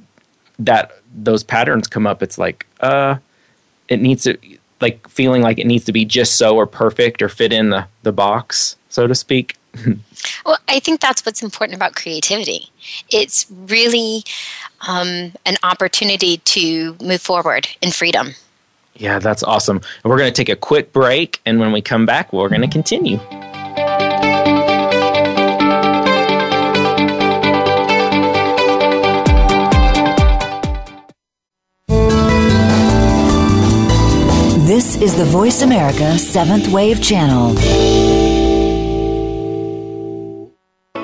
that 0.60 0.92
those 1.16 1.44
patterns 1.44 1.88
come 1.88 2.06
up. 2.06 2.22
It's 2.22 2.38
like 2.38 2.68
uh, 2.82 3.18
it 3.88 4.02
needs 4.02 4.24
to 4.24 4.38
like 4.82 5.08
feeling 5.08 5.42
like 5.42 5.60
it 5.60 5.68
needs 5.68 5.86
to 5.86 5.94
be 5.94 6.06
just 6.06 6.36
so 6.36 6.56
or 6.56 6.66
perfect 6.66 7.22
or 7.22 7.30
fit 7.30 7.52
in 7.52 7.70
the, 7.70 7.88
the 8.04 8.12
box, 8.12 8.76
so 8.90 9.08
to 9.08 9.16
speak. 9.16 9.56
well, 10.46 10.58
I 10.68 10.80
think 10.80 11.02
that's 11.02 11.26
what's 11.26 11.44
important 11.44 11.76
about 11.76 11.96
creativity. 11.96 12.70
It's 13.10 13.46
really 13.50 14.24
um, 14.88 15.34
an 15.46 15.58
opportunity 15.64 16.38
to 16.38 16.96
move 17.02 17.22
forward 17.22 17.68
in 17.82 17.92
freedom. 17.92 18.32
Yeah, 18.96 19.20
that's 19.20 19.44
awesome. 19.44 19.78
And 19.78 20.10
we're 20.10 20.18
going 20.18 20.32
to 20.32 20.36
take 20.36 20.50
a 20.50 20.56
quick 20.56 20.92
break, 20.92 21.40
and 21.46 21.60
when 21.60 21.72
we 21.72 21.82
come 21.82 22.06
back, 22.06 22.34
we're 22.34 22.50
going 22.50 22.62
to 22.62 22.68
continue. 22.68 23.20
This 34.68 34.98
is 34.98 35.16
the 35.16 35.24
Voice 35.24 35.62
America 35.62 36.20
Seventh 36.20 36.68
Wave 36.68 37.02
Channel. 37.02 37.54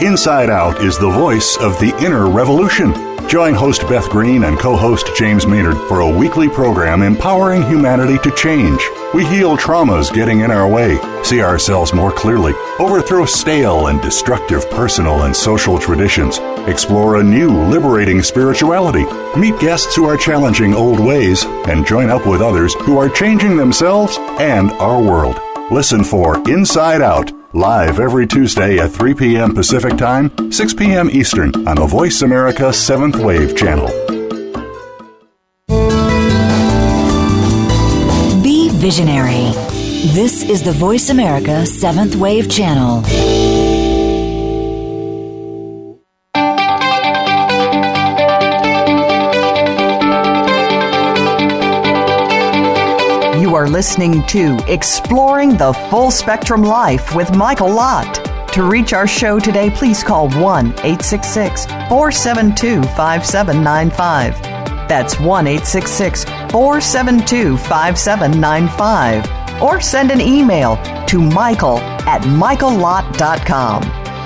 Inside 0.00 0.48
Out 0.48 0.82
is 0.82 0.98
the 0.98 1.10
voice 1.10 1.58
of 1.58 1.78
the 1.80 1.94
inner 2.02 2.30
revolution. 2.30 3.09
Join 3.30 3.54
host 3.54 3.82
Beth 3.82 4.10
Green 4.10 4.42
and 4.42 4.58
co 4.58 4.74
host 4.76 5.14
James 5.14 5.46
Maynard 5.46 5.76
for 5.86 6.00
a 6.00 6.18
weekly 6.18 6.48
program 6.48 7.00
empowering 7.00 7.62
humanity 7.62 8.18
to 8.28 8.34
change. 8.34 8.82
We 9.14 9.24
heal 9.24 9.56
traumas 9.56 10.12
getting 10.12 10.40
in 10.40 10.50
our 10.50 10.68
way, 10.68 10.98
see 11.22 11.40
ourselves 11.40 11.92
more 11.92 12.10
clearly, 12.10 12.54
overthrow 12.80 13.24
stale 13.26 13.86
and 13.86 14.02
destructive 14.02 14.68
personal 14.70 15.22
and 15.22 15.36
social 15.36 15.78
traditions, 15.78 16.38
explore 16.66 17.20
a 17.20 17.22
new 17.22 17.50
liberating 17.68 18.20
spirituality, 18.20 19.04
meet 19.38 19.60
guests 19.60 19.94
who 19.94 20.06
are 20.06 20.16
challenging 20.16 20.74
old 20.74 20.98
ways, 20.98 21.44
and 21.68 21.86
join 21.86 22.10
up 22.10 22.26
with 22.26 22.40
others 22.40 22.74
who 22.80 22.98
are 22.98 23.08
changing 23.08 23.56
themselves 23.56 24.18
and 24.40 24.72
our 24.72 25.00
world. 25.00 25.38
Listen 25.70 26.02
for 26.02 26.36
Inside 26.50 27.00
Out 27.00 27.39
Live 27.52 27.98
every 27.98 28.28
Tuesday 28.28 28.78
at 28.78 28.92
3 28.92 29.12
p.m. 29.14 29.52
Pacific 29.52 29.98
Time, 29.98 30.52
6 30.52 30.74
p.m. 30.74 31.10
Eastern 31.10 31.66
on 31.66 31.78
the 31.78 31.86
Voice 31.86 32.22
America 32.22 32.70
7th 32.70 33.24
Wave 33.24 33.56
channel. 33.56 33.88
Be 38.40 38.68
visionary. 38.70 39.50
This 40.14 40.48
is 40.48 40.62
the 40.62 40.70
Voice 40.70 41.10
America 41.10 41.64
7th 41.64 42.14
Wave 42.14 42.48
channel. 42.48 43.02
Are 53.60 53.68
listening 53.68 54.26
to 54.26 54.56
Exploring 54.72 55.58
the 55.58 55.74
Full 55.90 56.10
Spectrum 56.10 56.62
Life 56.62 57.14
with 57.14 57.36
Michael 57.36 57.70
Lott. 57.70 58.14
To 58.54 58.62
reach 58.62 58.94
our 58.94 59.06
show 59.06 59.38
today, 59.38 59.68
please 59.68 60.02
call 60.02 60.30
1 60.30 60.68
866 60.68 61.66
472 61.66 62.82
5795. 62.96 64.40
That's 64.88 65.20
1 65.20 65.46
866 65.46 66.24
472 66.24 67.58
5795. 67.58 69.62
Or 69.62 69.78
send 69.78 70.10
an 70.10 70.22
email 70.22 70.78
to 71.04 71.20
michael 71.20 71.80
at 72.08 72.22
michaellott.com. 72.22 73.82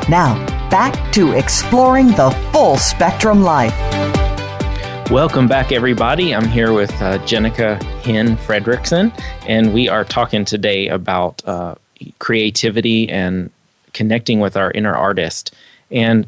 Now, 0.09 0.68
back 0.70 1.12
to 1.14 1.33
exploring 1.33 2.09
the 2.09 2.31
full 2.53 2.77
spectrum 2.77 3.42
life. 3.42 3.75
Welcome 5.11 5.47
back, 5.49 5.71
everybody. 5.71 6.35
I'm 6.35 6.49
here 6.49 6.73
with 6.73 6.90
uh, 7.03 7.19
Jenica 7.19 7.81
Hen 8.03 8.38
Frederickson, 8.38 9.12
and 9.47 9.75
we 9.75 9.87
are 9.87 10.03
talking 10.03 10.47
today 10.47 10.88
about 10.88 11.47
uh, 11.47 11.75
creativity 12.19 13.09
and 13.11 13.51
connecting 13.93 14.40
with 14.40 14.57
our 14.57 14.71
inner 14.73 14.95
artist. 14.95 15.55
And 15.90 16.27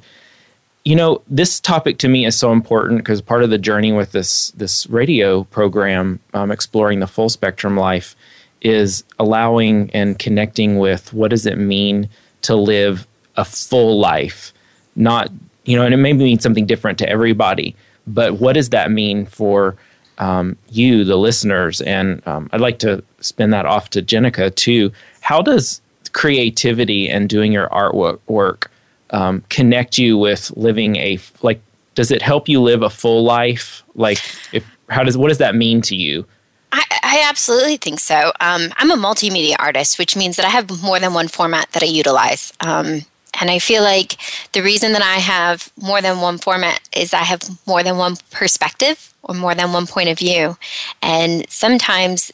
you 0.84 0.94
know, 0.94 1.22
this 1.26 1.58
topic 1.58 1.98
to 1.98 2.08
me 2.08 2.26
is 2.26 2.36
so 2.36 2.52
important 2.52 2.98
because 2.98 3.22
part 3.22 3.42
of 3.42 3.48
the 3.50 3.58
journey 3.58 3.92
with 3.92 4.12
this 4.12 4.50
this 4.50 4.86
radio 4.88 5.44
program, 5.44 6.20
um, 6.34 6.52
exploring 6.52 7.00
the 7.00 7.06
full 7.06 7.30
spectrum 7.30 7.78
life, 7.78 8.14
is 8.60 9.02
allowing 9.18 9.90
and 9.94 10.18
connecting 10.18 10.78
with 10.78 11.14
what 11.14 11.30
does 11.30 11.46
it 11.46 11.56
mean 11.56 12.10
to 12.42 12.54
live 12.54 13.06
a 13.36 13.44
full 13.44 13.98
life, 13.98 14.52
not 14.94 15.32
you 15.64 15.76
know, 15.76 15.84
and 15.84 15.94
it 15.94 15.96
may 15.96 16.12
mean 16.12 16.38
something 16.38 16.66
different 16.66 16.98
to 16.98 17.08
everybody 17.08 17.74
but 18.06 18.38
what 18.38 18.54
does 18.54 18.70
that 18.70 18.90
mean 18.90 19.26
for 19.26 19.76
um, 20.18 20.56
you, 20.70 21.04
the 21.04 21.16
listeners? 21.16 21.80
And 21.82 22.26
um, 22.26 22.48
I'd 22.52 22.60
like 22.60 22.78
to 22.80 23.02
spin 23.20 23.50
that 23.50 23.66
off 23.66 23.90
to 23.90 24.02
Jenica 24.02 24.54
too. 24.54 24.92
How 25.20 25.42
does 25.42 25.80
creativity 26.12 27.08
and 27.08 27.28
doing 27.28 27.52
your 27.52 27.68
artwork 27.68 28.20
work 28.26 28.70
um, 29.10 29.42
connect 29.50 29.98
you 29.98 30.16
with 30.16 30.50
living 30.56 30.96
a 30.96 31.18
like? 31.42 31.60
Does 31.94 32.10
it 32.10 32.22
help 32.22 32.48
you 32.48 32.60
live 32.60 32.82
a 32.82 32.90
full 32.90 33.24
life? 33.24 33.82
Like, 33.94 34.18
if 34.52 34.64
how 34.88 35.02
does 35.02 35.16
what 35.16 35.28
does 35.28 35.38
that 35.38 35.54
mean 35.54 35.80
to 35.82 35.96
you? 35.96 36.26
I, 36.72 36.84
I 37.02 37.26
absolutely 37.28 37.76
think 37.76 38.00
so. 38.00 38.32
Um, 38.40 38.72
I'm 38.76 38.90
a 38.90 38.96
multimedia 38.96 39.54
artist, 39.58 39.98
which 39.98 40.16
means 40.16 40.36
that 40.36 40.44
I 40.44 40.50
have 40.50 40.82
more 40.82 41.00
than 41.00 41.14
one 41.14 41.28
format 41.28 41.70
that 41.72 41.82
I 41.82 41.86
utilize. 41.86 42.52
Um, 42.60 43.02
and 43.40 43.50
I 43.50 43.58
feel 43.58 43.82
like 43.82 44.16
the 44.52 44.62
reason 44.62 44.92
that 44.92 45.02
I 45.02 45.16
have 45.16 45.70
more 45.80 46.00
than 46.00 46.20
one 46.20 46.38
format 46.38 46.80
is 46.94 47.12
I 47.12 47.24
have 47.24 47.42
more 47.66 47.82
than 47.82 47.96
one 47.96 48.16
perspective 48.30 49.12
or 49.22 49.34
more 49.34 49.54
than 49.54 49.72
one 49.72 49.86
point 49.86 50.08
of 50.08 50.18
view. 50.18 50.56
And 51.02 51.48
sometimes 51.50 52.32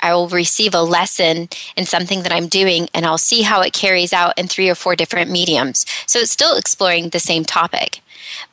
I 0.00 0.12
will 0.12 0.28
receive 0.28 0.74
a 0.74 0.82
lesson 0.82 1.48
in 1.76 1.86
something 1.86 2.22
that 2.22 2.32
I'm 2.32 2.48
doing 2.48 2.88
and 2.92 3.06
I'll 3.06 3.16
see 3.16 3.42
how 3.42 3.62
it 3.62 3.72
carries 3.72 4.12
out 4.12 4.38
in 4.38 4.48
three 4.48 4.68
or 4.68 4.74
four 4.74 4.94
different 4.94 5.30
mediums. 5.30 5.86
So 6.06 6.18
it's 6.18 6.30
still 6.30 6.56
exploring 6.56 7.08
the 7.08 7.20
same 7.20 7.44
topic. 7.44 8.00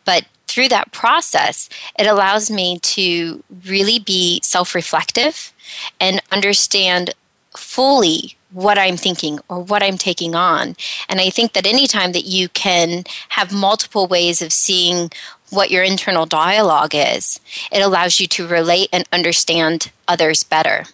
But 0.05 0.25
through 0.47 0.69
that 0.69 0.91
process, 0.91 1.67
it 1.99 2.07
allows 2.07 2.49
me 2.49 2.79
to 2.79 3.43
really 3.65 3.99
be 3.99 4.39
self 4.43 4.75
reflective 4.75 5.51
and 5.99 6.21
understand 6.31 7.15
fully 7.55 8.35
what 8.51 8.77
I'm 8.77 8.97
thinking 8.97 9.39
or 9.49 9.59
what 9.59 9.83
I'm 9.83 9.97
taking 9.97 10.35
on. 10.35 10.75
And 11.09 11.19
I 11.19 11.29
think 11.29 11.53
that 11.53 11.65
anytime 11.65 12.11
that 12.11 12.25
you 12.25 12.49
can 12.49 13.03
have 13.29 13.53
multiple 13.53 14.07
ways 14.07 14.41
of 14.41 14.51
seeing 14.51 15.09
what 15.49 15.71
your 15.71 15.83
internal 15.83 16.25
dialogue 16.25 16.93
is, 16.93 17.39
it 17.71 17.81
allows 17.81 18.19
you 18.19 18.27
to 18.27 18.47
relate 18.47 18.89
and 18.91 19.07
understand 19.11 19.91
others 20.07 20.43
better. 20.43 20.85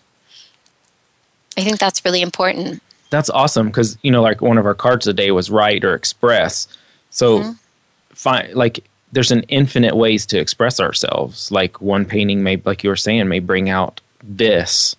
I 1.57 1.63
think 1.63 1.79
that's 1.79 2.05
really 2.05 2.21
important. 2.21 2.81
That's 3.09 3.29
awesome 3.29 3.67
because 3.67 3.97
you 4.01 4.11
know, 4.11 4.21
like 4.21 4.41
one 4.41 4.57
of 4.57 4.65
our 4.65 4.75
cards 4.75 5.05
today 5.05 5.31
was 5.31 5.49
write 5.49 5.83
or 5.83 5.95
express. 5.95 6.67
So, 7.09 7.39
mm-hmm. 7.39 7.51
fine, 8.09 8.51
like 8.53 8.83
there's 9.11 9.31
an 9.31 9.43
infinite 9.43 9.95
ways 9.95 10.25
to 10.27 10.39
express 10.39 10.79
ourselves. 10.79 11.51
Like 11.51 11.81
one 11.81 12.05
painting 12.05 12.43
may, 12.43 12.61
like 12.63 12.83
you 12.83 12.89
were 12.89 12.95
saying, 12.95 13.27
may 13.27 13.39
bring 13.39 13.69
out 13.69 14.01
this, 14.21 14.95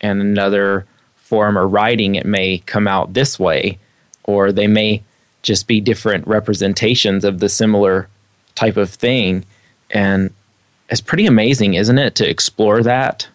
and 0.00 0.20
another 0.20 0.86
form 1.28 1.58
or 1.58 1.68
writing, 1.68 2.14
it 2.14 2.26
may 2.26 2.58
come 2.58 2.88
out 2.88 3.12
this 3.12 3.38
way, 3.38 3.78
or 4.24 4.50
they 4.50 4.66
may 4.66 5.02
just 5.42 5.66
be 5.66 5.80
different 5.80 6.26
representations 6.26 7.24
of 7.24 7.38
the 7.38 7.48
similar 7.48 8.08
type 8.54 8.76
of 8.76 8.90
thing. 8.90 9.44
And 9.90 10.30
it's 10.88 11.00
pretty 11.00 11.26
amazing, 11.26 11.74
isn't 11.74 11.98
it, 11.98 12.14
to 12.16 12.28
explore 12.28 12.82
that? 12.82 13.28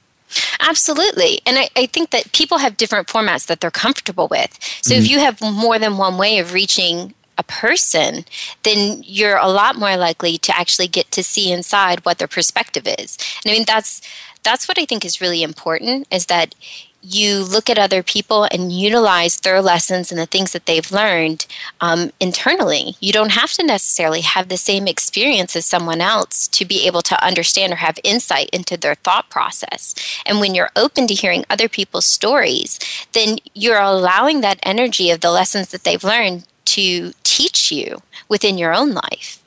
Absolutely. 0.60 1.40
And 1.46 1.60
I, 1.60 1.70
I, 1.76 1.86
think 1.86 2.10
that 2.10 2.32
people 2.32 2.58
have 2.58 2.76
different 2.76 3.08
formats 3.08 3.46
that 3.46 3.62
they're 3.62 3.70
comfortable 3.70 4.28
with. 4.28 4.58
So 4.82 4.96
mm-hmm. 4.96 5.04
if 5.04 5.10
you 5.10 5.20
have 5.20 5.40
more 5.42 5.78
than 5.78 5.98
one 5.98 6.18
way 6.18 6.40
of 6.40 6.54
reaching 6.54 7.14
a 7.38 7.44
person, 7.44 8.26
then 8.64 9.04
you're 9.06 9.38
a 9.38 9.48
lot 9.48 9.76
more 9.76 9.96
likely 9.96 10.40
to 10.40 10.58
actually 10.58 10.88
get 10.88 11.12
to 11.12 11.24
see 11.24 11.52
inside 11.52 12.04
what 12.04 12.18
their 12.18 12.28
perspective 12.28 12.88
is. 12.88 13.18
And 13.44 13.52
I 13.52 13.54
mean 13.54 13.66
that's 13.68 14.02
that's 14.42 14.68
what 14.68 14.80
I 14.80 14.86
think 14.86 15.06
is 15.06 15.22
really 15.22 15.44
important 15.44 16.08
is 16.12 16.26
that 16.28 16.56
you 17.04 17.44
look 17.44 17.70
at 17.70 17.78
other 17.78 18.02
people 18.02 18.48
and 18.52 18.72
utilize 18.72 19.38
their 19.40 19.62
lessons 19.62 20.12
and 20.12 20.20
the 20.20 20.26
things 20.26 20.54
that 20.54 20.66
they've 20.66 20.92
learned 20.92 21.46
um, 21.82 22.12
internally. 22.20 22.96
You 23.02 23.12
don't 23.12 23.34
have 23.34 23.52
to 23.54 23.64
necessarily 23.64 24.22
have 24.22 24.48
the 24.48 24.58
same 24.58 24.88
experience 24.88 25.56
as 25.56 25.66
someone 25.66 26.00
else 26.00 26.48
to 26.48 26.66
be 26.66 26.88
able 26.88 27.02
to 27.04 27.24
understand 27.24 27.74
or 27.74 27.78
have 27.78 28.00
insight 28.04 28.50
into 28.52 28.78
their 28.78 28.96
thought 28.96 29.30
process. 29.30 29.94
And 30.26 30.40
when 30.40 30.56
you're 30.56 30.72
open 30.76 31.08
to 31.08 31.14
hearing 31.14 31.44
other 31.50 31.68
people's 31.68 32.06
stories, 32.06 32.80
then 33.12 33.38
you're 33.54 33.82
allowing 33.82 34.42
that 34.42 34.60
energy 34.64 35.10
of 35.12 35.20
the 35.20 35.32
lessons 35.32 35.70
that 35.70 35.84
they've 35.84 36.04
learned 36.04 36.46
to 36.66 37.12
teach 37.24 37.72
you 37.72 38.02
within 38.30 38.58
your 38.58 38.74
own 38.74 38.94
life 38.94 39.40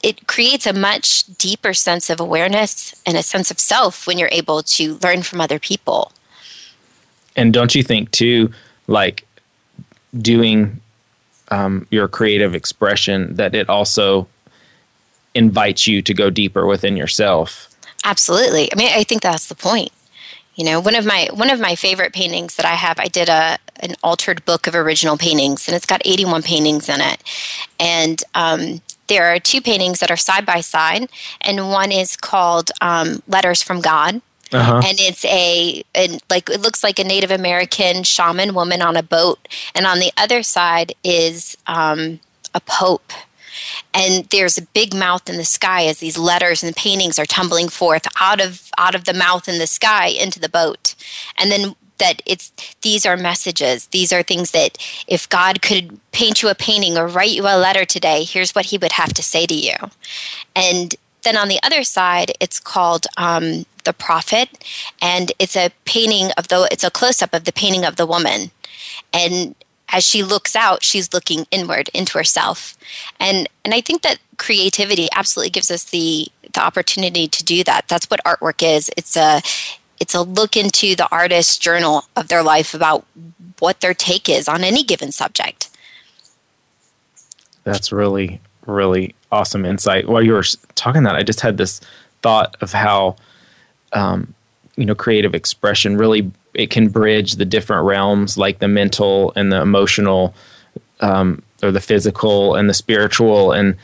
it 0.00 0.28
creates 0.28 0.64
a 0.64 0.72
much 0.72 1.24
deeper 1.38 1.74
sense 1.74 2.08
of 2.08 2.20
awareness 2.20 2.94
and 3.04 3.16
a 3.16 3.22
sense 3.22 3.50
of 3.50 3.58
self 3.58 4.06
when 4.06 4.16
you're 4.16 4.28
able 4.30 4.62
to 4.62 4.98
learn 5.02 5.22
from 5.22 5.40
other 5.40 5.58
people 5.58 6.12
and 7.38 7.52
don't 7.52 7.74
you 7.74 7.82
think 7.82 8.10
too, 8.10 8.52
like 8.88 9.26
doing 10.18 10.80
um, 11.50 11.86
your 11.90 12.08
creative 12.08 12.54
expression, 12.54 13.36
that 13.36 13.54
it 13.54 13.68
also 13.68 14.26
invites 15.34 15.86
you 15.86 16.02
to 16.02 16.12
go 16.12 16.30
deeper 16.30 16.66
within 16.66 16.96
yourself? 16.96 17.68
Absolutely. 18.04 18.72
I 18.72 18.76
mean, 18.76 18.90
I 18.92 19.04
think 19.04 19.22
that's 19.22 19.46
the 19.46 19.54
point. 19.54 19.92
You 20.56 20.64
know, 20.64 20.80
one 20.80 20.96
of 20.96 21.06
my 21.06 21.28
one 21.32 21.50
of 21.50 21.60
my 21.60 21.76
favorite 21.76 22.12
paintings 22.12 22.56
that 22.56 22.66
I 22.66 22.74
have, 22.74 22.98
I 22.98 23.06
did 23.06 23.28
a 23.28 23.58
an 23.80 23.94
altered 24.02 24.44
book 24.44 24.66
of 24.66 24.74
original 24.74 25.16
paintings, 25.16 25.68
and 25.68 25.76
it's 25.76 25.86
got 25.86 26.02
81 26.04 26.42
paintings 26.42 26.88
in 26.88 27.00
it. 27.00 27.22
And 27.78 28.22
um, 28.34 28.80
there 29.06 29.32
are 29.32 29.38
two 29.38 29.60
paintings 29.60 30.00
that 30.00 30.10
are 30.10 30.16
side 30.16 30.44
by 30.44 30.60
side, 30.60 31.08
and 31.40 31.70
one 31.70 31.92
is 31.92 32.16
called 32.16 32.72
um, 32.80 33.22
Letters 33.28 33.62
from 33.62 33.80
God, 33.80 34.20
uh-huh. 34.52 34.82
and 34.84 34.98
it's 35.00 35.24
a, 35.24 35.82
a, 35.94 36.18
like 36.30 36.48
it 36.48 36.60
looks 36.60 36.82
like 36.82 36.98
a 36.98 37.04
Native 37.04 37.30
American 37.30 38.02
shaman 38.02 38.54
woman 38.54 38.82
on 38.82 38.96
a 38.96 39.02
boat, 39.02 39.48
and 39.74 39.86
on 39.86 39.98
the 39.98 40.12
other 40.16 40.42
side 40.42 40.94
is 41.04 41.56
um, 41.66 42.20
a 42.54 42.60
pope. 42.60 43.12
And 43.92 44.24
there's 44.26 44.56
a 44.56 44.62
big 44.62 44.94
mouth 44.94 45.28
in 45.28 45.36
the 45.36 45.44
sky 45.44 45.86
as 45.86 45.98
these 45.98 46.16
letters 46.16 46.62
and 46.62 46.76
paintings 46.76 47.18
are 47.18 47.26
tumbling 47.26 47.68
forth 47.68 48.06
out 48.20 48.40
of 48.40 48.70
out 48.78 48.94
of 48.94 49.04
the 49.04 49.14
mouth 49.14 49.48
in 49.48 49.58
the 49.58 49.66
sky 49.66 50.06
into 50.06 50.38
the 50.38 50.48
boat. 50.48 50.94
And 51.36 51.50
then 51.50 51.74
that 51.98 52.22
it's 52.24 52.52
these 52.82 53.04
are 53.04 53.16
messages 53.16 53.86
these 53.86 54.12
are 54.12 54.22
things 54.22 54.52
that 54.52 54.78
if 55.06 55.28
god 55.28 55.60
could 55.60 55.98
paint 56.12 56.42
you 56.42 56.48
a 56.48 56.54
painting 56.54 56.96
or 56.96 57.06
write 57.06 57.32
you 57.32 57.42
a 57.42 57.58
letter 57.58 57.84
today 57.84 58.24
here's 58.24 58.54
what 58.54 58.66
he 58.66 58.78
would 58.78 58.92
have 58.92 59.12
to 59.12 59.22
say 59.22 59.46
to 59.46 59.54
you 59.54 59.74
and 60.56 60.94
then 61.22 61.36
on 61.36 61.48
the 61.48 61.60
other 61.62 61.82
side 61.82 62.32
it's 62.40 62.60
called 62.60 63.06
um, 63.16 63.66
the 63.88 63.92
prophet 63.92 64.48
and 65.00 65.32
it's 65.38 65.56
a 65.56 65.70
painting 65.84 66.30
of 66.36 66.48
the 66.48 66.68
it's 66.70 66.84
a 66.84 66.90
close-up 66.90 67.32
of 67.34 67.44
the 67.44 67.52
painting 67.52 67.84
of 67.84 67.96
the 67.96 68.06
woman 68.06 68.50
and 69.12 69.54
as 69.90 70.04
she 70.04 70.22
looks 70.22 70.54
out 70.54 70.84
she's 70.84 71.12
looking 71.12 71.46
inward 71.50 71.88
into 71.94 72.18
herself 72.18 72.76
and 73.18 73.48
and 73.64 73.74
i 73.74 73.80
think 73.80 74.02
that 74.02 74.18
creativity 74.36 75.08
absolutely 75.14 75.50
gives 75.50 75.70
us 75.70 75.84
the 75.84 76.28
the 76.54 76.60
opportunity 76.60 77.26
to 77.26 77.42
do 77.42 77.64
that 77.64 77.88
that's 77.88 78.08
what 78.10 78.22
artwork 78.24 78.62
is 78.62 78.90
it's 78.96 79.16
a 79.16 79.40
it's 80.00 80.14
a 80.14 80.22
look 80.22 80.56
into 80.56 80.94
the 80.94 81.08
artist's 81.10 81.58
journal 81.58 82.04
of 82.16 82.28
their 82.28 82.42
life 82.42 82.74
about 82.74 83.04
what 83.58 83.80
their 83.80 83.94
take 83.94 84.28
is 84.28 84.48
on 84.48 84.62
any 84.62 84.82
given 84.82 85.12
subject. 85.12 85.68
That's 87.64 87.92
really, 87.92 88.40
really 88.66 89.14
awesome 89.32 89.64
insight. 89.64 90.08
While 90.08 90.22
you 90.22 90.32
were 90.32 90.44
talking 90.74 91.02
that, 91.02 91.16
I 91.16 91.22
just 91.22 91.40
had 91.40 91.56
this 91.56 91.80
thought 92.22 92.56
of 92.60 92.72
how, 92.72 93.16
um, 93.92 94.34
you 94.76 94.84
know, 94.84 94.94
creative 94.94 95.34
expression 95.34 95.96
really 95.96 96.30
it 96.54 96.70
can 96.70 96.88
bridge 96.88 97.34
the 97.34 97.44
different 97.44 97.84
realms, 97.84 98.36
like 98.36 98.58
the 98.58 98.68
mental 98.68 99.32
and 99.36 99.52
the 99.52 99.60
emotional, 99.60 100.34
um, 101.00 101.42
or 101.62 101.70
the 101.70 101.80
physical 101.80 102.56
and 102.56 102.68
the 102.68 102.74
spiritual, 102.74 103.52
and 103.52 103.76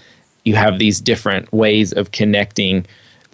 you 0.45 0.57
have 0.57 0.79
these 0.79 1.01
different 1.01 1.53
ways 1.53 1.93
of 1.93 2.11
connecting. 2.11 2.85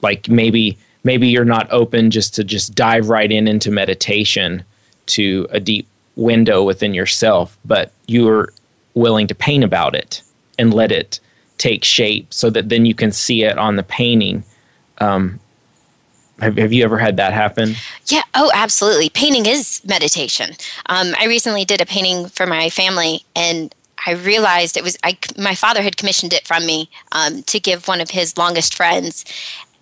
Like 0.02 0.28
maybe 0.28 0.76
maybe 1.04 1.28
you're 1.28 1.44
not 1.44 1.70
open 1.72 2.10
just 2.10 2.34
to 2.34 2.44
just 2.44 2.74
dive 2.74 3.08
right 3.08 3.32
in 3.32 3.48
into 3.48 3.70
meditation 3.70 4.62
to 5.06 5.46
a 5.50 5.58
deep 5.58 5.86
window 6.16 6.62
within 6.62 6.92
yourself, 6.92 7.56
but 7.64 7.92
you're 8.06 8.52
willing 8.94 9.26
to 9.26 9.34
paint 9.34 9.64
about 9.64 9.94
it 9.94 10.22
and 10.58 10.74
let 10.74 10.92
it 10.92 11.18
take 11.56 11.84
shape 11.84 12.32
so 12.32 12.50
that 12.50 12.68
then 12.68 12.84
you 12.84 12.94
can 12.94 13.10
see 13.10 13.44
it 13.44 13.58
on 13.58 13.76
the 13.76 13.82
painting. 13.82 14.44
Um, 14.98 15.39
have, 16.40 16.56
have 16.56 16.72
you 16.72 16.84
ever 16.84 16.98
had 16.98 17.16
that 17.16 17.32
happen? 17.32 17.74
Yeah. 18.06 18.22
Oh, 18.34 18.50
absolutely. 18.54 19.10
Painting 19.10 19.46
is 19.46 19.82
meditation. 19.84 20.54
Um, 20.86 21.14
I 21.18 21.26
recently 21.26 21.64
did 21.64 21.80
a 21.80 21.86
painting 21.86 22.28
for 22.28 22.46
my 22.46 22.70
family, 22.70 23.24
and 23.36 23.74
I 24.06 24.12
realized 24.12 24.76
it 24.76 24.84
was 24.84 24.96
I, 25.04 25.18
my 25.38 25.54
father 25.54 25.82
had 25.82 25.96
commissioned 25.96 26.32
it 26.32 26.46
from 26.46 26.66
me 26.66 26.90
um, 27.12 27.42
to 27.44 27.60
give 27.60 27.88
one 27.88 28.00
of 28.00 28.10
his 28.10 28.36
longest 28.36 28.74
friends, 28.74 29.24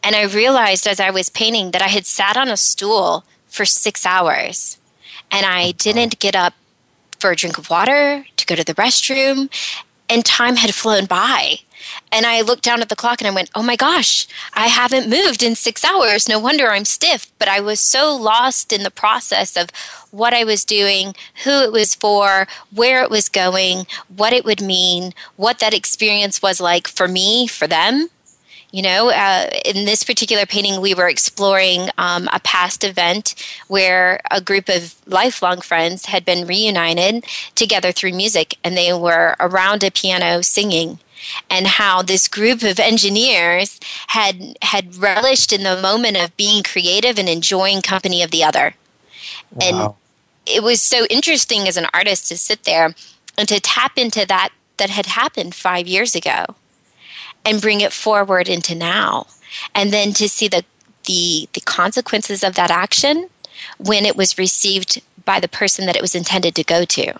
and 0.02 0.16
I 0.16 0.24
realized 0.24 0.86
as 0.86 1.00
I 1.00 1.10
was 1.10 1.28
painting 1.28 1.70
that 1.72 1.82
I 1.82 1.88
had 1.88 2.06
sat 2.06 2.36
on 2.36 2.48
a 2.48 2.56
stool 2.56 3.24
for 3.48 3.64
six 3.64 4.04
hours 4.04 4.78
and 5.30 5.44
I 5.46 5.72
didn't 5.72 6.18
get 6.18 6.34
up 6.34 6.54
for 7.18 7.30
a 7.30 7.36
drink 7.36 7.58
of 7.58 7.68
water, 7.68 8.24
to 8.36 8.46
go 8.46 8.54
to 8.54 8.64
the 8.64 8.74
restroom, 8.74 9.50
and 10.08 10.24
time 10.24 10.56
had 10.56 10.74
flown 10.74 11.06
by. 11.06 11.60
And 12.10 12.26
I 12.26 12.40
looked 12.40 12.62
down 12.62 12.80
at 12.80 12.88
the 12.88 12.96
clock 12.96 13.20
and 13.20 13.28
I 13.28 13.34
went, 13.34 13.50
oh 13.54 13.62
my 13.62 13.76
gosh, 13.76 14.26
I 14.54 14.68
haven't 14.68 15.10
moved 15.10 15.42
in 15.42 15.54
six 15.54 15.84
hours. 15.84 16.28
No 16.28 16.38
wonder 16.38 16.70
I'm 16.70 16.84
stiff. 16.84 17.30
But 17.38 17.48
I 17.48 17.60
was 17.60 17.80
so 17.80 18.14
lost 18.14 18.72
in 18.72 18.82
the 18.82 18.90
process 18.90 19.56
of 19.56 19.70
what 20.10 20.32
I 20.32 20.44
was 20.44 20.64
doing, 20.64 21.14
who 21.44 21.62
it 21.62 21.72
was 21.72 21.94
for, 21.94 22.46
where 22.74 23.02
it 23.02 23.10
was 23.10 23.28
going, 23.28 23.86
what 24.14 24.32
it 24.32 24.44
would 24.44 24.62
mean, 24.62 25.12
what 25.36 25.58
that 25.58 25.74
experience 25.74 26.40
was 26.40 26.60
like 26.60 26.88
for 26.88 27.08
me, 27.08 27.46
for 27.46 27.66
them. 27.66 28.08
You 28.70 28.82
know, 28.82 29.10
uh, 29.10 29.48
in 29.64 29.86
this 29.86 30.04
particular 30.04 30.44
painting, 30.44 30.82
we 30.82 30.92
were 30.92 31.08
exploring 31.08 31.88
um, 31.96 32.28
a 32.34 32.40
past 32.40 32.84
event 32.84 33.34
where 33.66 34.20
a 34.30 34.42
group 34.42 34.68
of 34.68 34.94
lifelong 35.06 35.62
friends 35.62 36.06
had 36.06 36.26
been 36.26 36.46
reunited 36.46 37.24
together 37.54 37.92
through 37.92 38.12
music, 38.12 38.56
and 38.62 38.76
they 38.76 38.92
were 38.92 39.36
around 39.40 39.82
a 39.82 39.90
piano 39.90 40.42
singing 40.42 40.98
and 41.50 41.66
how 41.66 42.02
this 42.02 42.28
group 42.28 42.62
of 42.62 42.78
engineers 42.78 43.80
had 44.08 44.56
had 44.62 44.96
relished 44.96 45.52
in 45.52 45.62
the 45.62 45.80
moment 45.80 46.16
of 46.16 46.36
being 46.36 46.62
creative 46.62 47.18
and 47.18 47.28
enjoying 47.28 47.82
company 47.82 48.22
of 48.22 48.30
the 48.30 48.44
other. 48.44 48.74
Wow. 49.52 49.58
And 49.62 49.94
it 50.46 50.62
was 50.62 50.80
so 50.82 51.06
interesting 51.10 51.68
as 51.68 51.76
an 51.76 51.86
artist 51.92 52.28
to 52.28 52.38
sit 52.38 52.64
there 52.64 52.94
and 53.36 53.48
to 53.48 53.60
tap 53.60 53.92
into 53.96 54.26
that 54.26 54.50
that 54.78 54.90
had 54.90 55.06
happened 55.06 55.54
5 55.54 55.86
years 55.86 56.14
ago 56.14 56.44
and 57.44 57.60
bring 57.60 57.80
it 57.80 57.92
forward 57.92 58.48
into 58.48 58.74
now 58.74 59.26
and 59.74 59.92
then 59.92 60.12
to 60.12 60.28
see 60.28 60.48
the 60.48 60.64
the 61.04 61.48
the 61.52 61.60
consequences 61.60 62.44
of 62.44 62.54
that 62.54 62.70
action 62.70 63.28
when 63.78 64.04
it 64.04 64.16
was 64.16 64.38
received 64.38 65.02
by 65.24 65.40
the 65.40 65.48
person 65.48 65.86
that 65.86 65.96
it 65.96 66.02
was 66.02 66.14
intended 66.14 66.54
to 66.54 66.64
go 66.64 66.84
to 66.84 67.14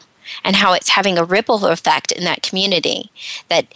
and 0.45 0.57
how 0.57 0.73
it's 0.73 0.91
having 0.91 1.19
a 1.19 1.25
ripple 1.25 1.67
effect 1.67 2.13
in 2.13 2.25
that 2.25 2.43
community 2.43 3.11
that 3.49 3.67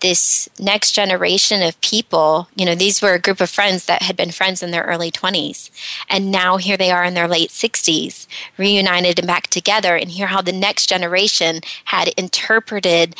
this 0.00 0.48
next 0.58 0.92
generation 0.92 1.62
of 1.62 1.78
people, 1.82 2.48
you 2.54 2.64
know, 2.64 2.74
these 2.74 3.02
were 3.02 3.12
a 3.12 3.20
group 3.20 3.38
of 3.38 3.50
friends 3.50 3.84
that 3.84 4.02
had 4.02 4.16
been 4.16 4.30
friends 4.30 4.62
in 4.62 4.70
their 4.70 4.84
early 4.84 5.10
20s. 5.10 5.70
And 6.08 6.30
now 6.30 6.56
here 6.56 6.78
they 6.78 6.90
are 6.90 7.04
in 7.04 7.12
their 7.12 7.28
late 7.28 7.50
60s, 7.50 8.26
reunited 8.56 9.18
and 9.18 9.26
back 9.26 9.48
together, 9.48 9.96
and 9.96 10.10
hear 10.10 10.28
how 10.28 10.40
the 10.40 10.52
next 10.52 10.86
generation 10.86 11.60
had 11.84 12.08
interpreted 12.16 13.14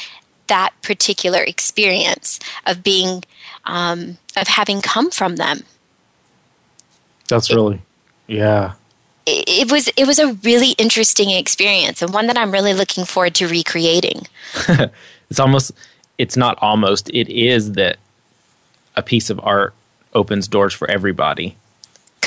that 0.50 0.72
particular 0.82 1.42
experience 1.42 2.40
of 2.66 2.82
being 2.82 3.22
um, 3.66 4.18
of 4.36 4.48
having 4.48 4.80
come 4.80 5.10
from 5.10 5.36
them 5.36 5.62
that's 7.28 7.52
really 7.52 7.80
yeah 8.26 8.72
it, 9.26 9.70
was 9.70 9.88
it 9.96 10.06
was 10.06 10.18
a 10.18 10.32
really 10.34 10.72
interesting 10.72 11.30
experience 11.30 12.02
and 12.02 12.12
one 12.12 12.26
that 12.26 12.38
i'm 12.38 12.50
really 12.50 12.74
looking 12.74 13.04
forward 13.04 13.34
to 13.34 13.46
recreating. 13.46 14.26
It's 15.30 15.38
almost 15.38 15.72
it's 16.18 16.36
not 16.36 16.58
almost 16.60 17.08
it 17.10 17.28
is 17.28 17.72
that 17.72 17.98
a 18.96 19.02
piece 19.02 19.30
of 19.30 19.40
art 19.44 19.74
opens 20.12 20.48
doors 20.48 20.74
for 20.74 20.90
everybody 20.90 21.56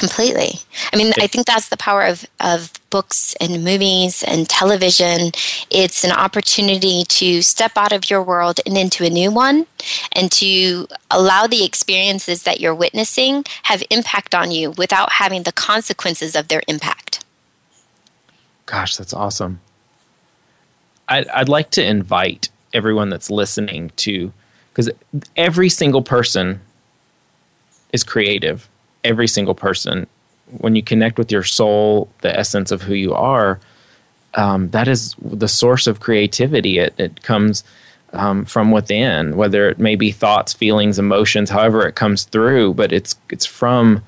completely. 0.03 0.59
I 0.91 0.97
mean 0.97 1.13
i 1.17 1.27
think 1.27 1.47
that's 1.47 1.69
the 1.69 1.77
power 1.77 2.03
of, 2.03 2.25
of 2.39 2.71
books 2.89 3.33
and 3.41 3.63
movies 3.63 4.21
and 4.21 4.47
television. 4.47 5.31
It's 5.71 6.03
an 6.03 6.11
opportunity 6.11 7.05
to 7.05 7.41
step 7.41 7.71
out 7.75 7.91
of 7.91 8.09
your 8.09 8.21
world 8.21 8.59
and 8.65 8.77
into 8.77 9.03
a 9.03 9.09
new 9.09 9.31
one 9.31 9.65
and 10.11 10.31
to 10.33 10.87
allow 11.09 11.47
the 11.47 11.63
experiences 11.63 12.43
that 12.43 12.59
you're 12.59 12.75
witnessing 12.75 13.45
have 13.63 13.81
impact 13.89 14.35
on 14.35 14.51
you 14.51 14.71
without 14.71 15.13
having 15.13 15.43
the 15.43 15.51
consequences 15.51 16.35
of 16.35 16.49
their 16.49 16.61
impact. 16.67 17.25
Gosh 18.67 18.95
that's 18.97 19.13
awesome. 19.13 19.61
I'd, 21.07 21.27
I'd 21.29 21.49
like 21.49 21.69
to 21.71 21.83
invite 21.83 22.49
everyone 22.73 23.09
that's 23.09 23.31
listening 23.31 23.91
to 24.05 24.33
because 24.69 24.89
every 25.35 25.69
single 25.69 26.01
person 26.01 26.61
is 27.91 28.03
creative 28.03 28.69
every 29.03 29.27
single 29.27 29.55
person. 29.55 30.07
When 30.57 30.75
you 30.75 30.83
connect 30.83 31.17
with 31.17 31.31
your 31.31 31.43
soul, 31.43 32.09
the 32.21 32.37
essence 32.37 32.71
of 32.71 32.83
who 32.83 32.93
you 32.93 33.13
are, 33.13 33.59
um, 34.35 34.69
that 34.69 34.87
is 34.87 35.15
the 35.21 35.47
source 35.47 35.87
of 35.87 35.99
creativity. 35.99 36.79
It, 36.79 36.93
it 36.97 37.23
comes 37.23 37.63
um, 38.13 38.45
from 38.45 38.71
within, 38.71 39.35
whether 39.35 39.69
it 39.69 39.79
may 39.79 39.95
be 39.95 40.11
thoughts, 40.11 40.53
feelings, 40.53 40.99
emotions, 40.99 41.49
however 41.49 41.87
it 41.87 41.95
comes 41.95 42.23
through. 42.23 42.73
But 42.75 42.91
it's 42.91 43.15
it's 43.29 43.45
from 43.45 44.03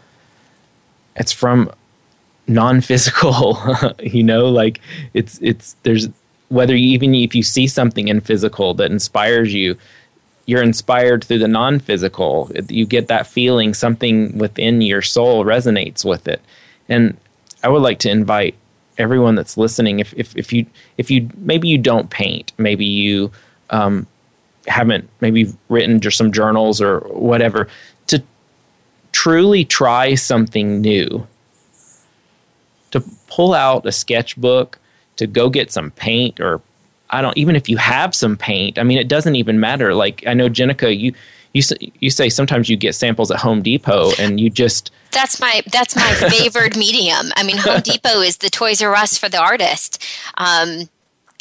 it's 1.15 1.31
from 1.31 1.71
non-physical. 2.47 3.57
you 3.99 4.23
know, 4.23 4.47
like 4.47 4.81
it's 5.13 5.39
it's 5.41 5.75
there's 5.83 6.07
whether 6.49 6.75
you, 6.75 6.89
even 6.89 7.15
if 7.15 7.33
you 7.33 7.43
see 7.43 7.67
something 7.67 8.07
in 8.07 8.21
physical 8.21 8.73
that 8.75 8.91
inspires 8.91 9.53
you, 9.53 9.77
you're 10.45 10.63
inspired 10.63 11.23
through 11.23 11.39
the 11.39 11.47
non-physical. 11.47 12.51
You 12.69 12.85
get 12.85 13.07
that 13.07 13.27
feeling 13.27 13.73
something 13.73 14.37
within 14.37 14.81
your 14.81 15.01
soul 15.01 15.43
resonates 15.45 16.05
with 16.05 16.27
it. 16.27 16.41
And 16.89 17.17
i 17.63 17.67
would 17.67 17.81
like 17.81 17.97
to 17.97 18.11
invite 18.11 18.53
everyone 18.99 19.33
that's 19.35 19.57
listening 19.57 19.99
if 19.99 20.13
if, 20.15 20.37
if 20.37 20.53
you 20.53 20.65
if 20.97 21.09
you 21.09 21.27
maybe 21.37 21.67
you 21.67 21.77
don't 21.79 22.11
paint 22.11 22.53
maybe 22.57 22.85
you 22.85 23.31
um, 23.71 24.05
haven't 24.67 25.09
maybe 25.21 25.53
written 25.69 25.99
just 25.99 26.17
some 26.17 26.31
journals 26.31 26.81
or 26.81 26.99
whatever 27.01 27.67
to 28.07 28.23
truly 29.11 29.65
try 29.65 30.15
something 30.15 30.81
new. 30.81 31.27
To 32.91 33.03
pull 33.27 33.53
out 33.53 33.85
a 33.85 33.91
sketchbook 33.91 34.79
to 35.17 35.27
go 35.27 35.49
get 35.49 35.71
some 35.71 35.91
paint 35.91 36.39
or 36.39 36.61
I 37.15 37.21
don't 37.21 37.37
even 37.37 37.55
if 37.55 37.69
you 37.69 37.77
have 37.77 38.13
some 38.13 38.37
paint. 38.37 38.77
I 38.77 38.83
mean, 38.83 38.97
it 38.97 39.07
doesn't 39.07 39.35
even 39.35 39.59
matter. 39.59 39.93
Like 39.93 40.23
I 40.27 40.33
know 40.33 40.49
Jenica, 40.49 40.97
you 40.97 41.13
you 41.53 41.63
you 41.99 42.09
say 42.09 42.29
sometimes 42.29 42.69
you 42.69 42.75
get 42.75 42.93
samples 42.95 43.31
at 43.31 43.37
Home 43.39 43.61
Depot 43.61 44.11
and 44.19 44.39
you 44.39 44.49
just 44.49 44.91
that's 45.11 45.39
my 45.39 45.61
that's 45.71 45.95
my 45.95 46.13
favored 46.29 46.75
medium. 46.75 47.31
I 47.35 47.43
mean, 47.43 47.57
Home 47.57 47.81
Depot 47.81 48.19
is 48.19 48.37
the 48.37 48.49
Toys 48.49 48.81
R 48.81 48.93
Us 48.93 49.17
for 49.17 49.29
the 49.29 49.39
artist. 49.39 50.03
Um, 50.37 50.89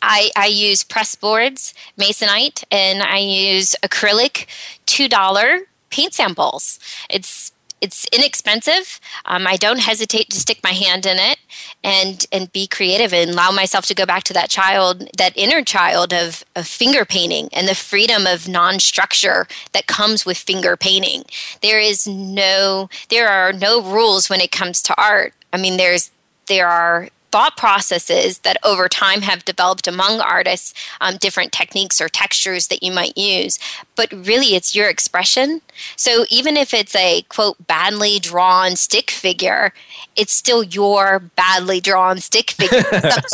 I, 0.06 0.30
I 0.36 0.46
use 0.46 0.84
press 0.84 1.14
boards, 1.14 1.72
masonite, 1.98 2.62
and 2.70 3.02
I 3.02 3.18
use 3.18 3.74
acrylic 3.82 4.46
two 4.86 5.08
dollar 5.08 5.60
paint 5.90 6.14
samples. 6.14 6.78
It's 7.08 7.52
it's 7.84 8.06
inexpensive. 8.12 8.98
Um, 9.26 9.46
I 9.46 9.56
don't 9.56 9.78
hesitate 9.90 10.30
to 10.30 10.40
stick 10.40 10.60
my 10.64 10.74
hand 10.84 11.04
in 11.04 11.18
it 11.18 11.38
and 11.82 12.26
and 12.32 12.50
be 12.50 12.66
creative 12.66 13.12
and 13.12 13.30
allow 13.30 13.50
myself 13.50 13.84
to 13.86 13.94
go 13.94 14.06
back 14.06 14.24
to 14.24 14.32
that 14.32 14.48
child, 14.48 15.06
that 15.18 15.36
inner 15.36 15.62
child 15.62 16.14
of, 16.14 16.42
of 16.56 16.66
finger 16.66 17.04
painting 17.04 17.50
and 17.52 17.68
the 17.68 17.74
freedom 17.74 18.26
of 18.26 18.48
non-structure 18.48 19.46
that 19.74 19.86
comes 19.86 20.24
with 20.24 20.38
finger 20.38 20.76
painting. 20.76 21.24
There 21.60 21.78
is 21.78 22.06
no 22.06 22.88
there 23.10 23.28
are 23.28 23.52
no 23.52 23.82
rules 23.82 24.30
when 24.30 24.40
it 24.40 24.50
comes 24.50 24.80
to 24.82 24.94
art. 24.96 25.34
I 25.52 25.58
mean, 25.58 25.76
there's 25.76 26.10
there 26.46 26.68
are 26.68 27.08
thought 27.34 27.56
processes 27.56 28.38
that 28.38 28.56
over 28.62 28.88
time 28.88 29.22
have 29.22 29.44
developed 29.44 29.88
among 29.88 30.20
artists, 30.20 30.72
um, 31.00 31.16
different 31.16 31.50
techniques 31.50 32.00
or 32.00 32.08
textures 32.08 32.68
that 32.68 32.80
you 32.80 32.92
might 32.92 33.18
use. 33.18 33.58
But 33.96 34.12
really, 34.12 34.54
it's 34.54 34.76
your 34.76 34.88
expression. 34.88 35.60
So 35.96 36.26
even 36.30 36.56
if 36.56 36.72
it's 36.72 36.94
a 36.94 37.22
quote, 37.22 37.66
badly 37.66 38.20
drawn 38.20 38.76
stick 38.76 39.10
figure, 39.10 39.72
it's 40.14 40.32
still 40.32 40.62
your 40.62 41.18
badly 41.18 41.80
drawn 41.80 42.18
stick 42.18 42.52
figure. 42.52 42.82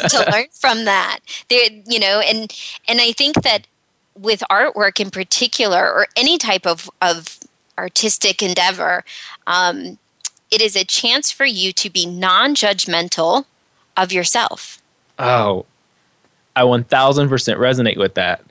to 0.08 0.26
learn 0.32 0.46
from 0.50 0.86
that. 0.86 1.18
There, 1.50 1.68
you 1.86 2.00
know, 2.00 2.20
and 2.20 2.50
and 2.88 3.02
I 3.02 3.12
think 3.12 3.42
that 3.42 3.66
with 4.18 4.42
artwork 4.50 4.98
in 4.98 5.10
particular, 5.10 5.92
or 5.92 6.06
any 6.16 6.38
type 6.38 6.66
of, 6.66 6.88
of 7.02 7.38
artistic 7.76 8.42
endeavor, 8.42 9.04
um, 9.46 9.98
it 10.50 10.62
is 10.62 10.74
a 10.74 10.84
chance 10.84 11.30
for 11.30 11.44
you 11.44 11.74
to 11.74 11.90
be 11.90 12.06
non 12.06 12.54
judgmental 12.54 13.44
of 14.02 14.12
yourself. 14.12 14.80
Oh, 15.18 15.66
I 16.56 16.62
1000% 16.62 17.28
resonate 17.28 17.98
with 17.98 18.14
that. 18.14 18.42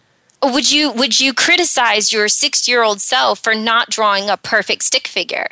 Would 0.41 0.71
you 0.71 0.91
would 0.91 1.19
you 1.19 1.33
criticize 1.33 2.13
your 2.13 2.27
6-year-old 2.27 3.01
self 3.01 3.39
for 3.39 3.53
not 3.53 3.89
drawing 3.89 4.29
a 4.29 4.37
perfect 4.37 4.83
stick 4.83 5.07
figure? 5.07 5.49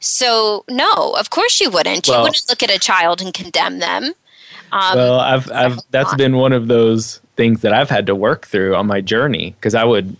So, 0.00 0.64
no, 0.68 1.14
of 1.14 1.30
course 1.30 1.60
you 1.60 1.70
wouldn't. 1.70 2.06
Well, 2.06 2.18
you 2.18 2.22
wouldn't 2.24 2.48
look 2.48 2.62
at 2.62 2.70
a 2.70 2.78
child 2.78 3.22
and 3.22 3.32
condemn 3.32 3.78
them. 3.78 4.12
Um, 4.70 4.96
well, 4.96 5.20
I've, 5.20 5.50
I've 5.50 5.78
that's 5.90 6.14
been 6.14 6.36
one 6.36 6.52
of 6.52 6.68
those 6.68 7.20
things 7.36 7.62
that 7.62 7.72
I've 7.72 7.88
had 7.88 8.06
to 8.06 8.14
work 8.14 8.46
through 8.46 8.74
on 8.74 8.86
my 8.86 9.00
journey 9.00 9.54
because 9.58 9.74
I 9.74 9.84
would 9.84 10.16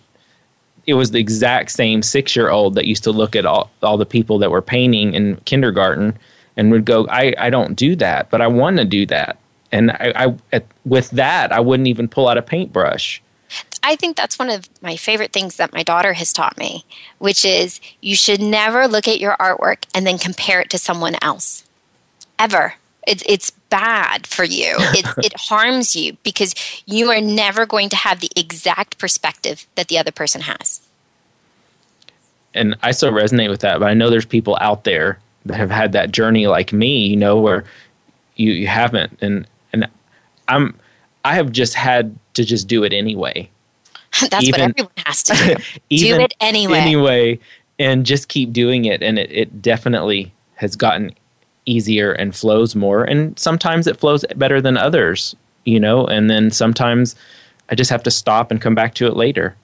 it 0.87 0.95
was 0.95 1.11
the 1.11 1.21
exact 1.21 1.71
same 1.71 2.03
six 2.03 2.35
year 2.35 2.49
old 2.49 2.75
that 2.75 2.87
used 2.87 3.05
to 3.05 3.13
look 3.13 3.37
at 3.37 3.45
all, 3.45 3.71
all 3.83 3.99
the 3.99 4.07
people 4.07 4.39
that 4.39 4.51
were 4.51 4.63
painting 4.63 5.13
in 5.13 5.37
kindergarten 5.45 6.17
and 6.59 6.73
would 6.73 6.85
go, 6.85 7.07
I, 7.09 7.33
I 7.39 7.49
don't 7.49 7.75
do 7.75 7.97
that, 7.97 8.29
but 8.29 8.43
I 8.43 8.49
want 8.49 8.77
to 8.79 8.85
do 8.85 9.07
that. 9.07 9.39
And 9.71 9.93
I, 9.93 10.13
I 10.17 10.35
at, 10.53 10.67
with 10.85 11.09
that, 11.11 11.53
I 11.53 11.61
wouldn't 11.61 11.87
even 11.87 12.09
pull 12.09 12.29
out 12.29 12.37
a 12.37 12.43
paintbrush. 12.43 13.23
I 13.83 13.97
think 13.97 14.17
that's 14.17 14.39
one 14.39 14.51
of 14.51 14.69
my 14.83 14.97
favorite 14.97 15.33
things 15.33 15.57
that 15.57 15.73
my 15.73 15.83
daughter 15.83 16.15
has 16.15 16.33
taught 16.33 16.59
me, 16.59 16.85
which 17.19 17.45
is 17.45 17.81
you 18.01 18.17
should 18.17 18.43
never 18.43 18.89
look 18.89 19.07
at 19.07 19.21
your 19.21 19.37
artwork 19.37 19.85
and 19.95 20.07
then 20.07 20.19
compare 20.19 20.61
it 20.61 20.69
to 20.71 20.79
someone 20.79 21.17
else. 21.23 21.65
Ever. 22.39 22.75
It's, 23.07 23.23
it's 23.27 23.51
bad 23.51 24.27
for 24.27 24.45
you. 24.45 24.77
It, 24.79 25.07
it 25.19 25.33
harms 25.39 25.95
you 25.95 26.17
because 26.25 26.55
you 26.87 27.09
are 27.11 27.21
never 27.21 27.67
going 27.67 27.89
to 27.91 27.97
have 27.97 28.21
the 28.21 28.31
exact 28.35 28.99
perspective 28.99 29.67
that 29.77 29.89
the 29.89 29.97
other 29.97 30.13
person 30.13 30.43
has. 30.43 30.81
And 32.53 32.77
I 32.83 32.91
so 32.91 33.13
resonate 33.13 33.49
with 33.49 33.61
that, 33.61 33.79
but 33.79 33.89
I 33.89 33.95
know 33.95 34.11
there's 34.11 34.27
people 34.27 34.59
out 34.61 34.85
there 34.85 35.21
have 35.51 35.71
had 35.71 35.93
that 35.93 36.13
journey 36.13 36.47
like 36.47 36.73
me, 36.73 37.07
you 37.07 37.17
know, 37.17 37.39
where 37.41 37.65
you, 38.37 38.53
you 38.53 38.67
haven't. 38.67 39.19
And 39.21 39.47
and 39.73 39.89
I'm 40.49 40.79
I 41.25 41.35
have 41.35 41.53
just 41.53 41.75
had 41.75 42.17
to 42.35 42.45
just 42.45 42.69
do 42.69 42.85
it 42.85 42.93
anyway. 42.93 43.51
That's 44.31 44.45
even, 44.45 44.61
what 44.61 44.71
everyone 44.71 44.93
has 45.05 45.23
to 45.25 45.35
do. 45.35 45.97
do 45.97 46.21
it 46.21 46.35
anyway. 46.41 46.79
Anyway, 46.79 47.39
and 47.79 48.07
just 48.07 48.29
keep 48.29 48.53
doing 48.53 48.87
it. 48.87 49.03
And 49.03 49.19
it, 49.19 49.31
it 49.31 49.63
definitely 49.63 50.33
has 50.55 50.77
gotten 50.77 51.13
easier 51.67 52.13
and 52.13 52.35
flows 52.35 52.75
more. 52.75 53.05
And 53.05 53.39
sometimes 53.39 53.87
it 53.87 53.99
flows 53.99 54.25
better 54.37 54.61
than 54.61 54.77
others, 54.77 55.37
you 55.65 55.79
know, 55.79 56.07
and 56.07 56.31
then 56.31 56.51
sometimes 56.51 57.15
I 57.69 57.75
just 57.75 57.91
have 57.91 58.03
to 58.05 58.11
stop 58.11 58.51
and 58.51 58.61
come 58.61 58.75
back 58.75 58.95
to 58.95 59.07
it 59.07 59.17
later. 59.17 59.55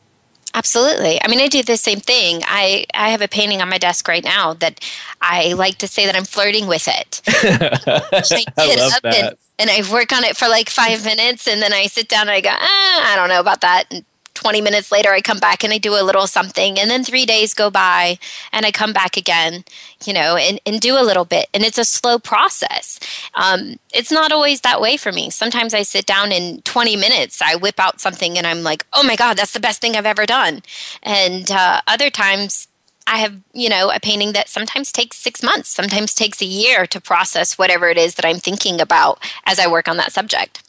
Absolutely. 0.54 1.20
I 1.20 1.26
mean, 1.26 1.40
I 1.40 1.48
do 1.48 1.64
the 1.64 1.76
same 1.76 1.98
thing. 1.98 2.42
I, 2.44 2.86
I 2.94 3.10
have 3.10 3.20
a 3.20 3.26
painting 3.26 3.60
on 3.60 3.68
my 3.68 3.78
desk 3.78 4.06
right 4.06 4.22
now 4.22 4.54
that 4.54 4.78
I 5.20 5.52
like 5.54 5.78
to 5.78 5.88
say 5.88 6.06
that 6.06 6.14
I'm 6.14 6.24
flirting 6.24 6.68
with 6.68 6.86
it. 6.86 7.20
I 7.26 8.66
get 8.66 8.78
I 8.78 8.96
up 8.96 9.04
and, 9.04 9.36
and, 9.58 9.70
I 9.70 9.82
work 9.92 10.12
on 10.12 10.22
it 10.22 10.36
for 10.36 10.48
like 10.48 10.70
five 10.70 11.04
minutes 11.04 11.48
and 11.48 11.60
then 11.60 11.72
I 11.72 11.86
sit 11.86 12.08
down 12.08 12.22
and 12.22 12.30
I 12.30 12.40
go, 12.40 12.50
ah, 12.52 13.12
I 13.12 13.16
don't 13.16 13.28
know 13.28 13.40
about 13.40 13.62
that. 13.62 13.86
And 13.90 14.04
20 14.44 14.60
minutes 14.60 14.92
later, 14.92 15.10
I 15.10 15.22
come 15.22 15.38
back 15.38 15.64
and 15.64 15.72
I 15.72 15.78
do 15.78 15.94
a 15.94 16.04
little 16.04 16.26
something. 16.26 16.78
And 16.78 16.90
then 16.90 17.02
three 17.02 17.24
days 17.24 17.54
go 17.54 17.70
by 17.70 18.18
and 18.52 18.66
I 18.66 18.72
come 18.72 18.92
back 18.92 19.16
again, 19.16 19.64
you 20.04 20.12
know, 20.12 20.36
and, 20.36 20.60
and 20.66 20.82
do 20.82 20.98
a 20.98 21.00
little 21.00 21.24
bit. 21.24 21.48
And 21.54 21.62
it's 21.62 21.78
a 21.78 21.84
slow 21.84 22.18
process. 22.18 23.00
Um, 23.36 23.76
it's 23.94 24.12
not 24.12 24.32
always 24.32 24.60
that 24.60 24.82
way 24.82 24.98
for 24.98 25.12
me. 25.12 25.30
Sometimes 25.30 25.72
I 25.72 25.80
sit 25.80 26.04
down 26.04 26.30
in 26.30 26.60
20 26.60 26.94
minutes, 26.94 27.40
I 27.40 27.56
whip 27.56 27.80
out 27.80 28.02
something 28.02 28.36
and 28.36 28.46
I'm 28.46 28.62
like, 28.62 28.84
oh 28.92 29.02
my 29.02 29.16
God, 29.16 29.38
that's 29.38 29.54
the 29.54 29.60
best 29.60 29.80
thing 29.80 29.96
I've 29.96 30.04
ever 30.04 30.26
done. 30.26 30.60
And 31.02 31.50
uh, 31.50 31.80
other 31.86 32.10
times, 32.10 32.68
I 33.06 33.18
have, 33.18 33.36
you 33.54 33.70
know, 33.70 33.90
a 33.90 34.00
painting 34.00 34.32
that 34.32 34.50
sometimes 34.50 34.92
takes 34.92 35.16
six 35.16 35.42
months, 35.42 35.70
sometimes 35.70 36.14
takes 36.14 36.42
a 36.42 36.46
year 36.46 36.86
to 36.86 37.00
process 37.00 37.56
whatever 37.56 37.88
it 37.88 37.96
is 37.96 38.16
that 38.16 38.24
I'm 38.26 38.38
thinking 38.38 38.78
about 38.78 39.22
as 39.46 39.58
I 39.58 39.70
work 39.70 39.88
on 39.88 39.96
that 39.98 40.12
subject 40.12 40.63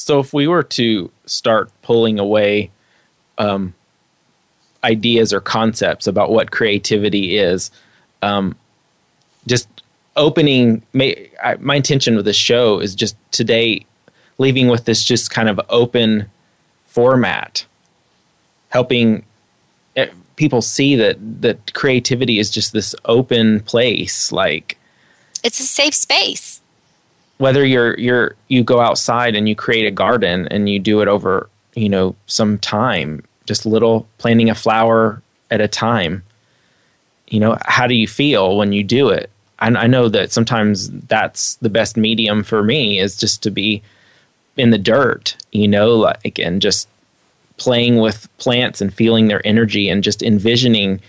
so 0.00 0.18
if 0.18 0.32
we 0.32 0.48
were 0.48 0.62
to 0.62 1.10
start 1.26 1.70
pulling 1.82 2.18
away 2.18 2.70
um, 3.36 3.74
ideas 4.82 5.30
or 5.30 5.42
concepts 5.42 6.06
about 6.06 6.30
what 6.30 6.50
creativity 6.50 7.36
is, 7.36 7.70
um, 8.22 8.56
just 9.46 9.68
opening. 10.16 10.82
May, 10.94 11.30
I, 11.42 11.56
my 11.56 11.74
intention 11.74 12.16
with 12.16 12.24
this 12.24 12.36
show 12.36 12.80
is 12.80 12.94
just 12.94 13.14
today 13.30 13.84
leaving 14.38 14.68
with 14.68 14.86
this 14.86 15.04
just 15.04 15.30
kind 15.30 15.50
of 15.50 15.60
open 15.68 16.30
format, 16.86 17.66
helping 18.70 19.22
eh, 19.96 20.08
people 20.36 20.62
see 20.62 20.96
that 20.96 21.18
that 21.42 21.74
creativity 21.74 22.38
is 22.38 22.50
just 22.50 22.72
this 22.72 22.94
open 23.04 23.60
place, 23.60 24.32
like 24.32 24.78
it's 25.44 25.60
a 25.60 25.64
safe 25.64 25.94
space 25.94 26.59
whether 27.40 27.64
you're 27.64 27.98
you're 27.98 28.36
you 28.48 28.62
go 28.62 28.80
outside 28.80 29.34
and 29.34 29.48
you 29.48 29.56
create 29.56 29.86
a 29.86 29.90
garden 29.90 30.46
and 30.48 30.68
you 30.68 30.78
do 30.78 31.00
it 31.00 31.08
over 31.08 31.48
you 31.74 31.88
know 31.88 32.14
some 32.26 32.58
time 32.58 33.24
just 33.46 33.64
little 33.64 34.06
planting 34.18 34.50
a 34.50 34.54
flower 34.54 35.22
at 35.50 35.60
a 35.60 35.66
time 35.66 36.22
you 37.28 37.40
know 37.40 37.56
how 37.64 37.86
do 37.86 37.94
you 37.94 38.06
feel 38.06 38.56
when 38.58 38.72
you 38.72 38.84
do 38.84 39.08
it? 39.08 39.30
I, 39.58 39.68
I 39.68 39.86
know 39.86 40.08
that 40.10 40.32
sometimes 40.32 40.90
that's 40.90 41.54
the 41.56 41.70
best 41.70 41.96
medium 41.96 42.42
for 42.42 42.62
me 42.62 42.98
is 42.98 43.16
just 43.16 43.42
to 43.44 43.50
be 43.50 43.82
in 44.56 44.70
the 44.70 44.78
dirt 44.78 45.36
you 45.50 45.66
know 45.66 45.94
like 45.94 46.38
and 46.38 46.60
just 46.60 46.88
playing 47.56 47.96
with 47.98 48.28
plants 48.36 48.80
and 48.82 48.92
feeling 48.92 49.28
their 49.28 49.46
energy 49.46 49.88
and 49.88 50.04
just 50.04 50.22
envisioning 50.22 51.00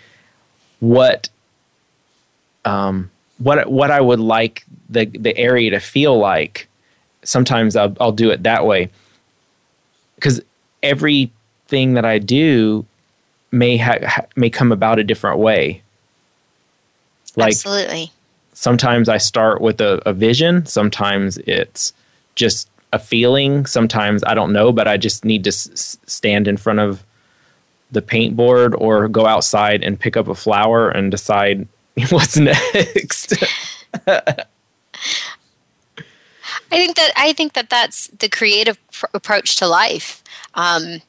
what 0.79 1.27
um 2.63 3.11
what 3.39 3.69
what 3.69 3.91
I 3.91 3.99
would 3.99 4.19
like 4.19 4.63
the 4.91 5.05
the 5.05 5.35
area 5.37 5.71
to 5.71 5.79
feel 5.79 6.17
like. 6.17 6.67
Sometimes 7.23 7.75
I'll 7.75 7.95
I'll 7.99 8.11
do 8.11 8.31
it 8.31 8.43
that 8.43 8.65
way 8.65 8.89
because 10.15 10.41
everything 10.83 11.93
that 11.95 12.05
I 12.05 12.19
do 12.19 12.85
may 13.51 13.77
ha- 13.77 14.25
may 14.35 14.49
come 14.49 14.71
about 14.71 14.99
a 14.99 15.03
different 15.03 15.39
way. 15.39 15.81
Like 17.35 17.53
Absolutely. 17.53 18.11
Sometimes 18.53 19.09
I 19.09 19.17
start 19.17 19.61
with 19.61 19.81
a, 19.81 20.01
a 20.07 20.13
vision. 20.13 20.65
Sometimes 20.65 21.37
it's 21.39 21.93
just 22.35 22.69
a 22.93 22.99
feeling. 22.99 23.65
Sometimes 23.65 24.23
I 24.25 24.33
don't 24.33 24.53
know, 24.53 24.71
but 24.71 24.87
I 24.87 24.97
just 24.97 25.25
need 25.25 25.43
to 25.45 25.49
s- 25.49 25.97
stand 26.05 26.47
in 26.47 26.57
front 26.57 26.79
of 26.79 27.03
the 27.91 28.01
paint 28.01 28.35
board 28.35 28.75
or 28.75 29.07
go 29.07 29.25
outside 29.25 29.83
and 29.83 29.99
pick 29.99 30.15
up 30.15 30.27
a 30.27 30.35
flower 30.35 30.89
and 30.89 31.11
decide 31.11 31.67
what's 32.09 32.37
next. 32.37 33.33
I 36.71 36.77
think 36.77 36.95
that 36.95 37.11
I 37.17 37.33
think 37.33 37.53
that 37.53 37.69
that's 37.69 38.07
the 38.07 38.29
creative 38.29 38.77
pr- 38.91 39.07
approach 39.13 39.57
to 39.57 39.67
life. 39.67 40.23
Um, 40.53 41.01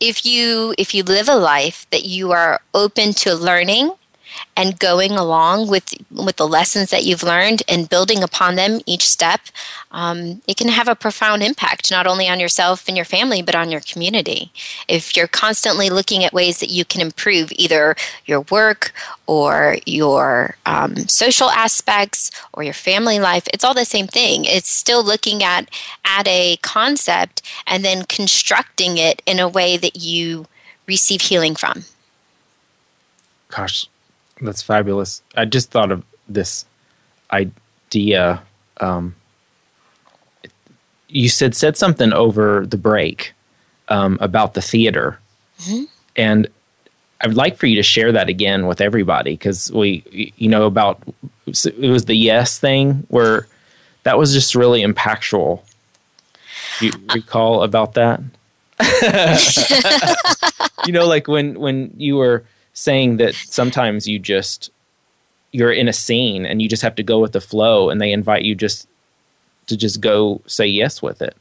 if 0.00 0.24
you 0.24 0.74
if 0.78 0.94
you 0.94 1.02
live 1.02 1.28
a 1.28 1.34
life 1.34 1.86
that 1.90 2.04
you 2.04 2.30
are 2.32 2.60
open 2.74 3.12
to 3.14 3.34
learning 3.34 3.92
and 4.56 4.78
going 4.78 5.12
along 5.12 5.68
with 5.68 5.94
with 6.10 6.36
the 6.36 6.48
lessons 6.48 6.90
that 6.90 7.04
you've 7.04 7.22
learned 7.22 7.62
and 7.68 7.88
building 7.88 8.22
upon 8.22 8.56
them 8.56 8.80
each 8.86 9.08
step, 9.08 9.40
um, 9.92 10.42
it 10.46 10.56
can 10.56 10.68
have 10.68 10.88
a 10.88 10.94
profound 10.94 11.42
impact 11.42 11.90
not 11.90 12.06
only 12.06 12.28
on 12.28 12.40
yourself 12.40 12.86
and 12.88 12.96
your 12.96 13.04
family 13.04 13.42
but 13.42 13.54
on 13.54 13.70
your 13.70 13.80
community. 13.80 14.50
If 14.88 15.16
you're 15.16 15.28
constantly 15.28 15.90
looking 15.90 16.24
at 16.24 16.32
ways 16.32 16.60
that 16.60 16.70
you 16.70 16.84
can 16.84 17.00
improve 17.00 17.52
either 17.52 17.94
your 18.26 18.40
work 18.42 18.92
or 19.26 19.76
your 19.86 20.56
um, 20.66 20.96
social 21.08 21.50
aspects 21.50 22.30
or 22.52 22.62
your 22.62 22.74
family 22.74 23.18
life, 23.18 23.46
it's 23.52 23.64
all 23.64 23.74
the 23.74 23.84
same 23.84 24.06
thing. 24.06 24.44
It's 24.44 24.70
still 24.70 25.04
looking 25.04 25.42
at 25.42 25.70
at 26.04 26.26
a 26.26 26.56
concept 26.62 27.42
and 27.66 27.84
then 27.84 28.04
constructing 28.04 28.98
it 28.98 29.22
in 29.26 29.38
a 29.38 29.48
way 29.48 29.76
that 29.76 29.96
you 29.96 30.46
receive 30.86 31.20
healing 31.20 31.54
from. 31.54 31.84
Gosh, 33.48 33.88
That's 34.40 34.62
fabulous. 34.62 35.22
I 35.36 35.44
just 35.44 35.70
thought 35.70 35.92
of 35.92 36.04
this 36.28 36.64
idea. 37.30 38.42
Um, 38.78 39.14
you 41.08 41.28
said 41.28 41.54
said 41.54 41.76
something 41.76 42.12
over 42.12 42.66
the 42.66 42.76
break 42.76 43.32
um, 43.88 44.18
about 44.20 44.54
the 44.54 44.62
theater, 44.62 45.18
mm-hmm. 45.60 45.84
and 46.16 46.48
I'd 47.20 47.34
like 47.34 47.56
for 47.56 47.66
you 47.66 47.76
to 47.76 47.82
share 47.82 48.12
that 48.12 48.28
again 48.28 48.66
with 48.66 48.80
everybody 48.80 49.32
because 49.32 49.72
we, 49.72 50.32
you 50.36 50.48
know, 50.48 50.66
about 50.66 51.02
it 51.46 51.90
was 51.90 52.04
the 52.04 52.14
yes 52.14 52.58
thing 52.58 53.06
where 53.08 53.48
that 54.04 54.18
was 54.18 54.32
just 54.32 54.54
really 54.54 54.82
impactful. 54.82 55.60
Do 56.78 56.86
you 56.86 56.92
recall 57.12 57.64
about 57.64 57.94
that? 57.94 58.20
you 60.86 60.92
know, 60.92 61.06
like 61.06 61.26
when 61.26 61.58
when 61.58 61.92
you 61.96 62.16
were 62.16 62.44
saying 62.78 63.16
that 63.16 63.34
sometimes 63.34 64.06
you 64.06 64.18
just 64.18 64.70
you're 65.50 65.72
in 65.72 65.88
a 65.88 65.92
scene 65.92 66.46
and 66.46 66.62
you 66.62 66.68
just 66.68 66.82
have 66.82 66.94
to 66.94 67.02
go 67.02 67.18
with 67.18 67.32
the 67.32 67.40
flow, 67.40 67.90
and 67.90 68.00
they 68.00 68.12
invite 68.12 68.42
you 68.42 68.54
just 68.54 68.88
to 69.66 69.76
just 69.76 70.00
go 70.00 70.40
say 70.46 70.66
yes 70.66 71.02
with 71.02 71.20
it. 71.20 71.36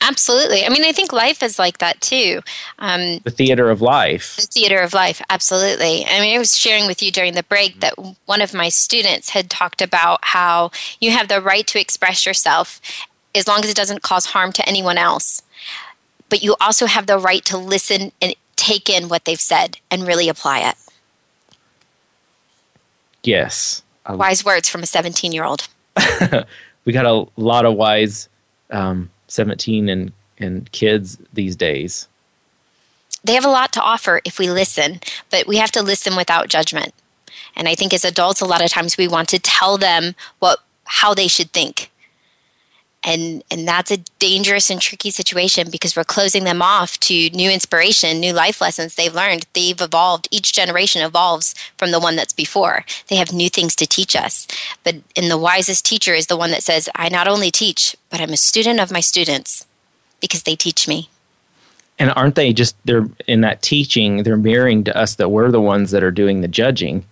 Absolutely. 0.00 0.64
I 0.64 0.68
mean, 0.68 0.84
I 0.84 0.92
think 0.92 1.12
life 1.12 1.42
is 1.42 1.58
like 1.58 1.78
that 1.78 2.00
too. 2.00 2.40
Um, 2.78 3.18
the 3.24 3.30
theater 3.30 3.68
of 3.68 3.80
life. 3.82 4.36
The 4.36 4.46
theater 4.46 4.78
of 4.78 4.94
life, 4.94 5.20
absolutely. 5.28 6.04
I 6.06 6.20
mean, 6.20 6.36
I 6.36 6.38
was 6.38 6.56
sharing 6.56 6.86
with 6.86 7.02
you 7.02 7.10
during 7.10 7.34
the 7.34 7.42
break 7.42 7.80
that 7.80 7.94
one 8.26 8.40
of 8.40 8.54
my 8.54 8.68
students 8.68 9.30
had 9.30 9.50
talked 9.50 9.82
about 9.82 10.20
how 10.22 10.70
you 11.00 11.10
have 11.10 11.28
the 11.28 11.40
right 11.40 11.66
to 11.66 11.80
express 11.80 12.24
yourself 12.24 12.80
as 13.34 13.48
long 13.48 13.64
as 13.64 13.70
it 13.70 13.76
doesn't 13.76 14.02
cause 14.02 14.26
harm 14.26 14.52
to 14.52 14.68
anyone 14.68 14.98
else. 14.98 15.42
But 16.28 16.42
you 16.42 16.54
also 16.60 16.86
have 16.86 17.06
the 17.06 17.18
right 17.18 17.44
to 17.46 17.58
listen 17.58 18.12
and 18.22 18.34
take 18.56 18.88
in 18.88 19.08
what 19.08 19.24
they've 19.24 19.40
said 19.40 19.78
and 19.90 20.06
really 20.06 20.28
apply 20.28 20.60
it. 20.60 20.76
Yes. 23.22 23.82
Wise 24.08 24.44
words 24.44 24.68
from 24.68 24.82
a 24.82 24.86
17 24.86 25.32
year 25.32 25.44
old. 25.44 25.68
we 26.84 26.92
got 26.92 27.06
a 27.06 27.26
lot 27.36 27.64
of 27.64 27.74
wise 27.74 28.28
um, 28.72 29.10
17 29.28 29.88
and, 29.88 30.12
and 30.38 30.70
kids 30.72 31.18
these 31.32 31.54
days? 31.54 32.08
They 33.24 33.34
have 33.34 33.44
a 33.44 33.50
lot 33.50 33.72
to 33.74 33.80
offer 33.80 34.20
if 34.24 34.38
we 34.38 34.50
listen, 34.50 35.00
but 35.30 35.46
we 35.46 35.58
have 35.58 35.70
to 35.72 35.82
listen 35.82 36.16
without 36.16 36.48
judgment. 36.48 36.92
And 37.54 37.68
I 37.68 37.74
think 37.74 37.94
as 37.94 38.04
adults, 38.04 38.40
a 38.40 38.46
lot 38.46 38.62
of 38.62 38.70
times 38.70 38.96
we 38.96 39.06
want 39.06 39.28
to 39.28 39.38
tell 39.38 39.78
them 39.78 40.14
what 40.40 40.58
how 40.84 41.14
they 41.14 41.28
should 41.28 41.52
think. 41.52 41.91
And 43.04 43.42
and 43.50 43.66
that's 43.66 43.90
a 43.90 43.96
dangerous 44.18 44.70
and 44.70 44.80
tricky 44.80 45.10
situation 45.10 45.70
because 45.70 45.96
we're 45.96 46.04
closing 46.04 46.44
them 46.44 46.62
off 46.62 46.98
to 47.00 47.30
new 47.30 47.50
inspiration, 47.50 48.20
new 48.20 48.32
life 48.32 48.60
lessons 48.60 48.94
they've 48.94 49.14
learned. 49.14 49.46
They've 49.54 49.80
evolved. 49.80 50.28
Each 50.30 50.52
generation 50.52 51.02
evolves 51.02 51.54
from 51.76 51.90
the 51.90 52.00
one 52.00 52.14
that's 52.14 52.32
before. 52.32 52.84
They 53.08 53.16
have 53.16 53.32
new 53.32 53.50
things 53.50 53.74
to 53.76 53.86
teach 53.86 54.14
us. 54.14 54.46
But 54.84 54.96
in 55.16 55.28
the 55.28 55.38
wisest 55.38 55.84
teacher 55.84 56.14
is 56.14 56.28
the 56.28 56.36
one 56.36 56.52
that 56.52 56.62
says, 56.62 56.88
I 56.94 57.08
not 57.08 57.26
only 57.26 57.50
teach, 57.50 57.96
but 58.08 58.20
I'm 58.20 58.30
a 58.30 58.36
student 58.36 58.78
of 58.78 58.92
my 58.92 59.00
students 59.00 59.66
because 60.20 60.44
they 60.44 60.54
teach 60.54 60.86
me. 60.86 61.08
And 61.98 62.10
aren't 62.16 62.36
they 62.36 62.52
just 62.52 62.76
they're 62.84 63.08
in 63.26 63.42
that 63.42 63.62
teaching, 63.62 64.22
they're 64.22 64.36
mirroring 64.36 64.84
to 64.84 64.96
us 64.96 65.16
that 65.16 65.28
we're 65.28 65.50
the 65.50 65.60
ones 65.60 65.90
that 65.90 66.02
are 66.02 66.10
doing 66.10 66.40
the 66.40 66.48
judging. 66.48 67.04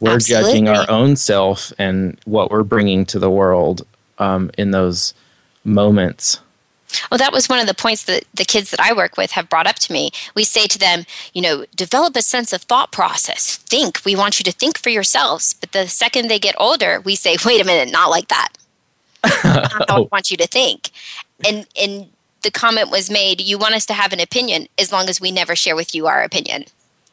We're 0.00 0.14
Absolutely. 0.14 0.50
judging 0.50 0.68
our 0.68 0.90
own 0.90 1.16
self 1.16 1.72
and 1.78 2.18
what 2.24 2.50
we're 2.50 2.62
bringing 2.64 3.04
to 3.06 3.18
the 3.18 3.30
world 3.30 3.86
um, 4.18 4.50
in 4.58 4.70
those 4.70 5.14
moments? 5.64 6.40
Well, 7.10 7.18
that 7.18 7.32
was 7.32 7.48
one 7.48 7.58
of 7.58 7.66
the 7.66 7.74
points 7.74 8.04
that 8.04 8.24
the 8.34 8.44
kids 8.44 8.70
that 8.70 8.80
I 8.80 8.92
work 8.92 9.16
with 9.16 9.32
have 9.32 9.48
brought 9.48 9.66
up 9.66 9.76
to 9.76 9.92
me. 9.92 10.10
We 10.34 10.44
say 10.44 10.66
to 10.66 10.78
them, 10.78 11.04
you 11.32 11.40
know, 11.40 11.64
develop 11.74 12.16
a 12.16 12.22
sense 12.22 12.52
of 12.52 12.62
thought 12.62 12.92
process. 12.92 13.56
Think. 13.56 14.00
We 14.04 14.14
want 14.14 14.38
you 14.38 14.44
to 14.44 14.52
think 14.52 14.78
for 14.78 14.90
yourselves. 14.90 15.54
But 15.54 15.72
the 15.72 15.88
second 15.88 16.28
they 16.28 16.38
get 16.38 16.54
older, 16.58 17.00
we 17.00 17.14
say, 17.14 17.36
wait 17.44 17.60
a 17.60 17.64
minute, 17.64 17.90
not 17.90 18.10
like 18.10 18.28
that. 18.28 18.50
I 19.24 19.84
don't 19.86 20.12
want 20.12 20.30
you 20.30 20.36
to 20.36 20.46
think. 20.46 20.90
And 21.46 21.66
and 21.80 22.08
the 22.42 22.50
comment 22.50 22.90
was 22.90 23.10
made, 23.10 23.40
you 23.40 23.56
want 23.56 23.74
us 23.74 23.86
to 23.86 23.94
have 23.94 24.12
an 24.12 24.20
opinion 24.20 24.66
as 24.78 24.92
long 24.92 25.08
as 25.08 25.20
we 25.20 25.30
never 25.30 25.54
share 25.54 25.76
with 25.76 25.94
you 25.94 26.06
our 26.06 26.22
opinion. 26.22 26.64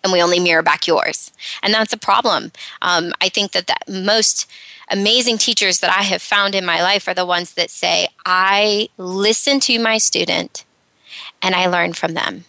And 0.03 0.11
we 0.11 0.23
only 0.23 0.39
mirror 0.39 0.63
back 0.63 0.87
yours. 0.87 1.31
And 1.61 1.73
that's 1.73 1.93
a 1.93 1.97
problem. 1.97 2.51
Um, 2.81 3.13
I 3.21 3.29
think 3.29 3.51
that, 3.51 3.67
that 3.67 3.83
most 3.87 4.49
amazing 4.89 5.37
teachers 5.37 5.79
that 5.79 5.95
I 5.95 6.03
have 6.03 6.21
found 6.21 6.55
in 6.55 6.65
my 6.65 6.81
life 6.81 7.07
are 7.07 7.13
the 7.13 7.25
ones 7.25 7.53
that 7.53 7.69
say, 7.69 8.07
I 8.25 8.89
listen 8.97 9.59
to 9.61 9.79
my 9.79 9.97
student 9.97 10.65
and 11.41 11.55
I 11.55 11.67
learn 11.67 11.93
from 11.93 12.13
them 12.13 12.45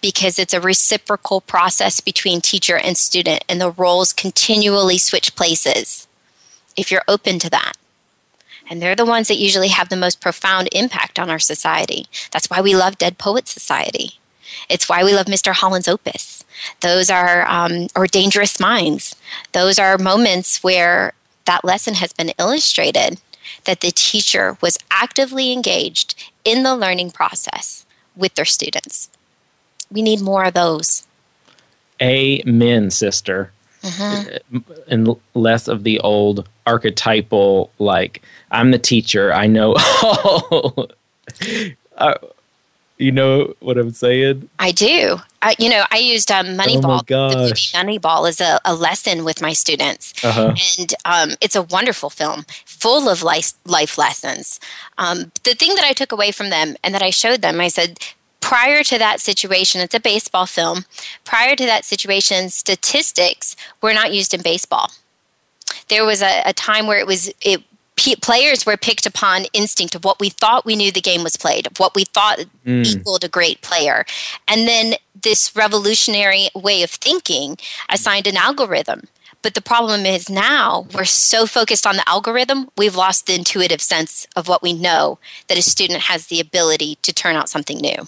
because 0.00 0.38
it's 0.38 0.54
a 0.54 0.60
reciprocal 0.60 1.40
process 1.40 2.00
between 2.00 2.40
teacher 2.40 2.76
and 2.76 2.96
student 2.96 3.44
and 3.48 3.60
the 3.60 3.72
roles 3.72 4.12
continually 4.12 4.98
switch 4.98 5.34
places 5.36 6.06
if 6.76 6.90
you're 6.90 7.04
open 7.06 7.38
to 7.40 7.50
that. 7.50 7.72
And 8.68 8.80
they're 8.80 8.96
the 8.96 9.04
ones 9.04 9.28
that 9.28 9.36
usually 9.36 9.68
have 9.68 9.88
the 9.88 9.96
most 9.96 10.20
profound 10.20 10.68
impact 10.72 11.18
on 11.18 11.28
our 11.28 11.40
society. 11.40 12.06
That's 12.30 12.48
why 12.48 12.60
we 12.60 12.74
love 12.74 12.98
Dead 12.98 13.18
Poet 13.18 13.48
Society. 13.48 14.20
It's 14.68 14.88
why 14.88 15.02
we 15.02 15.12
love 15.12 15.26
Mr. 15.26 15.52
Holland's 15.52 15.88
Opus. 15.88 16.44
Those 16.80 17.10
are, 17.10 17.48
um, 17.48 17.88
or 17.96 18.06
Dangerous 18.06 18.60
Minds. 18.60 19.16
Those 19.52 19.78
are 19.78 19.98
moments 19.98 20.62
where 20.62 21.14
that 21.50 21.64
lesson 21.64 21.94
has 21.94 22.12
been 22.12 22.30
illustrated 22.38 23.20
that 23.64 23.80
the 23.80 23.90
teacher 23.90 24.56
was 24.60 24.78
actively 24.88 25.52
engaged 25.52 26.14
in 26.44 26.62
the 26.62 26.76
learning 26.76 27.10
process 27.10 27.84
with 28.14 28.36
their 28.36 28.44
students. 28.44 29.10
We 29.90 30.00
need 30.00 30.20
more 30.20 30.44
of 30.44 30.54
those. 30.54 31.08
Amen, 32.00 32.92
sister. 32.92 33.50
Mm-hmm. 33.82 34.58
And 34.86 35.16
less 35.34 35.66
of 35.66 35.82
the 35.82 35.98
old 36.00 36.48
archetypal, 36.66 37.72
like, 37.80 38.22
I'm 38.52 38.70
the 38.70 38.78
teacher, 38.78 39.32
I 39.32 39.48
know 39.48 39.74
all. 40.02 40.88
uh, 41.96 42.14
you 43.00 43.10
know 43.10 43.54
what 43.60 43.78
I'm 43.78 43.92
saying? 43.92 44.48
I 44.58 44.72
do. 44.72 45.20
I, 45.42 45.56
you 45.58 45.70
know, 45.70 45.84
I 45.90 45.98
used 45.98 46.30
um, 46.30 46.48
Moneyball, 46.48 47.02
oh 47.10 47.30
the 47.30 47.36
movie 47.36 47.52
Moneyball, 47.52 48.28
as 48.28 48.40
a, 48.40 48.60
a 48.64 48.74
lesson 48.74 49.24
with 49.24 49.40
my 49.40 49.54
students, 49.54 50.12
uh-huh. 50.22 50.54
and 50.78 50.94
um, 51.06 51.36
it's 51.40 51.56
a 51.56 51.62
wonderful 51.62 52.10
film 52.10 52.44
full 52.66 53.08
of 53.08 53.22
life, 53.22 53.54
life 53.64 53.96
lessons. 53.96 54.60
Um, 54.98 55.32
the 55.44 55.54
thing 55.54 55.74
that 55.76 55.84
I 55.84 55.94
took 55.94 56.12
away 56.12 56.30
from 56.30 56.50
them 56.50 56.76
and 56.84 56.94
that 56.94 57.02
I 57.02 57.08
showed 57.08 57.40
them, 57.40 57.58
I 57.58 57.68
said, 57.68 57.98
prior 58.40 58.84
to 58.84 58.98
that 58.98 59.20
situation, 59.20 59.80
it's 59.80 59.94
a 59.94 60.00
baseball 60.00 60.44
film. 60.44 60.84
Prior 61.24 61.56
to 61.56 61.64
that 61.64 61.86
situation, 61.86 62.50
statistics 62.50 63.56
were 63.80 63.94
not 63.94 64.12
used 64.12 64.34
in 64.34 64.42
baseball. 64.42 64.90
There 65.88 66.04
was 66.04 66.20
a, 66.20 66.42
a 66.44 66.52
time 66.52 66.86
where 66.86 66.98
it 66.98 67.06
was 67.06 67.32
it 67.40 67.62
p- 68.00 68.16
players 68.16 68.64
were 68.64 68.78
picked 68.78 69.04
upon 69.04 69.44
instinct 69.52 69.94
of 69.94 70.06
what 70.06 70.18
we 70.18 70.30
thought 70.30 70.64
we 70.64 70.74
knew 70.74 70.90
the 70.90 71.02
game 71.02 71.22
was 71.22 71.36
played, 71.36 71.66
of 71.66 71.78
what 71.78 71.94
we 71.94 72.04
thought 72.04 72.38
mm. 72.64 72.86
equaled 72.86 73.24
a 73.24 73.28
great 73.28 73.60
player. 73.60 74.06
And 74.48 74.66
then 74.66 74.94
this 75.20 75.54
revolutionary 75.54 76.48
way 76.54 76.82
of 76.82 76.90
thinking 76.90 77.58
assigned 77.90 78.26
an 78.26 78.38
algorithm. 78.38 79.02
But 79.42 79.52
the 79.54 79.60
problem 79.60 80.06
is 80.06 80.30
now 80.30 80.86
we're 80.94 81.04
so 81.04 81.46
focused 81.46 81.86
on 81.86 81.96
the 81.96 82.08
algorithm, 82.08 82.70
we've 82.78 82.96
lost 82.96 83.26
the 83.26 83.34
intuitive 83.34 83.82
sense 83.82 84.26
of 84.34 84.48
what 84.48 84.62
we 84.62 84.72
know 84.72 85.18
that 85.48 85.58
a 85.58 85.62
student 85.62 86.00
has 86.04 86.28
the 86.28 86.40
ability 86.40 86.96
to 87.02 87.12
turn 87.12 87.36
out 87.36 87.50
something 87.50 87.78
new. 87.78 88.06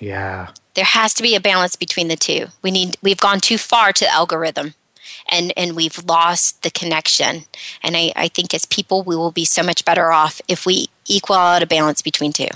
Yeah. 0.00 0.48
There 0.74 0.84
has 0.84 1.14
to 1.14 1.22
be 1.22 1.36
a 1.36 1.40
balance 1.40 1.76
between 1.76 2.08
the 2.08 2.16
two. 2.16 2.48
We 2.60 2.72
need 2.72 2.96
we've 3.02 3.20
gone 3.20 3.40
too 3.40 3.56
far 3.56 3.92
to 3.94 4.08
algorithm 4.08 4.74
and 5.30 5.52
and 5.56 5.76
we've 5.76 6.02
lost 6.04 6.62
the 6.62 6.70
connection. 6.70 7.44
And 7.82 7.96
I, 7.96 8.12
I 8.16 8.28
think 8.28 8.54
as 8.54 8.64
people 8.66 9.02
we 9.02 9.16
will 9.16 9.32
be 9.32 9.44
so 9.44 9.62
much 9.62 9.84
better 9.84 10.12
off 10.12 10.40
if 10.48 10.66
we 10.66 10.88
equal 11.06 11.36
out 11.36 11.62
a 11.62 11.66
balance 11.66 12.02
between 12.02 12.32
two. 12.32 12.48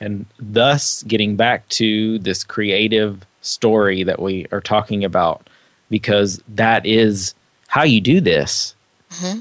And 0.00 0.26
thus 0.38 1.02
getting 1.04 1.36
back 1.36 1.68
to 1.70 2.18
this 2.18 2.42
creative 2.42 3.24
story 3.40 4.02
that 4.04 4.20
we 4.20 4.46
are 4.52 4.60
talking 4.60 5.04
about 5.04 5.48
because 5.90 6.42
that 6.48 6.84
is 6.86 7.34
how 7.68 7.82
you 7.82 8.00
do 8.00 8.20
this. 8.20 8.74
Mm-hmm. 9.10 9.40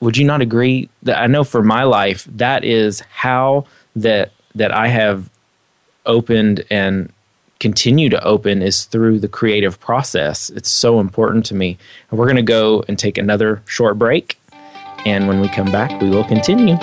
would 0.00 0.16
you 0.16 0.24
not 0.24 0.40
agree 0.40 0.88
that 1.02 1.18
i 1.18 1.26
know 1.26 1.44
for 1.44 1.62
my 1.62 1.82
life 1.82 2.24
that 2.24 2.64
is 2.64 3.00
how 3.00 3.66
that 3.94 4.32
that 4.54 4.72
i 4.72 4.88
have 4.88 5.28
opened 6.06 6.64
and 6.70 7.12
continue 7.62 8.08
to 8.08 8.22
open 8.24 8.60
is 8.60 8.86
through 8.86 9.20
the 9.20 9.28
creative 9.28 9.78
process. 9.78 10.50
It's 10.50 10.68
so 10.68 10.98
important 10.98 11.46
to 11.46 11.54
me. 11.54 11.78
And 12.10 12.18
we're 12.18 12.26
going 12.26 12.34
to 12.34 12.42
go 12.42 12.84
and 12.88 12.98
take 12.98 13.16
another 13.16 13.62
short 13.66 14.00
break. 14.00 14.36
And 15.06 15.28
when 15.28 15.40
we 15.40 15.48
come 15.48 15.70
back, 15.70 16.02
we 16.02 16.10
will 16.10 16.24
continue. 16.24 16.76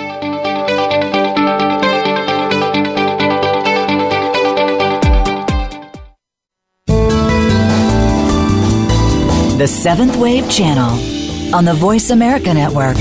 The 9.58 9.68
Seventh 9.68 10.16
Wave 10.16 10.50
Channel 10.50 11.54
on 11.54 11.66
the 11.66 11.74
Voice 11.74 12.08
America 12.08 12.54
Network. 12.54 12.96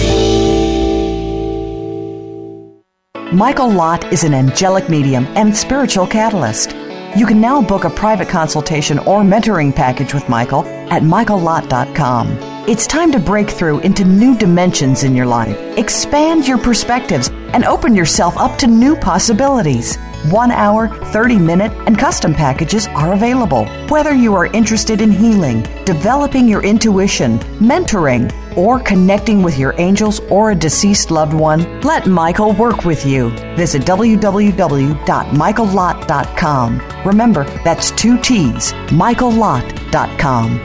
Michael 3.31 3.69
Lott 3.71 4.11
is 4.11 4.25
an 4.25 4.33
angelic 4.33 4.89
medium 4.89 5.25
and 5.37 5.55
spiritual 5.55 6.05
catalyst. 6.05 6.75
You 7.15 7.25
can 7.25 7.41
now 7.41 7.59
book 7.59 7.85
a 7.85 7.89
private 7.89 8.29
consultation 8.29 8.99
or 8.99 9.21
mentoring 9.21 9.75
package 9.75 10.13
with 10.13 10.29
Michael 10.29 10.63
at 10.91 11.01
michaellott.com. 11.01 12.27
It's 12.69 12.85
time 12.85 13.11
to 13.11 13.19
break 13.19 13.49
through 13.49 13.79
into 13.79 14.05
new 14.05 14.37
dimensions 14.37 15.03
in 15.03 15.15
your 15.15 15.25
life, 15.25 15.57
expand 15.75 16.47
your 16.47 16.59
perspectives, 16.59 17.29
and 17.29 17.65
open 17.65 17.95
yourself 17.95 18.37
up 18.37 18.59
to 18.59 18.67
new 18.67 18.95
possibilities. 18.95 19.97
One 20.25 20.51
hour, 20.51 20.89
30 21.05 21.37
minute, 21.37 21.71
and 21.87 21.97
custom 21.97 22.33
packages 22.33 22.87
are 22.87 23.13
available. 23.13 23.65
Whether 23.87 24.13
you 24.13 24.35
are 24.35 24.47
interested 24.47 24.99
in 24.99 25.11
healing, 25.11 25.61
developing 25.85 26.45
your 26.47 26.61
intuition, 26.61 27.39
mentoring, 27.59 28.29
or 28.57 28.81
connecting 28.81 29.41
with 29.41 29.57
your 29.57 29.73
angels 29.77 30.19
or 30.29 30.51
a 30.51 30.55
deceased 30.55 31.09
loved 31.09 31.33
one, 31.33 31.79
let 31.81 32.05
Michael 32.05 32.51
work 32.53 32.83
with 32.83 33.05
you. 33.05 33.29
Visit 33.55 33.83
www.michaellott.com. 33.83 36.81
Remember, 37.05 37.43
that's 37.63 37.91
two 37.91 38.17
T's, 38.17 38.73
michaellott.com. 38.91 40.59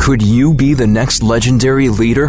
Could 0.00 0.22
you 0.22 0.54
be 0.54 0.72
the 0.72 0.86
next 0.86 1.22
legendary 1.22 1.90
leader? 1.90 2.28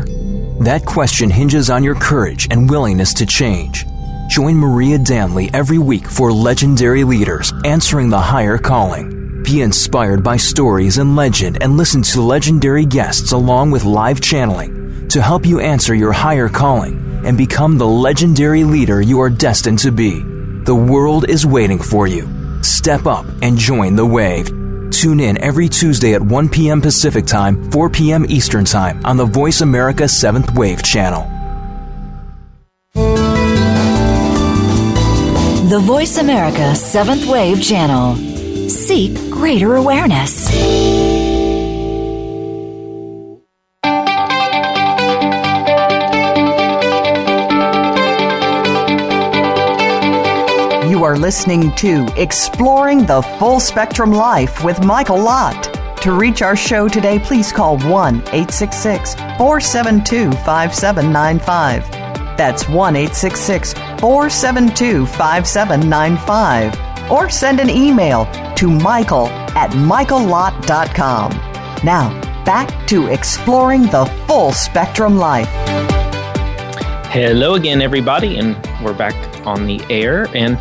That 0.60 0.86
question 0.86 1.30
hinges 1.30 1.70
on 1.70 1.82
your 1.82 1.96
courage 1.96 2.50
and 2.52 2.70
willingness 2.70 3.14
to 3.14 3.26
change. 3.26 3.86
Join 4.30 4.58
Maria 4.58 5.00
Danley 5.00 5.50
every 5.56 5.80
week 5.80 6.08
for 6.08 6.32
Legendary 6.32 7.04
Leaders 7.04 7.52
Answering 7.66 8.10
the 8.10 8.20
Higher 8.20 8.60
Calling. 8.60 9.42
Be 9.42 9.64
inspired 9.64 10.24
by 10.24 10.38
stories 10.38 11.00
and 11.00 11.16
legend 11.16 11.64
and 11.64 11.76
listen 11.76 12.04
to 12.04 12.22
legendary 12.22 12.86
guests 12.86 13.32
along 13.32 13.72
with 13.72 13.86
live 13.86 14.22
channeling 14.22 15.08
to 15.08 15.20
help 15.20 15.48
you 15.48 15.60
answer 15.60 15.96
your 15.96 16.12
higher 16.12 16.48
calling 16.48 17.24
and 17.26 17.40
become 17.40 17.80
the 17.80 17.88
legendary 17.88 18.64
leader 18.64 19.02
you 19.02 19.20
are 19.20 19.32
destined 19.32 19.80
to 19.80 19.92
be. 19.92 20.22
The 20.64 20.76
world 20.76 21.28
is 21.28 21.48
waiting 21.48 21.80
for 21.80 22.06
you. 22.06 22.30
Step 22.62 23.08
up 23.08 23.26
and 23.42 23.58
join 23.58 23.96
the 23.96 24.06
wave. 24.06 24.50
Tune 24.92 25.22
in 25.22 25.42
every 25.42 25.68
Tuesday 25.68 26.14
at 26.14 26.22
1 26.22 26.50
p.m. 26.50 26.82
Pacific 26.82 27.26
Time, 27.26 27.72
4 27.72 27.90
p.m. 27.90 28.28
Eastern 28.30 28.64
Time 28.64 29.04
on 29.04 29.18
the 29.18 29.26
Voice 29.26 29.62
America 29.62 30.04
7th 30.04 30.56
Wave 30.56 30.84
channel. 30.84 31.39
The 35.70 35.78
Voice 35.78 36.18
America 36.18 36.74
7th 36.74 37.32
Wave 37.32 37.62
channel. 37.62 38.16
Seek 38.68 39.14
greater 39.30 39.76
awareness. 39.76 40.52
You 50.90 51.04
are 51.04 51.16
listening 51.16 51.72
to 51.76 52.12
Exploring 52.18 53.06
the 53.06 53.22
Full 53.38 53.60
Spectrum 53.60 54.12
Life 54.12 54.64
with 54.64 54.84
Michael 54.84 55.22
Lott. 55.22 55.72
To 56.02 56.14
reach 56.14 56.42
our 56.42 56.56
show 56.56 56.88
today, 56.88 57.20
please 57.20 57.52
call 57.52 57.78
1 57.78 58.16
866 58.16 59.14
472 59.14 60.32
5795. 60.32 61.88
That's 62.38 62.68
1 62.68 62.96
866 62.96 63.89
472 64.00 65.06
5795. 65.06 67.12
Or 67.12 67.30
send 67.30 67.60
an 67.60 67.70
email 67.70 68.26
to 68.56 68.70
michael 68.70 69.28
at 69.56 69.72
michaellott.com. 69.72 71.32
Now, 71.84 72.44
back 72.46 72.88
to 72.88 73.08
exploring 73.08 73.84
the 73.84 74.06
full 74.28 74.52
spectrum 74.52 75.18
life. 75.18 75.50
Hello 77.12 77.56
again, 77.56 77.82
everybody, 77.82 78.38
and 78.38 78.56
we're 78.84 78.94
back 78.94 79.16
on 79.46 79.66
the 79.66 79.82
air. 79.90 80.28
And 80.36 80.58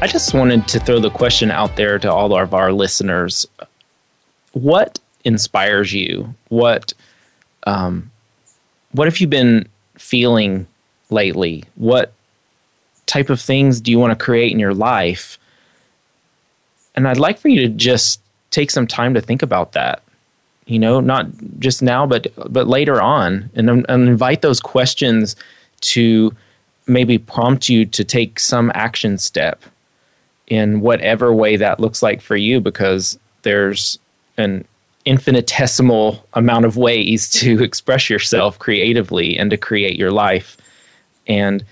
I 0.00 0.06
just 0.06 0.32
wanted 0.32 0.68
to 0.68 0.78
throw 0.78 1.00
the 1.00 1.10
question 1.10 1.50
out 1.50 1.76
there 1.76 1.98
to 1.98 2.12
all 2.12 2.38
of 2.38 2.54
our 2.54 2.72
listeners: 2.72 3.46
What 4.52 5.00
inspires 5.24 5.92
you? 5.92 6.34
What 6.48 6.92
um, 7.66 8.12
what 8.92 9.08
have 9.08 9.18
you 9.18 9.26
been 9.26 9.68
feeling 9.96 10.68
lately? 11.10 11.64
What 11.74 12.12
type 13.08 13.30
of 13.30 13.40
things 13.40 13.80
do 13.80 13.90
you 13.90 13.98
want 13.98 14.16
to 14.16 14.24
create 14.24 14.52
in 14.52 14.60
your 14.60 14.74
life? 14.74 15.38
And 16.94 17.08
I'd 17.08 17.18
like 17.18 17.38
for 17.38 17.48
you 17.48 17.62
to 17.62 17.68
just 17.68 18.20
take 18.50 18.70
some 18.70 18.86
time 18.86 19.14
to 19.14 19.20
think 19.20 19.42
about 19.42 19.72
that. 19.72 20.02
You 20.66 20.78
know, 20.78 21.00
not 21.00 21.26
just 21.58 21.82
now, 21.82 22.06
but 22.06 22.28
but 22.52 22.68
later 22.68 23.00
on, 23.00 23.50
and, 23.54 23.70
and 23.70 23.88
invite 23.88 24.42
those 24.42 24.60
questions 24.60 25.34
to 25.80 26.34
maybe 26.86 27.18
prompt 27.18 27.68
you 27.68 27.84
to 27.86 28.04
take 28.04 28.38
some 28.38 28.70
action 28.74 29.18
step 29.18 29.62
in 30.46 30.80
whatever 30.80 31.32
way 31.32 31.56
that 31.56 31.80
looks 31.80 32.02
like 32.02 32.20
for 32.20 32.36
you 32.36 32.60
because 32.60 33.18
there's 33.42 33.98
an 34.36 34.64
infinitesimal 35.04 36.26
amount 36.34 36.64
of 36.64 36.76
ways 36.76 37.30
to 37.40 37.62
express 37.62 38.10
yourself 38.10 38.58
creatively 38.58 39.38
and 39.38 39.50
to 39.50 39.56
create 39.56 39.98
your 39.98 40.10
life. 40.10 40.56
And 41.26 41.64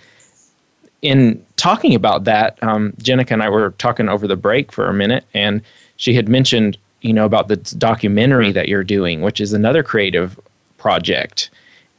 in 1.03 1.44
talking 1.57 1.94
about 1.94 2.24
that, 2.24 2.62
um, 2.62 2.92
Jenica 2.92 3.32
and 3.32 3.42
I 3.42 3.49
were 3.49 3.70
talking 3.72 4.09
over 4.09 4.26
the 4.26 4.36
break 4.36 4.72
for 4.72 4.88
a 4.88 4.94
minute, 4.94 5.24
and 5.34 5.62
she 5.97 6.14
had 6.14 6.28
mentioned, 6.28 6.78
you 7.01 7.12
know, 7.12 7.24
about 7.24 7.49
the 7.49 7.57
documentary 7.57 8.53
that 8.53 8.68
you're 8.68 8.84
doing, 8.84 9.22
which 9.22 9.40
is 9.40 9.53
another 9.53 9.82
creative 9.82 10.38
project. 10.78 11.51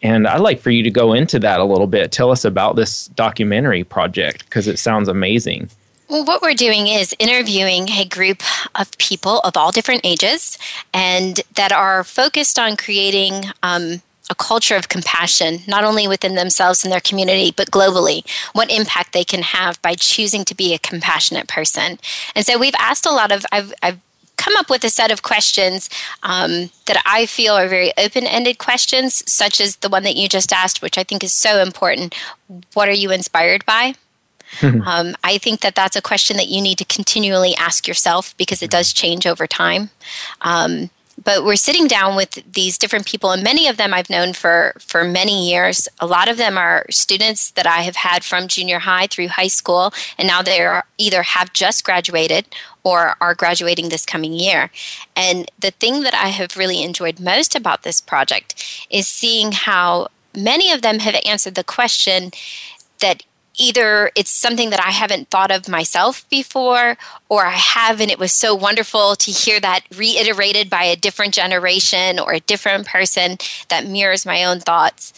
And 0.02 0.28
I'd 0.28 0.41
like 0.41 0.60
for 0.60 0.70
you 0.70 0.84
to 0.84 0.91
go 0.91 1.14
into 1.14 1.39
that 1.39 1.60
a 1.60 1.64
little 1.64 1.88
bit. 1.88 2.12
Tell 2.12 2.32
us 2.32 2.45
about 2.45 2.76
this 2.76 3.08
documentary 3.08 3.84
project 3.84 4.45
because 4.45 4.68
it 4.68 4.78
sounds 4.78 5.08
amazing. 5.08 5.70
Well, 6.08 6.24
what 6.24 6.41
we're 6.41 6.54
doing 6.54 6.88
is 6.88 7.14
interviewing 7.20 7.89
a 7.89 8.06
group 8.06 8.41
of 8.76 8.98
people 8.98 9.39
of 9.39 9.58
all 9.58 9.72
different 9.72 10.02
ages 10.06 10.58
and 10.93 11.41
that 11.56 11.74
are 11.74 12.04
focused 12.06 12.58
on 12.58 12.78
creating 12.78 13.43
um, 13.62 14.02
a 14.30 14.36
culture 14.36 14.75
of 14.75 14.89
compassion, 14.89 15.59
not 15.67 15.84
only 15.84 16.07
within 16.07 16.36
themselves 16.36 16.84
and 16.84 16.91
their 16.91 16.99
community, 16.99 17.51
but 17.55 17.71
globally, 17.71 18.28
what 18.53 18.71
impact 18.71 19.13
they 19.13 19.23
can 19.23 19.41
have 19.41 19.82
by 19.82 19.95
choosing 19.95 20.43
to 20.45 20.55
be 20.55 20.73
a 20.73 20.80
compassionate 20.80 21.47
person. 21.47 21.97
And 22.36 22.45
so 22.45 22.57
we've 22.57 22.75
asked 22.78 23.05
a 23.05 23.11
lot 23.11 23.32
of, 23.32 23.45
I've, 23.51 23.73
I've 23.82 23.99
come 24.38 24.55
up 24.55 24.69
with 24.69 24.84
a 24.84 24.89
set 24.89 25.11
of 25.11 25.23
questions 25.23 25.89
um, 26.23 26.69
that 26.86 27.01
I 27.05 27.25
feel 27.25 27.53
are 27.53 27.67
very 27.67 27.91
open 27.97 28.25
ended 28.25 28.57
questions, 28.59 29.23
such 29.32 29.59
as 29.59 29.78
the 29.78 29.89
one 29.89 30.03
that 30.03 30.15
you 30.15 30.30
just 30.30 30.53
asked, 30.53 30.82
which 30.82 30.97
I 30.97 31.03
think 31.03 31.23
is 31.23 31.34
so 31.34 31.61
important. 31.61 32.15
What 32.73 32.88
are 32.88 32.93
you 32.93 33.11
inspired 33.11 33.65
by? 33.65 33.95
um, 34.61 35.15
I 35.23 35.38
think 35.38 35.61
that 35.61 35.75
that's 35.75 35.95
a 35.95 36.01
question 36.01 36.38
that 36.38 36.47
you 36.47 36.61
need 36.61 36.78
to 36.78 36.86
continually 36.86 37.55
ask 37.55 37.88
yourself 37.88 38.36
because 38.38 38.61
it 38.61 38.71
does 38.71 38.93
change 38.93 39.25
over 39.25 39.45
time. 39.45 39.89
Um, 40.41 40.89
but 41.24 41.43
we're 41.43 41.55
sitting 41.55 41.88
down 41.88 42.15
with 42.15 42.41
these 42.51 42.78
different 42.78 43.05
people 43.05 43.32
and 43.32 43.43
many 43.43 43.68
of 43.68 43.78
them 43.78 43.93
i've 43.93 44.09
known 44.09 44.34
for 44.34 44.74
for 44.80 45.03
many 45.03 45.49
years. 45.49 45.88
A 45.99 46.07
lot 46.07 46.30
of 46.30 46.38
them 46.38 46.57
are 46.57 46.86
students 46.89 47.51
that 47.51 47.68
i 47.68 47.82
have 47.82 47.95
had 47.95 48.24
from 48.24 48.47
junior 48.47 48.80
high 48.80 49.07
through 49.07 49.30
high 49.30 49.47
school 49.47 49.93
and 50.18 50.28
now 50.28 50.41
they're 50.41 50.84
either 50.97 51.24
have 51.24 51.53
just 51.53 51.84
graduated 51.84 52.47
or 52.84 53.15
are 53.20 53.36
graduating 53.36 53.89
this 53.89 54.05
coming 54.05 54.34
year. 54.34 54.72
And 55.15 55.49
the 55.59 55.72
thing 55.72 56.01
that 56.03 56.13
i 56.13 56.28
have 56.28 56.57
really 56.57 56.84
enjoyed 56.84 57.20
most 57.20 57.55
about 57.55 57.84
this 57.84 58.01
project 58.01 58.88
is 58.89 59.07
seeing 59.07 59.51
how 59.51 60.07
many 60.36 60.72
of 60.72 60.82
them 60.82 60.99
have 60.99 61.15
answered 61.26 61.55
the 61.55 61.63
question 61.63 62.32
that 62.99 63.24
either 63.58 64.12
it's 64.16 64.30
something 64.30 64.70
that 64.70 64.84
I 64.84 64.91
haven't 64.91 65.30
thought 65.30 65.51
of 65.51 65.68
myself 65.68 66.28
before, 66.30 66.97
or 67.30 67.45
I 67.45 67.51
have, 67.51 67.99
and 67.99 68.12
it 68.12 68.20
was 68.20 68.32
so 68.32 68.55
wonderful 68.55 69.16
to 69.16 69.32
hear 69.32 69.60
that 69.60 69.82
reiterated 69.95 70.70
by 70.70 70.84
a 70.84 70.95
different 70.95 71.34
generation 71.34 72.20
or 72.20 72.34
a 72.34 72.39
different 72.39 72.88
person 72.88 73.38
that 73.70 73.88
mirrors 73.88 74.26
my 74.26 74.43
own 74.43 74.60
thoughts. 74.60 75.14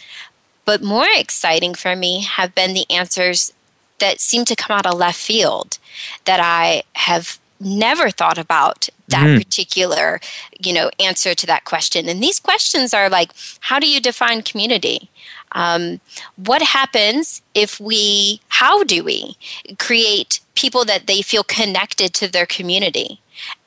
But 0.66 0.82
more 0.82 1.08
exciting 1.16 1.76
for 1.76 1.96
me 1.96 2.22
have 2.24 2.56
been 2.56 2.74
the 2.74 2.90
answers 2.90 3.54
that 4.00 4.20
seem 4.20 4.46
to 4.46 4.56
come 4.56 4.76
out 4.76 4.86
of 4.86 4.98
left 4.98 5.20
field 5.20 5.78
that 6.26 6.40
I 6.40 6.84
have 6.94 7.40
never 7.60 8.10
thought 8.10 8.38
about 8.38 8.88
that 9.10 9.28
mm. 9.28 9.38
particular 9.38 10.20
you 10.60 10.72
know 10.72 10.90
answer 11.00 11.36
to 11.36 11.46
that 11.46 11.66
question 11.66 12.08
and 12.08 12.24
these 12.24 12.40
questions 12.40 12.94
are 12.94 13.10
like 13.10 13.32
how 13.62 13.80
do 13.80 13.90
you 13.90 14.00
define 14.00 14.42
community 14.42 15.10
um, 15.54 16.00
what 16.36 16.62
happens 16.62 17.42
if 17.54 17.80
we, 17.80 18.42
how 18.50 18.84
do 18.84 19.04
we 19.04 19.36
create 19.78 20.40
people 20.56 20.86
that 20.86 21.08
they 21.08 21.22
feel 21.22 21.44
connected 21.44 22.14
to 22.16 22.28
their 22.28 22.46
community? 22.46 23.22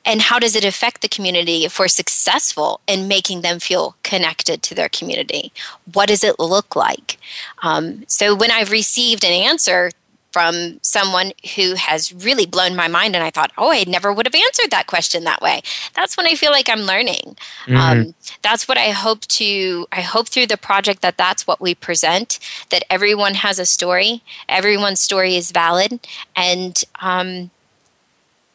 And 0.05 0.21
how 0.21 0.37
does 0.37 0.55
it 0.55 0.63
affect 0.63 1.01
the 1.01 1.07
community 1.07 1.65
if 1.65 1.79
we're 1.79 1.87
successful 1.87 2.81
in 2.87 3.07
making 3.07 3.41
them 3.41 3.59
feel 3.59 3.95
connected 4.03 4.61
to 4.63 4.75
their 4.75 4.89
community? 4.89 5.51
What 5.91 6.09
does 6.09 6.23
it 6.23 6.39
look 6.39 6.75
like? 6.75 7.17
Um, 7.63 8.03
so, 8.07 8.35
when 8.35 8.51
I've 8.51 8.69
received 8.69 9.23
an 9.23 9.31
answer 9.31 9.89
from 10.33 10.79
someone 10.81 11.31
who 11.55 11.75
has 11.75 12.11
really 12.11 12.45
blown 12.45 12.75
my 12.75 12.87
mind 12.87 13.15
and 13.15 13.23
i 13.23 13.29
thought 13.29 13.51
oh 13.57 13.71
i 13.71 13.83
never 13.87 14.11
would 14.11 14.25
have 14.25 14.35
answered 14.35 14.71
that 14.71 14.87
question 14.87 15.23
that 15.23 15.41
way 15.41 15.61
that's 15.95 16.17
when 16.17 16.25
i 16.25 16.35
feel 16.35 16.51
like 16.51 16.69
i'm 16.69 16.81
learning 16.81 17.37
mm-hmm. 17.65 17.77
um, 17.77 18.15
that's 18.41 18.67
what 18.67 18.77
i 18.77 18.89
hope 18.89 19.21
to 19.21 19.87
i 19.91 20.01
hope 20.01 20.27
through 20.27 20.47
the 20.47 20.57
project 20.57 21.01
that 21.01 21.17
that's 21.17 21.47
what 21.47 21.61
we 21.61 21.73
present 21.73 22.39
that 22.69 22.83
everyone 22.89 23.35
has 23.35 23.59
a 23.59 23.65
story 23.65 24.21
everyone's 24.49 24.99
story 24.99 25.35
is 25.35 25.51
valid 25.51 25.99
and 26.35 26.83
um, 27.01 27.51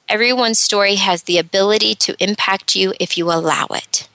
everyone's 0.08 0.58
story 0.58 0.96
has 0.96 1.24
the 1.24 1.38
ability 1.38 1.94
to 1.94 2.16
impact 2.22 2.74
you 2.74 2.94
if 2.98 3.16
you 3.16 3.30
allow 3.30 3.66
it. 3.70 4.08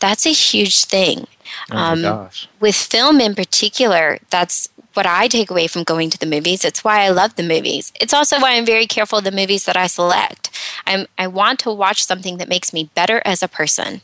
That's 0.00 0.26
a 0.26 0.32
huge 0.32 0.84
thing. 0.84 1.26
Oh 1.70 1.76
um. 1.76 2.30
With 2.60 2.76
film 2.76 3.20
in 3.20 3.34
particular, 3.34 4.18
that's 4.30 4.68
what 4.98 5.06
I 5.06 5.28
take 5.28 5.48
away 5.48 5.68
from 5.68 5.84
going 5.84 6.10
to 6.10 6.18
the 6.18 6.26
movies. 6.26 6.64
It's 6.64 6.82
why 6.82 7.04
I 7.04 7.10
love 7.10 7.36
the 7.36 7.44
movies. 7.44 7.92
It's 8.00 8.12
also 8.12 8.40
why 8.40 8.54
I'm 8.54 8.66
very 8.66 8.88
careful 8.88 9.18
of 9.18 9.24
the 9.24 9.30
movies 9.30 9.64
that 9.64 9.76
I 9.76 9.86
select. 9.86 10.50
I'm, 10.88 11.06
I 11.16 11.28
want 11.28 11.60
to 11.60 11.70
watch 11.70 12.02
something 12.02 12.38
that 12.38 12.48
makes 12.48 12.72
me 12.72 12.90
better 12.96 13.22
as 13.24 13.40
a 13.40 13.46
person. 13.46 14.00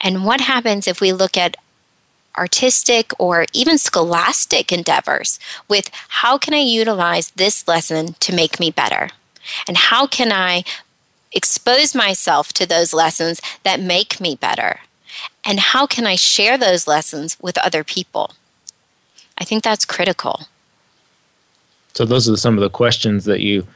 And 0.00 0.24
what 0.24 0.40
happens 0.40 0.88
if 0.88 1.02
we 1.02 1.12
look 1.12 1.36
at 1.36 1.58
artistic 2.38 3.12
or 3.18 3.44
even 3.52 3.76
scholastic 3.76 4.72
endeavors 4.72 5.38
with 5.68 5.90
how 6.08 6.38
can 6.38 6.54
I 6.54 6.60
utilize 6.80 7.28
this 7.32 7.68
lesson 7.68 8.14
to 8.20 8.34
make 8.34 8.58
me 8.58 8.70
better? 8.70 9.10
And 9.68 9.76
how 9.76 10.06
can 10.06 10.32
I 10.32 10.64
expose 11.30 11.94
myself 11.94 12.54
to 12.54 12.64
those 12.64 12.94
lessons 12.94 13.42
that 13.64 13.80
make 13.80 14.18
me 14.18 14.34
better? 14.34 14.80
And 15.44 15.60
how 15.60 15.86
can 15.86 16.06
I 16.06 16.16
share 16.16 16.56
those 16.56 16.86
lessons 16.86 17.36
with 17.38 17.58
other 17.58 17.84
people? 17.84 18.32
I 19.38 19.44
think 19.44 19.62
that's 19.62 19.84
critical. 19.84 20.42
So 21.94 22.04
those 22.04 22.28
are 22.28 22.36
some 22.36 22.54
of 22.54 22.60
the 22.60 22.70
questions 22.70 23.24
that 23.24 23.40
you 23.40 23.66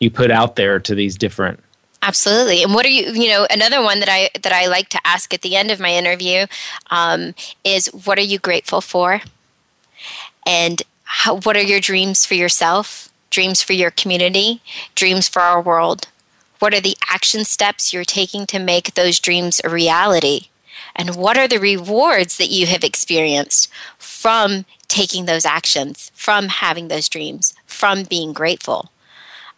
you 0.00 0.10
put 0.10 0.30
out 0.30 0.56
there 0.56 0.78
to 0.78 0.94
these 0.94 1.16
different 1.16 1.60
Absolutely. 2.02 2.62
And 2.62 2.74
what 2.74 2.86
are 2.86 2.90
you, 2.90 3.12
you 3.12 3.28
know, 3.28 3.46
another 3.50 3.82
one 3.82 4.00
that 4.00 4.08
I 4.08 4.30
that 4.40 4.52
I 4.52 4.66
like 4.66 4.88
to 4.90 5.00
ask 5.04 5.34
at 5.34 5.42
the 5.42 5.56
end 5.56 5.70
of 5.70 5.80
my 5.80 5.92
interview 5.92 6.46
um, 6.90 7.34
is, 7.64 7.88
what 7.88 8.18
are 8.18 8.22
you 8.22 8.38
grateful 8.38 8.80
for? 8.80 9.20
And 10.46 10.82
how, 11.02 11.38
what 11.40 11.56
are 11.56 11.62
your 11.62 11.80
dreams 11.80 12.24
for 12.24 12.34
yourself? 12.34 13.10
Dreams 13.30 13.62
for 13.62 13.72
your 13.72 13.90
community? 13.90 14.62
Dreams 14.94 15.28
for 15.28 15.42
our 15.42 15.60
world? 15.60 16.08
What 16.60 16.72
are 16.72 16.80
the 16.80 16.96
action 17.10 17.44
steps 17.44 17.92
you're 17.92 18.04
taking 18.04 18.46
to 18.46 18.58
make 18.58 18.94
those 18.94 19.18
dreams 19.18 19.60
a 19.64 19.68
reality? 19.68 20.48
And 20.94 21.16
what 21.16 21.36
are 21.36 21.48
the 21.48 21.60
rewards 21.60 22.38
that 22.38 22.50
you 22.50 22.66
have 22.66 22.84
experienced 22.84 23.70
from 23.98 24.64
taking 24.88 25.26
those 25.26 25.44
actions, 25.44 26.10
from 26.14 26.48
having 26.48 26.88
those 26.88 27.08
dreams, 27.08 27.54
from 27.66 28.04
being 28.04 28.32
grateful? 28.32 28.90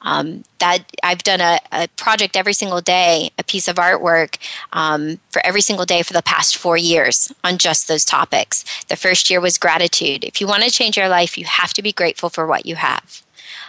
Um, 0.02 0.44
that 0.60 0.90
I've 1.02 1.22
done 1.22 1.42
a, 1.42 1.58
a, 1.72 1.86
project 1.88 2.34
every 2.34 2.54
single 2.54 2.80
day, 2.80 3.32
a 3.38 3.44
piece 3.44 3.68
of 3.68 3.76
artwork 3.76 4.38
um, 4.72 5.18
for 5.28 5.44
every 5.44 5.60
single 5.60 5.84
day 5.84 6.02
for 6.02 6.14
the 6.14 6.22
past 6.22 6.56
four 6.56 6.78
years 6.78 7.30
on 7.44 7.58
just 7.58 7.86
those 7.86 8.06
topics. 8.06 8.64
The 8.84 8.96
first 8.96 9.28
year 9.28 9.42
was 9.42 9.58
gratitude. 9.58 10.24
If 10.24 10.40
you 10.40 10.46
want 10.46 10.62
to 10.62 10.70
change 10.70 10.96
your 10.96 11.10
life, 11.10 11.36
you 11.36 11.44
have 11.44 11.74
to 11.74 11.82
be 11.82 11.92
grateful 11.92 12.30
for 12.30 12.46
what 12.46 12.64
you 12.64 12.76
have. 12.76 13.22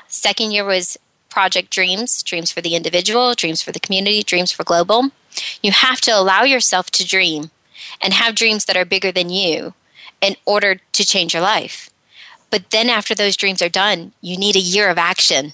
Second 0.07 0.51
year 0.51 0.64
was 0.64 0.97
project 1.30 1.70
dreams, 1.70 2.24
dreams 2.24 2.49
for 2.49 2.62
the 2.62 2.76
individual, 2.76 3.34
dreams 3.34 3.62
for 3.62 3.74
the 3.74 3.80
community, 3.80 4.24
dreams 4.24 4.53
for 4.53 4.64
global. 4.64 5.09
You 5.62 5.72
have 5.72 5.99
to 6.01 6.12
allow 6.12 6.43
yourself 6.43 6.91
to 6.91 7.07
dream 7.07 7.51
and 8.01 8.14
have 8.14 8.36
dreams 8.36 8.66
that 8.66 8.78
are 8.78 8.86
bigger 8.86 9.12
than 9.12 9.30
you 9.30 9.74
in 10.22 10.36
order 10.45 10.80
to 10.93 11.05
change 11.05 11.34
your 11.34 11.43
life. 11.43 11.89
But 12.49 12.69
then 12.69 12.89
after 12.89 13.15
those 13.15 13.38
dreams 13.38 13.61
are 13.61 13.69
done, 13.69 14.11
you 14.22 14.38
need 14.38 14.55
a 14.55 14.59
year 14.59 14.89
of 14.89 14.97
action 14.97 15.53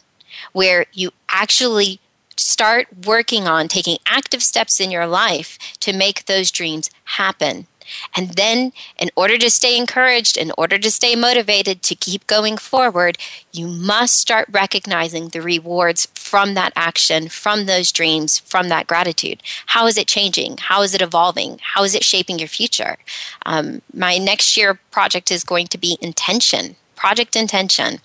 where 0.51 0.85
you 0.93 1.11
actually 1.29 1.99
start 2.35 2.87
working 3.05 3.47
on 3.47 3.67
taking 3.67 3.97
active 4.05 4.43
steps 4.43 4.79
in 4.79 4.91
your 4.91 5.07
life 5.07 5.57
to 5.79 5.93
make 5.93 6.25
those 6.25 6.51
dreams 6.51 6.89
happen. 7.05 7.67
And 8.15 8.29
then, 8.31 8.71
in 8.97 9.09
order 9.15 9.37
to 9.37 9.49
stay 9.49 9.77
encouraged, 9.77 10.37
in 10.37 10.51
order 10.57 10.77
to 10.77 10.91
stay 10.91 11.15
motivated 11.15 11.81
to 11.83 11.95
keep 11.95 12.27
going 12.27 12.57
forward, 12.57 13.17
you 13.51 13.67
must 13.67 14.17
start 14.17 14.47
recognizing 14.51 15.29
the 15.29 15.41
rewards 15.41 16.07
from 16.15 16.53
that 16.53 16.73
action, 16.75 17.29
from 17.29 17.65
those 17.65 17.91
dreams, 17.91 18.39
from 18.39 18.69
that 18.69 18.87
gratitude. 18.87 19.41
How 19.67 19.87
is 19.87 19.97
it 19.97 20.07
changing? 20.07 20.57
How 20.57 20.81
is 20.81 20.93
it 20.93 21.01
evolving? 21.01 21.59
How 21.61 21.83
is 21.83 21.95
it 21.95 22.03
shaping 22.03 22.39
your 22.39 22.47
future? 22.47 22.97
Um, 23.45 23.81
my 23.93 24.17
next 24.17 24.57
year 24.57 24.79
project 24.91 25.31
is 25.31 25.43
going 25.43 25.67
to 25.67 25.77
be 25.77 25.97
intention, 26.01 26.75
project 26.95 27.35
intention. 27.35 27.99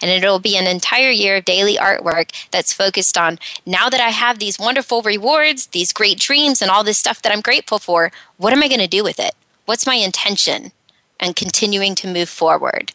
And 0.00 0.10
it'll 0.10 0.38
be 0.38 0.56
an 0.56 0.66
entire 0.66 1.10
year 1.10 1.36
of 1.36 1.44
daily 1.44 1.76
artwork 1.76 2.30
that's 2.50 2.72
focused 2.72 3.16
on 3.18 3.38
now 3.66 3.88
that 3.88 4.00
I 4.00 4.10
have 4.10 4.38
these 4.38 4.58
wonderful 4.58 5.02
rewards, 5.02 5.66
these 5.68 5.92
great 5.92 6.18
dreams, 6.18 6.60
and 6.60 6.70
all 6.70 6.84
this 6.84 6.98
stuff 6.98 7.22
that 7.22 7.32
I'm 7.32 7.40
grateful 7.40 7.78
for, 7.78 8.12
what 8.36 8.52
am 8.52 8.62
I 8.62 8.68
going 8.68 8.80
to 8.80 8.86
do 8.86 9.04
with 9.04 9.18
it? 9.18 9.34
What's 9.64 9.86
my 9.86 9.94
intention? 9.94 10.72
And 11.20 11.36
continuing 11.36 11.94
to 11.96 12.12
move 12.12 12.28
forward. 12.28 12.92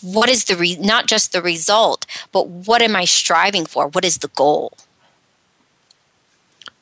What 0.00 0.30
is 0.30 0.44
the 0.44 0.56
re- 0.56 0.76
not 0.76 1.06
just 1.06 1.32
the 1.32 1.42
result, 1.42 2.06
but 2.32 2.48
what 2.48 2.80
am 2.80 2.96
I 2.96 3.04
striving 3.04 3.66
for? 3.66 3.88
What 3.88 4.04
is 4.04 4.18
the 4.18 4.28
goal? 4.28 4.72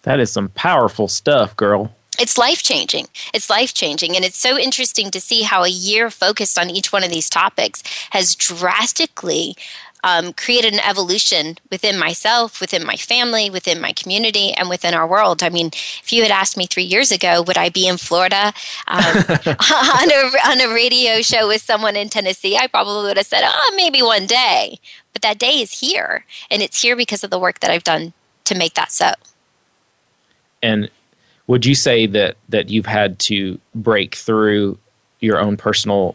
That 0.03 0.21
is 0.21 0.31
some 0.31 0.51
powerful 0.51 1.09
stuff, 1.09 1.57
girl 1.57 1.93
it's 2.19 2.37
life 2.37 2.63
changing. 2.63 3.07
It's 3.33 3.49
life 3.49 3.73
changing. 3.73 4.17
And 4.17 4.25
it's 4.25 4.39
so 4.39 4.59
interesting 4.59 5.11
to 5.11 5.21
see 5.21 5.43
how 5.43 5.63
a 5.63 5.69
year 5.69 6.11
focused 6.11 6.59
on 6.59 6.71
each 6.71 6.93
one 6.93 7.05
of 7.05 7.11
these 7.11 7.31
topics 7.31 7.83
has 8.11 8.35
drastically 8.35 9.57
um, 10.05 10.33
created 10.33 10.75
an 10.75 10.81
evolution 10.81 11.59
within 11.71 11.99
myself, 11.99 12.61
within 12.61 12.85
my 12.85 12.97
family, 12.97 13.51
within 13.51 13.81
my 13.81 13.93
community, 13.93 14.53
and 14.53 14.69
within 14.69 14.95
our 14.95 15.07
world. 15.07 15.43
I 15.43 15.49
mean, 15.49 15.69
if 15.69 16.13
you 16.13 16.23
had 16.23 16.31
asked 16.31 16.57
me 16.57 16.67
three 16.67 16.85
years 16.85 17.11
ago, 17.11 17.43
would 17.43 17.59
I 17.59 17.69
be 17.69 17.89
in 17.89 17.97
Florida 17.97 18.53
um, 18.87 19.03
on, 19.05 20.11
a, 20.11 20.31
on 20.47 20.61
a 20.61 20.73
radio 20.73 21.21
show 21.21 21.49
with 21.49 21.63
someone 21.63 21.97
in 21.97 22.09
Tennessee, 22.09 22.57
I 22.57 22.69
probably 22.69 23.09
would 23.09 23.17
have 23.17 23.27
said, 23.27 23.43
oh, 23.45 23.73
maybe 23.77 24.03
one 24.03 24.27
day. 24.27 24.79
But 25.13 25.23
that 25.23 25.39
day 25.39 25.61
is 25.61 25.81
here. 25.81 26.25
And 26.51 26.63
it's 26.63 26.81
here 26.81 26.97
because 26.97 27.25
of 27.25 27.31
the 27.31 27.39
work 27.39 27.61
that 27.61 27.71
I've 27.71 27.85
done 27.85 28.13
to 28.45 28.55
make 28.55 28.75
that 28.75 28.93
so. 28.93 29.13
And 30.63 30.91
would 31.49 31.67
you 31.67 31.75
say 31.75 32.07
that 32.07 32.37
that 32.49 32.71
you've 32.71 32.87
had 32.87 33.19
to 33.21 33.59
break 33.75 34.15
through 34.15 34.79
your 35.21 35.41
own 35.41 35.57
personal 35.57 36.15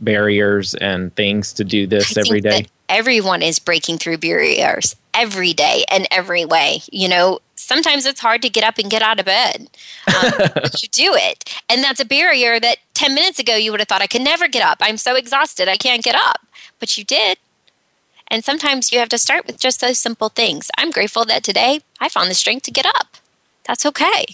barriers 0.00 0.74
and 0.74 1.14
things 1.14 1.52
to 1.52 1.64
do 1.64 1.86
this 1.86 2.16
every 2.16 2.40
day? 2.40 2.66
everyone 2.92 3.40
is 3.40 3.58
breaking 3.58 3.96
through 3.96 4.18
barriers 4.18 4.94
every 5.14 5.54
day 5.54 5.82
and 5.90 6.06
every 6.10 6.44
way. 6.44 6.82
You 6.92 7.08
know, 7.08 7.40
sometimes 7.56 8.04
it's 8.04 8.20
hard 8.20 8.42
to 8.42 8.50
get 8.50 8.64
up 8.64 8.76
and 8.76 8.90
get 8.90 9.00
out 9.00 9.18
of 9.18 9.24
bed, 9.24 9.70
um, 10.06 10.32
but 10.54 10.82
you 10.82 10.88
do 10.90 11.14
it. 11.14 11.58
And 11.70 11.82
that's 11.82 12.00
a 12.00 12.04
barrier 12.04 12.60
that 12.60 12.76
10 12.92 13.14
minutes 13.14 13.38
ago 13.38 13.56
you 13.56 13.70
would 13.70 13.80
have 13.80 13.88
thought, 13.88 14.02
I 14.02 14.06
can 14.06 14.22
never 14.22 14.46
get 14.46 14.62
up. 14.62 14.76
I'm 14.80 14.98
so 14.98 15.16
exhausted. 15.16 15.68
I 15.68 15.78
can't 15.78 16.04
get 16.04 16.14
up. 16.14 16.46
But 16.78 16.98
you 16.98 17.04
did. 17.04 17.38
And 18.28 18.44
sometimes 18.44 18.92
you 18.92 18.98
have 18.98 19.08
to 19.10 19.18
start 19.18 19.46
with 19.46 19.58
just 19.58 19.80
those 19.80 19.98
simple 19.98 20.28
things. 20.28 20.70
I'm 20.76 20.90
grateful 20.90 21.24
that 21.24 21.42
today 21.42 21.80
I 21.98 22.10
found 22.10 22.30
the 22.30 22.34
strength 22.34 22.64
to 22.64 22.70
get 22.70 22.86
up. 22.86 23.16
That's 23.64 23.86
okay 23.86 24.26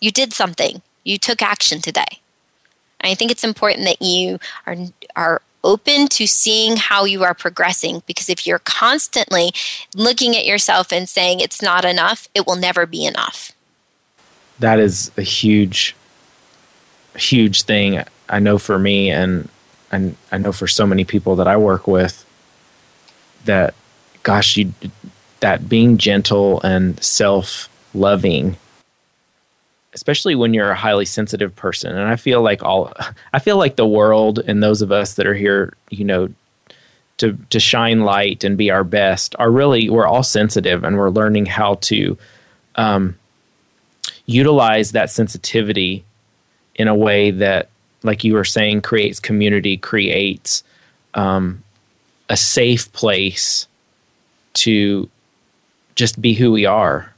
you 0.00 0.10
did 0.10 0.32
something. 0.32 0.82
You 1.04 1.18
took 1.18 1.42
action 1.42 1.80
today. 1.80 2.20
And 3.00 3.10
I 3.10 3.14
think 3.14 3.30
it's 3.30 3.44
important 3.44 3.84
that 3.84 4.02
you 4.02 4.38
are 4.66 4.76
are 5.16 5.42
open 5.62 6.08
to 6.08 6.26
seeing 6.26 6.76
how 6.76 7.04
you 7.04 7.22
are 7.22 7.34
progressing 7.34 8.02
because 8.06 8.30
if 8.30 8.46
you're 8.46 8.60
constantly 8.60 9.52
looking 9.94 10.34
at 10.34 10.46
yourself 10.46 10.90
and 10.90 11.06
saying 11.06 11.40
it's 11.40 11.60
not 11.60 11.84
enough, 11.84 12.28
it 12.34 12.46
will 12.46 12.56
never 12.56 12.86
be 12.86 13.04
enough. 13.04 13.52
That 14.58 14.78
is 14.78 15.10
a 15.16 15.22
huge 15.22 15.94
huge 17.16 17.62
thing 17.62 18.02
I 18.28 18.38
know 18.38 18.58
for 18.58 18.78
me 18.78 19.10
and 19.10 19.48
and 19.92 20.16
I 20.30 20.38
know 20.38 20.52
for 20.52 20.68
so 20.68 20.86
many 20.86 21.04
people 21.04 21.36
that 21.36 21.48
I 21.48 21.56
work 21.56 21.86
with 21.86 22.24
that 23.44 23.74
gosh 24.22 24.56
you 24.56 24.72
that 25.40 25.68
being 25.68 25.96
gentle 25.96 26.60
and 26.60 27.02
self-loving 27.02 28.56
especially 29.94 30.34
when 30.34 30.54
you're 30.54 30.70
a 30.70 30.76
highly 30.76 31.04
sensitive 31.04 31.54
person. 31.54 31.96
And 31.96 32.08
i 32.08 32.16
feel 32.16 32.42
like 32.42 32.62
all 32.62 32.92
i 33.32 33.38
feel 33.38 33.56
like 33.56 33.76
the 33.76 33.86
world 33.86 34.38
and 34.38 34.62
those 34.62 34.82
of 34.82 34.92
us 34.92 35.14
that 35.14 35.26
are 35.26 35.34
here 35.34 35.74
you 35.90 36.04
know 36.04 36.28
to 37.20 37.36
to 37.50 37.60
shine 37.60 38.00
light 38.00 38.44
and 38.44 38.56
be 38.56 38.70
our 38.70 38.82
best 38.82 39.36
are 39.38 39.50
really 39.50 39.90
we're 39.90 40.06
all 40.06 40.22
sensitive 40.22 40.84
and 40.84 40.96
we're 40.96 41.10
learning 41.10 41.44
how 41.46 41.74
to 41.74 42.16
um, 42.76 43.16
utilize 44.24 44.92
that 44.92 45.10
sensitivity 45.10 46.02
in 46.76 46.88
a 46.88 46.94
way 46.94 47.30
that 47.30 47.68
like 48.02 48.24
you 48.24 48.32
were 48.32 48.44
saying 48.44 48.80
creates 48.80 49.20
community 49.20 49.76
creates 49.76 50.64
um, 51.12 51.62
a 52.30 52.36
safe 52.38 52.90
place 52.92 53.66
to 54.54 55.10
just 55.94 56.22
be 56.22 56.32
who 56.32 56.50
we 56.50 56.64
are 56.64 57.09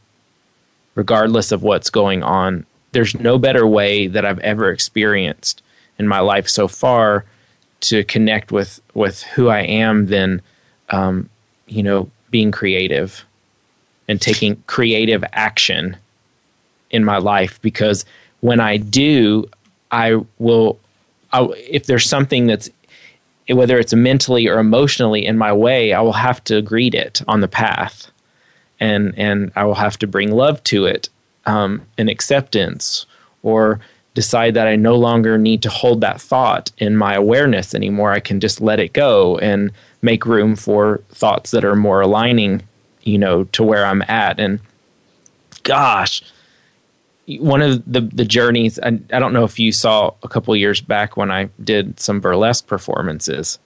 regardless 0.95 1.53
of 1.53 1.63
what's 1.63 1.91
going 1.91 2.23
on. 2.23 2.67
There's 2.93 3.19
no 3.19 3.39
better 3.39 3.67
way 3.67 4.07
that 4.07 4.25
I've 4.25 4.39
ever 4.41 4.71
experienced 4.71 5.63
in 5.99 6.07
my 6.07 6.21
life 6.21 6.49
so 6.49 6.69
far 6.69 7.25
to 7.81 8.05
connect 8.05 8.53
with 8.53 8.81
with 8.95 9.23
who 9.23 9.49
I 9.49 9.61
am 9.61 10.07
than 10.07 10.43
um, 10.91 11.29
you 11.67 11.83
know 11.83 12.11
being 12.31 12.51
creative 12.51 13.25
and 14.09 14.21
taking 14.21 14.63
creative 14.67 15.25
action 15.33 15.97
in 16.91 17.05
my 17.05 17.19
life 17.19 17.61
because 17.63 18.05
when 18.41 18.61
I 18.61 18.77
do, 18.77 19.49
I 19.91 20.21
will. 20.39 20.79
I, 21.33 21.45
if 21.71 21.87
there's 21.87 22.07
something 22.07 22.47
that's 22.47 22.69
whether 23.49 23.79
it's 23.79 23.95
mentally 23.95 24.47
or 24.49 24.59
emotionally 24.59 25.25
in 25.25 25.39
my 25.39 25.53
way, 25.53 25.95
I 25.95 26.01
will 26.03 26.13
have 26.13 26.45
to 26.45 26.61
greet 26.61 26.95
it 26.95 27.23
on 27.27 27.41
the 27.41 27.49
path, 27.49 28.11
and 28.83 29.15
and 29.17 29.53
I 29.55 29.65
will 29.65 29.77
have 29.77 29.97
to 29.99 30.09
bring 30.09 30.33
love 30.33 30.63
to 30.65 30.87
it, 30.87 31.09
um, 31.47 31.83
and 31.97 32.11
acceptance, 32.11 33.07
or 33.45 33.79
decide 34.15 34.55
that 34.55 34.67
I 34.67 34.75
no 34.75 34.97
longer 34.97 35.39
need 35.39 35.63
to 35.63 35.71
hold 35.71 36.01
that 36.01 36.21
thought 36.21 36.73
in 36.79 36.97
my 36.97 37.15
awareness 37.15 37.75
anymore. 37.75 38.11
I 38.11 38.21
can 38.21 38.41
just 38.41 38.61
let 38.61 38.81
it 38.81 38.93
go 38.93 39.39
and 39.39 39.71
make 40.03 40.27
room 40.27 40.57
for 40.57 41.01
thoughts 41.11 41.53
that 41.53 41.65
are 41.65 41.77
more 41.77 42.01
aligning, 42.01 42.63
you 43.05 43.19
know, 43.19 43.45
to 43.45 43.63
where 43.63 43.87
I'm 43.87 44.03
at. 44.09 44.41
And 44.41 44.59
gosh, 45.63 46.21
one 47.39 47.63
of 47.63 47.85
the 47.91 48.01
the 48.01 48.25
journeys 48.25 48.81
I, 48.81 48.99
I 49.13 49.21
don't 49.21 49.33
know 49.33 49.45
if 49.45 49.61
you 49.61 49.71
saw 49.71 50.13
a 50.25 50.29
couple 50.29 50.57
years 50.57 50.81
back 50.81 51.17
when 51.17 51.31
I 51.31 51.51
did 51.63 52.01
some 52.01 52.19
burlesque 52.19 52.67
performances 52.67 53.61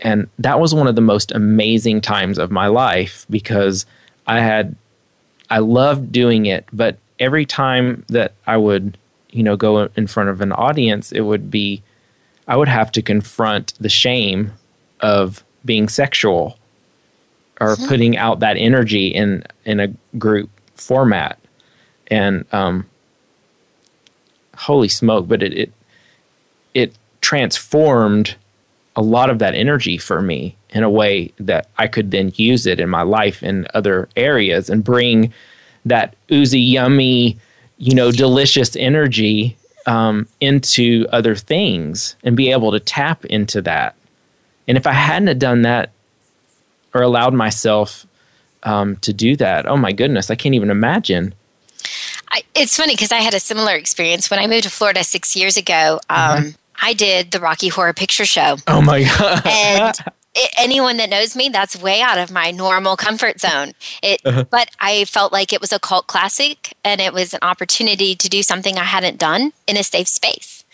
and 0.00 0.28
that 0.40 0.58
was 0.58 0.74
one 0.74 0.88
of 0.88 0.96
the 0.96 1.00
most 1.00 1.30
amazing 1.30 2.00
times 2.00 2.36
of 2.36 2.50
my 2.50 2.66
life 2.66 3.26
because 3.30 3.86
I 4.26 4.40
had 4.40 4.76
I 5.50 5.58
loved 5.58 6.12
doing 6.12 6.46
it 6.46 6.66
but 6.72 6.98
every 7.18 7.46
time 7.46 8.04
that 8.08 8.32
I 8.46 8.56
would 8.56 8.98
you 9.30 9.42
know 9.42 9.56
go 9.56 9.88
in 9.96 10.06
front 10.06 10.28
of 10.28 10.40
an 10.40 10.52
audience 10.52 11.12
it 11.12 11.22
would 11.22 11.50
be 11.50 11.82
I 12.46 12.56
would 12.56 12.68
have 12.68 12.92
to 12.92 13.02
confront 13.02 13.74
the 13.80 13.88
shame 13.88 14.52
of 15.00 15.44
being 15.64 15.88
sexual 15.88 16.58
or 17.60 17.76
mm-hmm. 17.76 17.86
putting 17.86 18.16
out 18.16 18.40
that 18.40 18.56
energy 18.56 19.08
in 19.08 19.44
in 19.64 19.80
a 19.80 19.88
group 20.18 20.50
format 20.74 21.38
and 22.08 22.44
um, 22.52 22.86
holy 24.56 24.88
smoke! 24.88 25.28
But 25.28 25.42
it, 25.42 25.52
it 25.52 25.72
it 26.74 26.94
transformed 27.20 28.36
a 28.96 29.02
lot 29.02 29.30
of 29.30 29.38
that 29.40 29.54
energy 29.54 29.98
for 29.98 30.22
me 30.22 30.56
in 30.70 30.82
a 30.82 30.90
way 30.90 31.32
that 31.38 31.68
I 31.78 31.88
could 31.88 32.10
then 32.10 32.32
use 32.36 32.66
it 32.66 32.80
in 32.80 32.88
my 32.88 33.02
life 33.02 33.42
in 33.42 33.66
other 33.74 34.08
areas 34.16 34.70
and 34.70 34.84
bring 34.84 35.32
that 35.84 36.14
oozy, 36.30 36.60
yummy, 36.60 37.38
you 37.78 37.94
know, 37.94 38.10
delicious 38.10 38.76
energy 38.76 39.56
um, 39.86 40.26
into 40.40 41.06
other 41.12 41.34
things 41.34 42.16
and 42.24 42.36
be 42.36 42.50
able 42.50 42.72
to 42.72 42.80
tap 42.80 43.24
into 43.26 43.60
that. 43.62 43.94
And 44.66 44.78
if 44.78 44.86
I 44.86 44.92
hadn't 44.92 45.38
done 45.38 45.62
that 45.62 45.90
or 46.94 47.02
allowed 47.02 47.34
myself 47.34 48.06
um, 48.62 48.96
to 48.96 49.12
do 49.12 49.36
that, 49.36 49.66
oh 49.66 49.76
my 49.76 49.92
goodness, 49.92 50.30
I 50.30 50.36
can't 50.36 50.54
even 50.54 50.70
imagine 50.70 51.34
I, 52.30 52.42
it's 52.54 52.76
funny 52.76 52.94
because 52.94 53.12
I 53.12 53.18
had 53.18 53.34
a 53.34 53.40
similar 53.40 53.74
experience 53.74 54.30
when 54.30 54.40
I 54.40 54.46
moved 54.46 54.64
to 54.64 54.70
Florida 54.70 55.04
six 55.04 55.36
years 55.36 55.56
ago. 55.56 56.00
Um, 56.10 56.18
mm-hmm. 56.18 56.48
I 56.80 56.94
did 56.94 57.30
the 57.30 57.40
Rocky 57.40 57.68
Horror 57.68 57.92
Picture 57.92 58.26
Show. 58.26 58.56
Oh 58.66 58.82
my 58.82 59.02
god! 59.04 59.46
and 59.46 59.98
it, 60.34 60.50
anyone 60.56 60.96
that 60.98 61.10
knows 61.10 61.36
me, 61.36 61.48
that's 61.48 61.80
way 61.80 62.00
out 62.00 62.18
of 62.18 62.30
my 62.30 62.50
normal 62.50 62.96
comfort 62.96 63.40
zone. 63.40 63.72
It, 64.02 64.20
uh-huh. 64.24 64.44
but 64.50 64.70
I 64.80 65.04
felt 65.04 65.32
like 65.32 65.52
it 65.52 65.60
was 65.60 65.72
a 65.72 65.78
cult 65.78 66.06
classic, 66.06 66.74
and 66.84 67.00
it 67.00 67.12
was 67.12 67.34
an 67.34 67.40
opportunity 67.42 68.14
to 68.14 68.28
do 68.28 68.42
something 68.42 68.78
I 68.78 68.84
hadn't 68.84 69.18
done 69.18 69.52
in 69.66 69.76
a 69.76 69.84
safe 69.84 70.08
space. 70.08 70.64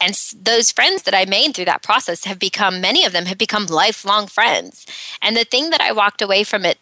And 0.00 0.14
those 0.42 0.70
friends 0.70 1.04
that 1.04 1.14
I 1.14 1.24
made 1.24 1.54
through 1.54 1.64
that 1.66 1.82
process 1.82 2.24
have 2.24 2.38
become, 2.38 2.80
many 2.80 3.04
of 3.04 3.12
them 3.12 3.24
have 3.26 3.38
become 3.38 3.66
lifelong 3.66 4.26
friends. 4.26 4.86
And 5.22 5.36
the 5.36 5.44
thing 5.44 5.70
that 5.70 5.80
I 5.80 5.92
walked 5.92 6.20
away 6.20 6.44
from 6.44 6.64
it 6.64 6.78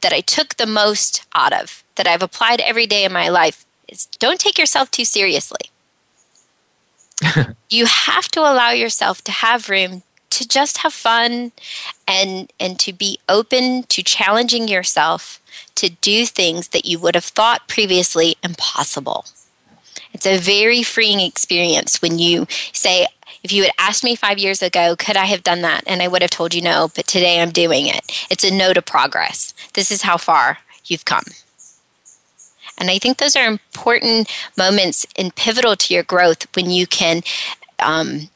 that 0.00 0.12
I 0.12 0.20
took 0.20 0.56
the 0.56 0.66
most 0.66 1.26
out 1.34 1.52
of 1.52 1.82
that 1.96 2.06
I've 2.06 2.22
applied 2.22 2.60
every 2.60 2.86
day 2.86 3.04
in 3.04 3.12
my 3.12 3.28
life 3.28 3.66
is 3.88 4.06
don't 4.18 4.40
take 4.40 4.58
yourself 4.58 4.90
too 4.90 5.04
seriously. 5.04 5.70
You 7.70 7.86
have 7.86 8.28
to 8.28 8.40
allow 8.40 8.70
yourself 8.70 9.22
to 9.24 9.32
have 9.32 9.68
room 9.68 10.02
to 10.30 10.48
just 10.48 10.78
have 10.78 10.92
fun 10.92 11.52
and 12.08 12.52
and 12.58 12.78
to 12.80 12.92
be 12.92 13.18
open 13.28 13.84
to 13.84 14.02
challenging 14.02 14.66
yourself 14.66 15.40
to 15.76 15.88
do 15.88 16.26
things 16.26 16.68
that 16.68 16.84
you 16.84 16.98
would 16.98 17.14
have 17.14 17.24
thought 17.24 17.68
previously 17.68 18.36
impossible. 18.42 19.24
It's 20.12 20.26
a 20.26 20.38
very 20.38 20.82
freeing 20.82 21.20
experience 21.20 22.00
when 22.00 22.18
you 22.18 22.46
say, 22.72 23.06
if 23.42 23.52
you 23.52 23.64
had 23.64 23.72
asked 23.78 24.04
me 24.04 24.14
five 24.14 24.38
years 24.38 24.62
ago, 24.62 24.94
could 24.96 25.16
I 25.16 25.24
have 25.26 25.42
done 25.42 25.62
that? 25.62 25.82
And 25.86 26.02
I 26.02 26.08
would 26.08 26.22
have 26.22 26.30
told 26.30 26.54
you 26.54 26.62
no, 26.62 26.90
but 26.94 27.06
today 27.06 27.42
I'm 27.42 27.50
doing 27.50 27.88
it. 27.88 28.26
It's 28.30 28.44
a 28.44 28.50
no 28.54 28.72
to 28.72 28.80
progress. 28.80 29.52
This 29.74 29.90
is 29.90 30.02
how 30.02 30.16
far 30.16 30.58
you've 30.86 31.04
come. 31.04 31.24
And 32.78 32.90
I 32.90 32.98
think 32.98 33.18
those 33.18 33.36
are 33.36 33.46
important 33.46 34.30
moments 34.56 35.06
and 35.16 35.34
pivotal 35.34 35.76
to 35.76 35.94
your 35.94 36.02
growth 36.02 36.46
when 36.56 36.70
you 36.70 36.86
can 36.86 37.22
um, 37.78 38.28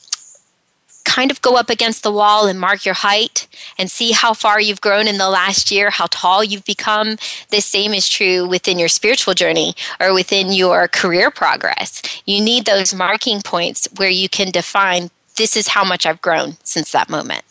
kind 1.05 1.31
of 1.31 1.41
go 1.41 1.57
up 1.57 1.71
against 1.71 2.03
the 2.03 2.13
wall 2.13 2.47
and 2.47 2.61
mark 2.61 2.85
your 2.85 2.95
height 2.95 3.49
and 3.79 3.91
see 3.91 4.13
how 4.13 4.35
far 4.35 4.61
you've 4.61 4.81
grown 4.81 5.09
in 5.09 5.19
the 5.19 5.31
last 5.31 5.71
year, 5.71 5.91
how 5.91 6.07
tall 6.11 6.45
you've 6.45 6.65
become. 6.65 7.17
The 7.51 7.61
same 7.61 7.95
is 7.95 8.09
true 8.09 8.47
within 8.47 8.79
your 8.79 8.89
spiritual 8.89 9.35
journey 9.35 9.75
or 10.01 10.13
within 10.13 10.53
your 10.53 10.87
career 10.87 11.31
progress. 11.31 12.03
You 12.27 12.41
need 12.43 12.67
those 12.67 12.95
marking 12.95 13.41
points 13.41 13.89
where 13.97 14.11
you 14.11 14.29
can 14.29 14.51
define 14.51 15.11
this 15.37 15.57
is 15.57 15.69
how 15.69 15.85
much 15.85 16.05
I've 16.05 16.21
grown 16.21 16.57
since 16.63 16.93
that 16.93 17.09
moment. 17.09 17.43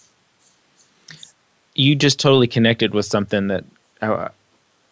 You 1.73 1.95
just 1.95 2.19
totally 2.19 2.47
connected 2.47 2.93
with 2.93 3.05
something 3.05 3.47
that 3.47 3.65
uh, 4.01 4.29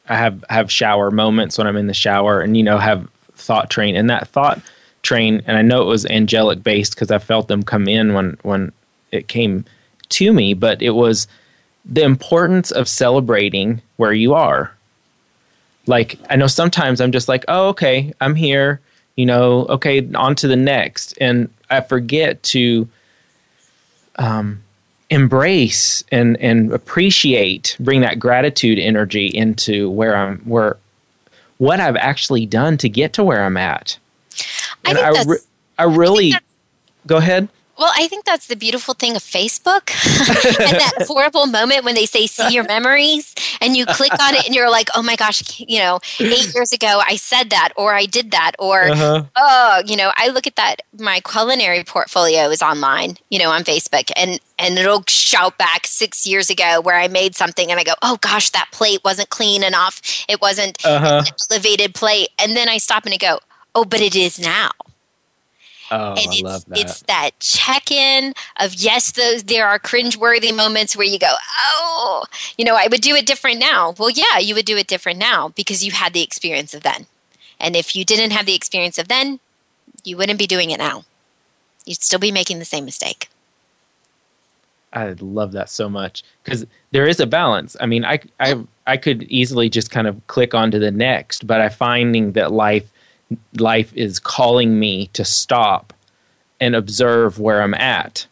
I 0.07 0.15
have 0.15 0.43
have 0.49 0.71
shower 0.71 1.11
moments 1.11 1.57
when 1.57 1.67
I'm 1.67 1.77
in 1.77 1.87
the 1.87 1.93
shower, 1.93 2.41
and 2.41 2.55
you 2.55 2.63
know 2.63 2.77
have 2.77 3.07
thought 3.33 3.69
train, 3.69 3.95
and 3.95 4.09
that 4.09 4.27
thought 4.27 4.61
train, 5.01 5.41
and 5.45 5.57
I 5.57 5.61
know 5.61 5.81
it 5.81 5.85
was 5.85 6.05
angelic 6.05 6.63
based 6.63 6.95
because 6.95 7.11
I 7.11 7.19
felt 7.19 7.47
them 7.47 7.63
come 7.63 7.87
in 7.87 8.13
when 8.13 8.37
when 8.41 8.71
it 9.11 9.27
came 9.27 9.65
to 10.09 10.33
me, 10.33 10.53
but 10.53 10.81
it 10.81 10.91
was 10.91 11.27
the 11.85 12.03
importance 12.03 12.71
of 12.71 12.87
celebrating 12.87 13.81
where 13.97 14.13
you 14.13 14.33
are. 14.33 14.75
Like 15.87 16.19
I 16.29 16.35
know 16.35 16.47
sometimes 16.47 16.99
I'm 16.99 17.11
just 17.11 17.29
like, 17.29 17.45
oh 17.47 17.69
okay, 17.69 18.13
I'm 18.19 18.35
here, 18.35 18.81
you 19.15 19.25
know, 19.25 19.65
okay, 19.67 20.07
on 20.13 20.35
to 20.35 20.47
the 20.47 20.55
next, 20.55 21.17
and 21.21 21.49
I 21.69 21.81
forget 21.81 22.41
to 22.43 22.89
um 24.17 24.64
embrace 25.09 26.03
and 26.11 26.35
and 26.37 26.71
appreciate 26.71 27.75
bring 27.79 28.01
that 28.01 28.19
gratitude 28.19 28.79
energy 28.79 29.27
into 29.27 29.89
where 29.91 30.15
i'm 30.15 30.39
where 30.39 30.77
what 31.57 31.79
i've 31.79 31.95
actually 31.95 32.45
done 32.45 32.75
to 32.75 32.89
get 32.89 33.13
to 33.13 33.23
where 33.23 33.43
i'm 33.43 33.57
at. 33.57 33.97
And 34.83 34.97
i, 34.97 35.09
I, 35.09 35.23
re- 35.23 35.37
I 35.77 35.83
really 35.83 36.33
I 36.33 36.39
go 37.05 37.17
ahead 37.17 37.49
well, 37.77 37.91
I 37.95 38.07
think 38.07 38.25
that's 38.25 38.47
the 38.47 38.55
beautiful 38.55 38.93
thing 38.93 39.15
of 39.15 39.21
Facebook 39.21 39.89
and 40.59 40.79
that 40.79 40.93
horrible 41.07 41.45
moment 41.45 41.83
when 41.83 41.95
they 41.95 42.05
say 42.05 42.27
see 42.27 42.53
your 42.53 42.63
memories 42.63 43.35
and 43.61 43.75
you 43.75 43.85
click 43.85 44.13
on 44.21 44.33
it 44.33 44.45
and 44.45 44.55
you're 44.55 44.69
like, 44.69 44.89
oh 44.95 45.01
my 45.01 45.15
gosh, 45.15 45.59
you 45.59 45.79
know, 45.79 45.99
eight 46.19 46.53
years 46.53 46.71
ago 46.71 47.01
I 47.05 47.17
said 47.17 47.49
that 47.49 47.73
or 47.75 47.93
I 47.93 48.05
did 48.05 48.31
that 48.31 48.53
or, 48.59 48.83
uh-huh. 48.89 49.23
oh, 49.35 49.83
you 49.85 49.97
know, 49.97 50.11
I 50.15 50.29
look 50.29 50.47
at 50.47 50.55
that. 50.55 50.81
My 50.97 51.19
culinary 51.19 51.83
portfolio 51.83 52.49
is 52.49 52.61
online, 52.61 53.17
you 53.29 53.39
know, 53.39 53.51
on 53.51 53.63
Facebook 53.63 54.11
and, 54.15 54.39
and 54.57 54.77
it'll 54.77 55.03
shout 55.07 55.57
back 55.57 55.85
six 55.85 56.25
years 56.25 56.49
ago 56.49 56.79
where 56.81 56.95
I 56.95 57.07
made 57.07 57.35
something 57.35 57.69
and 57.69 57.79
I 57.79 57.83
go, 57.83 57.93
oh 58.01 58.17
gosh, 58.21 58.51
that 58.51 58.69
plate 58.71 59.01
wasn't 59.03 59.29
clean 59.29 59.63
enough. 59.63 60.01
It 60.29 60.41
wasn't 60.41 60.83
uh-huh. 60.85 61.23
an 61.25 61.33
elevated 61.51 61.93
plate. 61.93 62.29
And 62.39 62.55
then 62.55 62.69
I 62.69 62.77
stop 62.77 63.05
and 63.05 63.13
I 63.13 63.17
go, 63.17 63.39
oh, 63.75 63.83
but 63.83 63.99
it 63.99 64.15
is 64.15 64.39
now. 64.39 64.71
Oh, 65.91 66.11
and 66.11 66.19
it's, 66.19 66.43
I 66.43 66.47
love 66.47 66.65
that. 66.65 66.79
It's 66.79 67.01
that 67.03 67.31
check 67.39 67.91
in 67.91 68.33
of 68.59 68.73
yes, 68.75 69.11
those 69.11 69.43
there 69.43 69.67
are 69.67 69.77
cringeworthy 69.77 70.55
moments 70.55 70.95
where 70.95 71.05
you 71.05 71.19
go, 71.19 71.35
oh, 71.67 72.25
you 72.57 72.65
know, 72.65 72.75
I 72.75 72.87
would 72.89 73.01
do 73.01 73.15
it 73.15 73.25
different 73.25 73.59
now. 73.59 73.93
Well, 73.97 74.09
yeah, 74.09 74.39
you 74.39 74.55
would 74.55 74.65
do 74.65 74.77
it 74.77 74.87
different 74.87 75.19
now 75.19 75.49
because 75.49 75.85
you 75.85 75.91
had 75.91 76.13
the 76.13 76.23
experience 76.23 76.73
of 76.73 76.83
then. 76.83 77.05
And 77.59 77.75
if 77.75 77.95
you 77.95 78.03
didn't 78.03 78.31
have 78.31 78.45
the 78.45 78.55
experience 78.55 78.97
of 78.97 79.07
then, 79.07 79.39
you 80.03 80.17
wouldn't 80.17 80.39
be 80.39 80.47
doing 80.47 80.71
it 80.71 80.79
now. 80.79 81.05
You'd 81.85 82.01
still 82.01 82.19
be 82.19 82.31
making 82.31 82.59
the 82.59 82.65
same 82.65 82.85
mistake. 82.85 83.29
I 84.91 85.13
love 85.19 85.51
that 85.51 85.69
so 85.69 85.89
much 85.89 86.23
because 86.43 86.65
there 86.91 87.05
is 87.05 87.19
a 87.19 87.27
balance. 87.27 87.75
I 87.79 87.85
mean, 87.85 88.05
I 88.05 88.19
I 88.39 88.63
I 88.87 88.97
could 88.97 89.23
easily 89.23 89.69
just 89.69 89.91
kind 89.91 90.07
of 90.07 90.25
click 90.27 90.53
onto 90.53 90.79
the 90.79 90.91
next, 90.91 91.45
but 91.45 91.59
I'm 91.61 91.69
finding 91.69 92.31
that 92.31 92.51
life 92.53 92.89
life 93.57 93.93
is 93.93 94.19
calling 94.19 94.79
me 94.79 95.07
to 95.07 95.25
stop 95.25 95.93
and 96.59 96.75
observe 96.75 97.39
where 97.39 97.61
I'm 97.61 97.73
at, 97.73 98.27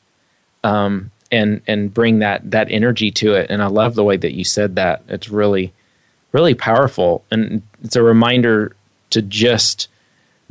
um, 0.64 1.12
and 1.32 1.62
and 1.68 1.94
bring 1.94 2.20
that 2.20 2.52
that 2.52 2.72
energy 2.72 3.12
to 3.12 3.34
it. 3.34 3.50
And 3.50 3.62
I 3.62 3.68
love 3.68 3.96
the 3.96 4.04
way 4.04 4.18
that 4.18 4.34
you 4.34 4.44
said 4.44 4.76
that. 4.76 5.04
It's 5.08 5.30
really 5.30 5.74
really 6.32 6.54
powerful, 6.54 7.24
and 7.32 7.62
it's 7.84 7.96
a 7.96 8.04
reminder 8.04 8.76
to 9.12 9.22
just 9.22 9.88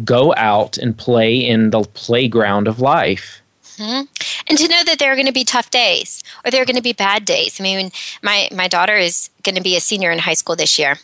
go 0.04 0.34
out 0.36 0.78
and 0.78 0.96
play 0.96 1.36
in 1.36 1.70
the 1.70 1.82
playground 1.82 2.68
of 2.68 2.80
life. 2.80 3.40
Mm-hmm. 3.76 4.02
And 4.48 4.58
to 4.58 4.68
know 4.68 4.84
that 4.84 4.98
there 4.98 5.12
are 5.12 5.16
going 5.16 5.26
to 5.26 5.32
be 5.32 5.44
tough 5.44 5.70
days 5.70 6.22
or 6.44 6.50
there 6.50 6.62
are 6.62 6.66
going 6.66 6.76
to 6.76 6.82
be 6.82 6.92
bad 6.92 7.24
days. 7.24 7.58
I 7.58 7.62
mean, 7.62 7.90
my, 8.22 8.48
my 8.54 8.68
daughter 8.68 8.96
is 8.96 9.30
going 9.42 9.54
to 9.54 9.62
be 9.62 9.76
a 9.76 9.80
senior 9.80 10.10
in 10.10 10.18
high 10.18 10.34
school 10.34 10.56
this 10.56 10.78
year. 10.78 10.98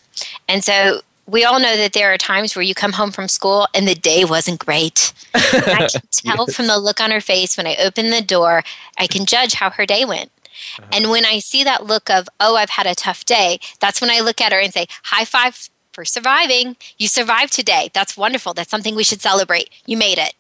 And 0.49 0.62
so 0.62 1.01
we 1.29 1.45
all 1.45 1.61
know 1.61 1.76
that 1.76 1.93
there 1.93 2.12
are 2.12 2.16
times 2.16 2.57
where 2.57 2.62
you 2.62 2.74
come 2.74 2.93
home 2.93 3.11
from 3.11 3.29
school 3.29 3.68
and 3.74 3.87
the 3.87 3.95
day 3.95 4.24
wasn't 4.24 4.64
great. 4.64 5.12
I 5.35 5.89
can 5.93 6.01
tell 6.11 6.47
yes. 6.47 6.57
from 6.57 6.68
the 6.68 6.79
look 6.79 7.01
on 7.01 7.11
her 7.11 7.20
face 7.20 7.57
when 7.57 7.66
I 7.66 7.76
open 7.76 8.11
the 8.11 8.22
door, 8.22 8.62
I 8.99 9.07
can 9.07 9.26
judge 9.26 9.55
how 9.55 9.68
her 9.70 9.85
day 9.85 10.07
went. 10.07 10.31
Uh-huh. 10.79 10.89
And 10.91 11.11
when 11.11 11.26
I 11.26 11.39
see 11.39 11.62
that 11.64 11.85
look 11.85 12.09
of, 12.09 12.29
oh, 12.41 12.57
I've 12.57 12.70
had 12.70 12.87
a 12.87 12.95
tough 12.95 13.26
day, 13.26 13.61
that's 13.79 14.01
when 14.01 14.11
I 14.11 14.20
look 14.20 14.41
at 14.41 14.53
her 14.53 14.59
and 14.59 14.72
say, 14.72 14.87
high 15.05 15.26
five 15.26 15.68
for 15.93 16.07
surviving. 16.07 16.76
You 16.97 17.09
survived 17.09 17.53
today. 17.53 17.91
That's 17.93 18.16
wonderful. 18.16 18.55
That's 18.55 18.70
something 18.70 18.95
we 18.95 19.05
should 19.05 19.20
celebrate. 19.20 19.68
You 19.85 19.99
made 19.99 20.16
it. 20.16 20.35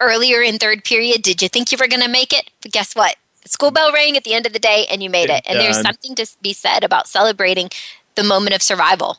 Earlier 0.00 0.40
in 0.40 0.56
third 0.56 0.84
period, 0.84 1.20
did 1.20 1.42
you 1.42 1.50
think 1.50 1.70
you 1.70 1.76
were 1.78 1.88
going 1.88 2.02
to 2.02 2.08
make 2.08 2.32
it? 2.32 2.50
But 2.62 2.72
guess 2.72 2.94
what? 2.94 3.16
The 3.42 3.50
school 3.50 3.70
bell 3.70 3.92
rang 3.92 4.16
at 4.16 4.24
the 4.24 4.32
end 4.32 4.46
of 4.46 4.54
the 4.54 4.58
day 4.58 4.86
and 4.90 5.02
you 5.02 5.10
made 5.10 5.28
it. 5.28 5.42
And 5.46 5.58
there's 5.58 5.80
something 5.80 6.14
to 6.14 6.26
be 6.40 6.54
said 6.54 6.82
about 6.82 7.08
celebrating 7.08 7.68
the 8.14 8.24
moment 8.24 8.54
of 8.54 8.62
survival 8.62 9.18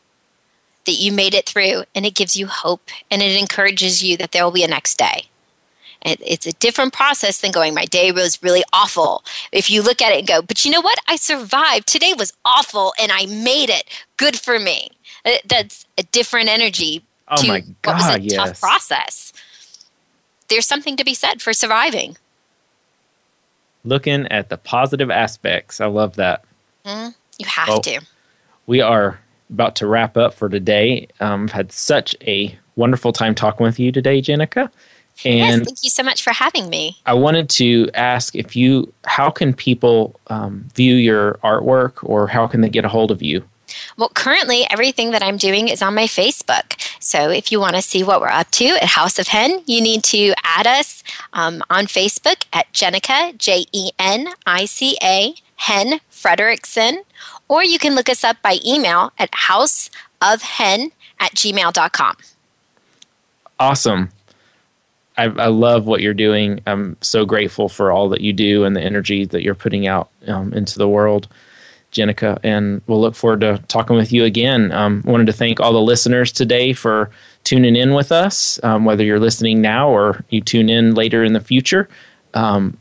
that 0.85 0.93
you 0.93 1.11
made 1.11 1.33
it 1.33 1.47
through 1.47 1.83
and 1.95 2.05
it 2.05 2.15
gives 2.15 2.35
you 2.35 2.47
hope 2.47 2.89
and 3.09 3.21
it 3.21 3.39
encourages 3.39 4.03
you 4.03 4.17
that 4.17 4.31
there 4.31 4.43
will 4.43 4.51
be 4.51 4.63
a 4.63 4.67
next 4.67 4.97
day. 4.97 5.25
it's 6.03 6.47
a 6.47 6.53
different 6.53 6.93
process 6.93 7.41
than 7.41 7.51
going, 7.51 7.75
my 7.75 7.85
day 7.85 8.11
was 8.11 8.41
really 8.41 8.63
awful. 8.73 9.23
If 9.51 9.69
you 9.69 9.83
look 9.83 10.01
at 10.01 10.11
it 10.11 10.19
and 10.19 10.27
go, 10.27 10.41
but 10.41 10.65
you 10.65 10.71
know 10.71 10.81
what? 10.81 10.97
I 11.07 11.15
survived. 11.15 11.87
Today 11.87 12.13
was 12.17 12.33
awful 12.43 12.93
and 12.99 13.11
I 13.11 13.27
made 13.27 13.69
it. 13.69 13.83
Good 14.17 14.39
for 14.39 14.57
me. 14.57 14.89
Uh, 15.23 15.33
that's 15.47 15.85
a 15.97 16.03
different 16.03 16.49
energy 16.49 17.03
oh 17.27 17.35
to 17.35 17.47
my 17.47 17.59
God, 17.81 17.93
what 17.93 17.95
was 17.95 18.15
a 18.15 18.21
yes. 18.21 18.35
tough 18.35 18.59
process. 18.59 19.33
There's 20.49 20.65
something 20.65 20.97
to 20.97 21.05
be 21.05 21.13
said 21.13 21.41
for 21.41 21.53
surviving. 21.53 22.17
Looking 23.85 24.27
at 24.27 24.49
the 24.49 24.57
positive 24.57 25.09
aspects. 25.09 25.79
I 25.79 25.85
love 25.85 26.15
that. 26.17 26.43
Mm, 26.83 27.15
you 27.37 27.45
have 27.45 27.81
to. 27.83 28.01
We 28.67 28.81
are 28.81 29.19
about 29.51 29.75
to 29.77 29.87
wrap 29.87 30.17
up 30.17 30.33
for 30.33 30.49
today. 30.49 31.07
Um, 31.19 31.43
I've 31.43 31.51
had 31.51 31.71
such 31.71 32.15
a 32.21 32.57
wonderful 32.75 33.13
time 33.13 33.35
talking 33.35 33.63
with 33.63 33.79
you 33.79 33.91
today, 33.91 34.21
Jenica. 34.21 34.69
And 35.23 35.59
yes, 35.59 35.65
thank 35.65 35.83
you 35.83 35.89
so 35.89 36.03
much 36.03 36.23
for 36.23 36.31
having 36.31 36.69
me. 36.69 36.97
I 37.05 37.13
wanted 37.13 37.49
to 37.49 37.89
ask 37.93 38.35
if 38.35 38.55
you, 38.55 38.91
how 39.05 39.29
can 39.29 39.53
people 39.53 40.19
um, 40.27 40.65
view 40.73 40.95
your 40.95 41.33
artwork 41.43 41.97
or 42.01 42.27
how 42.27 42.47
can 42.47 42.61
they 42.61 42.69
get 42.69 42.85
a 42.85 42.89
hold 42.89 43.11
of 43.11 43.21
you? 43.21 43.43
Well, 43.97 44.09
currently, 44.09 44.65
everything 44.69 45.11
that 45.11 45.23
I'm 45.23 45.37
doing 45.37 45.67
is 45.67 45.81
on 45.81 45.95
my 45.95 46.05
Facebook. 46.05 46.75
So 46.99 47.29
if 47.29 47.51
you 47.51 47.59
want 47.59 47.75
to 47.75 47.81
see 47.81 48.03
what 48.03 48.19
we're 48.19 48.27
up 48.27 48.51
to 48.51 48.65
at 48.65 48.83
House 48.83 49.17
of 49.19 49.27
Hen, 49.27 49.61
you 49.65 49.81
need 49.81 50.03
to 50.05 50.33
add 50.43 50.67
us 50.67 51.03
um, 51.33 51.63
on 51.69 51.85
Facebook 51.85 52.45
at 52.51 52.71
Jenica, 52.73 53.37
J 53.37 53.65
E 53.71 53.91
N 53.97 54.29
I 54.45 54.65
C 54.65 54.97
A, 55.01 55.35
Hen 55.55 55.99
Frederickson, 56.11 57.03
or 57.51 57.65
you 57.65 57.77
can 57.77 57.95
look 57.95 58.07
us 58.07 58.23
up 58.23 58.41
by 58.41 58.59
email 58.65 59.11
at 59.19 59.29
houseofhen 59.31 60.91
at 61.19 61.35
gmail.com. 61.35 62.15
Awesome. 63.59 64.09
I, 65.17 65.25
I, 65.25 65.47
love 65.47 65.85
what 65.85 65.99
you're 65.99 66.13
doing. 66.13 66.61
I'm 66.65 66.95
so 67.01 67.25
grateful 67.25 67.67
for 67.67 67.91
all 67.91 68.07
that 68.09 68.21
you 68.21 68.31
do 68.31 68.63
and 68.63 68.73
the 68.73 68.81
energy 68.81 69.25
that 69.25 69.43
you're 69.43 69.53
putting 69.53 69.85
out 69.85 70.09
um, 70.27 70.53
into 70.53 70.79
the 70.79 70.87
world, 70.87 71.27
Jenica. 71.91 72.39
And 72.41 72.81
we'll 72.87 73.01
look 73.01 73.15
forward 73.15 73.41
to 73.41 73.61
talking 73.67 73.97
with 73.97 74.13
you 74.13 74.23
again. 74.23 74.71
Um, 74.71 75.03
wanted 75.05 75.27
to 75.27 75.33
thank 75.33 75.59
all 75.59 75.73
the 75.73 75.81
listeners 75.81 76.31
today 76.31 76.71
for 76.71 77.11
tuning 77.43 77.75
in 77.75 77.93
with 77.93 78.13
us, 78.13 78.61
um, 78.63 78.85
whether 78.85 79.03
you're 79.03 79.19
listening 79.19 79.59
now 79.59 79.89
or 79.89 80.23
you 80.29 80.39
tune 80.39 80.69
in 80.69 80.95
later 80.95 81.21
in 81.21 81.33
the 81.33 81.41
future. 81.41 81.89
Um, 82.33 82.77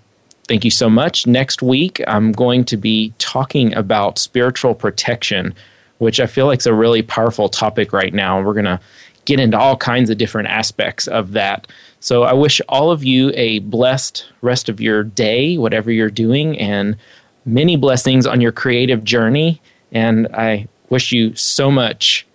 Thank 0.51 0.65
you 0.65 0.71
so 0.73 0.91
much. 0.91 1.29
Next 1.29 1.63
week, 1.63 2.03
I'm 2.09 2.33
going 2.33 2.65
to 2.65 2.77
be 2.77 3.15
talking 3.19 3.73
about 3.73 4.19
spiritual 4.19 4.75
protection, 4.75 5.55
which 5.99 6.19
I 6.19 6.27
feel 6.27 6.47
like 6.47 6.59
is 6.59 6.67
a 6.67 6.75
really 6.75 7.03
powerful 7.03 7.49
topic 7.49 7.93
right 7.93 8.13
now. 8.13 8.43
We're 8.43 8.55
going 8.55 8.65
to 8.65 8.81
get 9.27 9.39
into 9.39 9.57
all 9.57 9.77
kinds 9.77 10.11
of 10.11 10.19
different 10.19 10.49
aspects 10.49 11.07
of 11.07 11.35
that. 11.35 11.69
So 12.01 12.25
I 12.25 12.33
wish 12.33 12.61
all 12.69 12.91
of 12.91 13.05
you 13.05 13.31
a 13.37 13.61
blessed 13.61 14.27
rest 14.41 14.69
of 14.69 14.81
your 14.81 15.05
day, 15.05 15.57
whatever 15.57 15.93
you're 15.93 16.11
doing, 16.11 16.59
and 16.59 16.97
many 17.45 17.77
blessings 17.77 18.27
on 18.27 18.41
your 18.41 18.51
creative 18.51 19.05
journey. 19.05 19.63
And 19.93 20.27
I 20.35 20.67
wish 20.89 21.13
you 21.13 21.33
so 21.37 21.71
much 21.71 22.27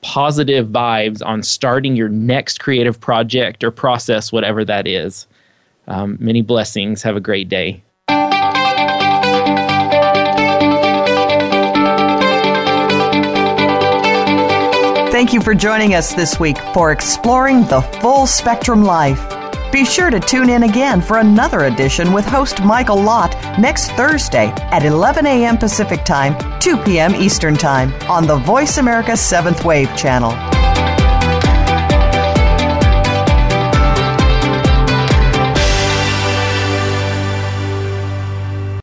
positive 0.00 0.68
vibes 0.68 1.22
on 1.22 1.42
starting 1.42 1.94
your 1.94 2.08
next 2.08 2.60
creative 2.60 2.98
project 2.98 3.62
or 3.62 3.70
process, 3.70 4.32
whatever 4.32 4.64
that 4.64 4.86
is. 4.86 5.26
Um, 5.86 6.16
many 6.20 6.42
blessings. 6.42 7.02
Have 7.02 7.16
a 7.16 7.20
great 7.20 7.48
day. 7.48 7.82
Thank 15.14 15.32
you 15.32 15.40
for 15.40 15.54
joining 15.54 15.94
us 15.94 16.12
this 16.12 16.40
week 16.40 16.58
for 16.74 16.90
Exploring 16.90 17.62
the 17.68 17.80
Full 18.02 18.26
Spectrum 18.26 18.82
Life. 18.82 19.22
Be 19.72 19.84
sure 19.84 20.10
to 20.10 20.18
tune 20.18 20.50
in 20.50 20.64
again 20.64 21.00
for 21.00 21.18
another 21.18 21.64
edition 21.64 22.12
with 22.12 22.24
host 22.24 22.62
Michael 22.62 23.00
Lott 23.00 23.32
next 23.58 23.90
Thursday 23.92 24.48
at 24.72 24.84
11 24.84 25.24
a.m. 25.26 25.56
Pacific 25.56 26.04
Time, 26.04 26.36
2 26.60 26.76
p.m. 26.78 27.14
Eastern 27.14 27.56
Time 27.56 27.92
on 28.10 28.26
the 28.26 28.36
Voice 28.36 28.78
America 28.78 29.12
7th 29.12 29.64
Wave 29.64 29.94
channel. 29.96 30.32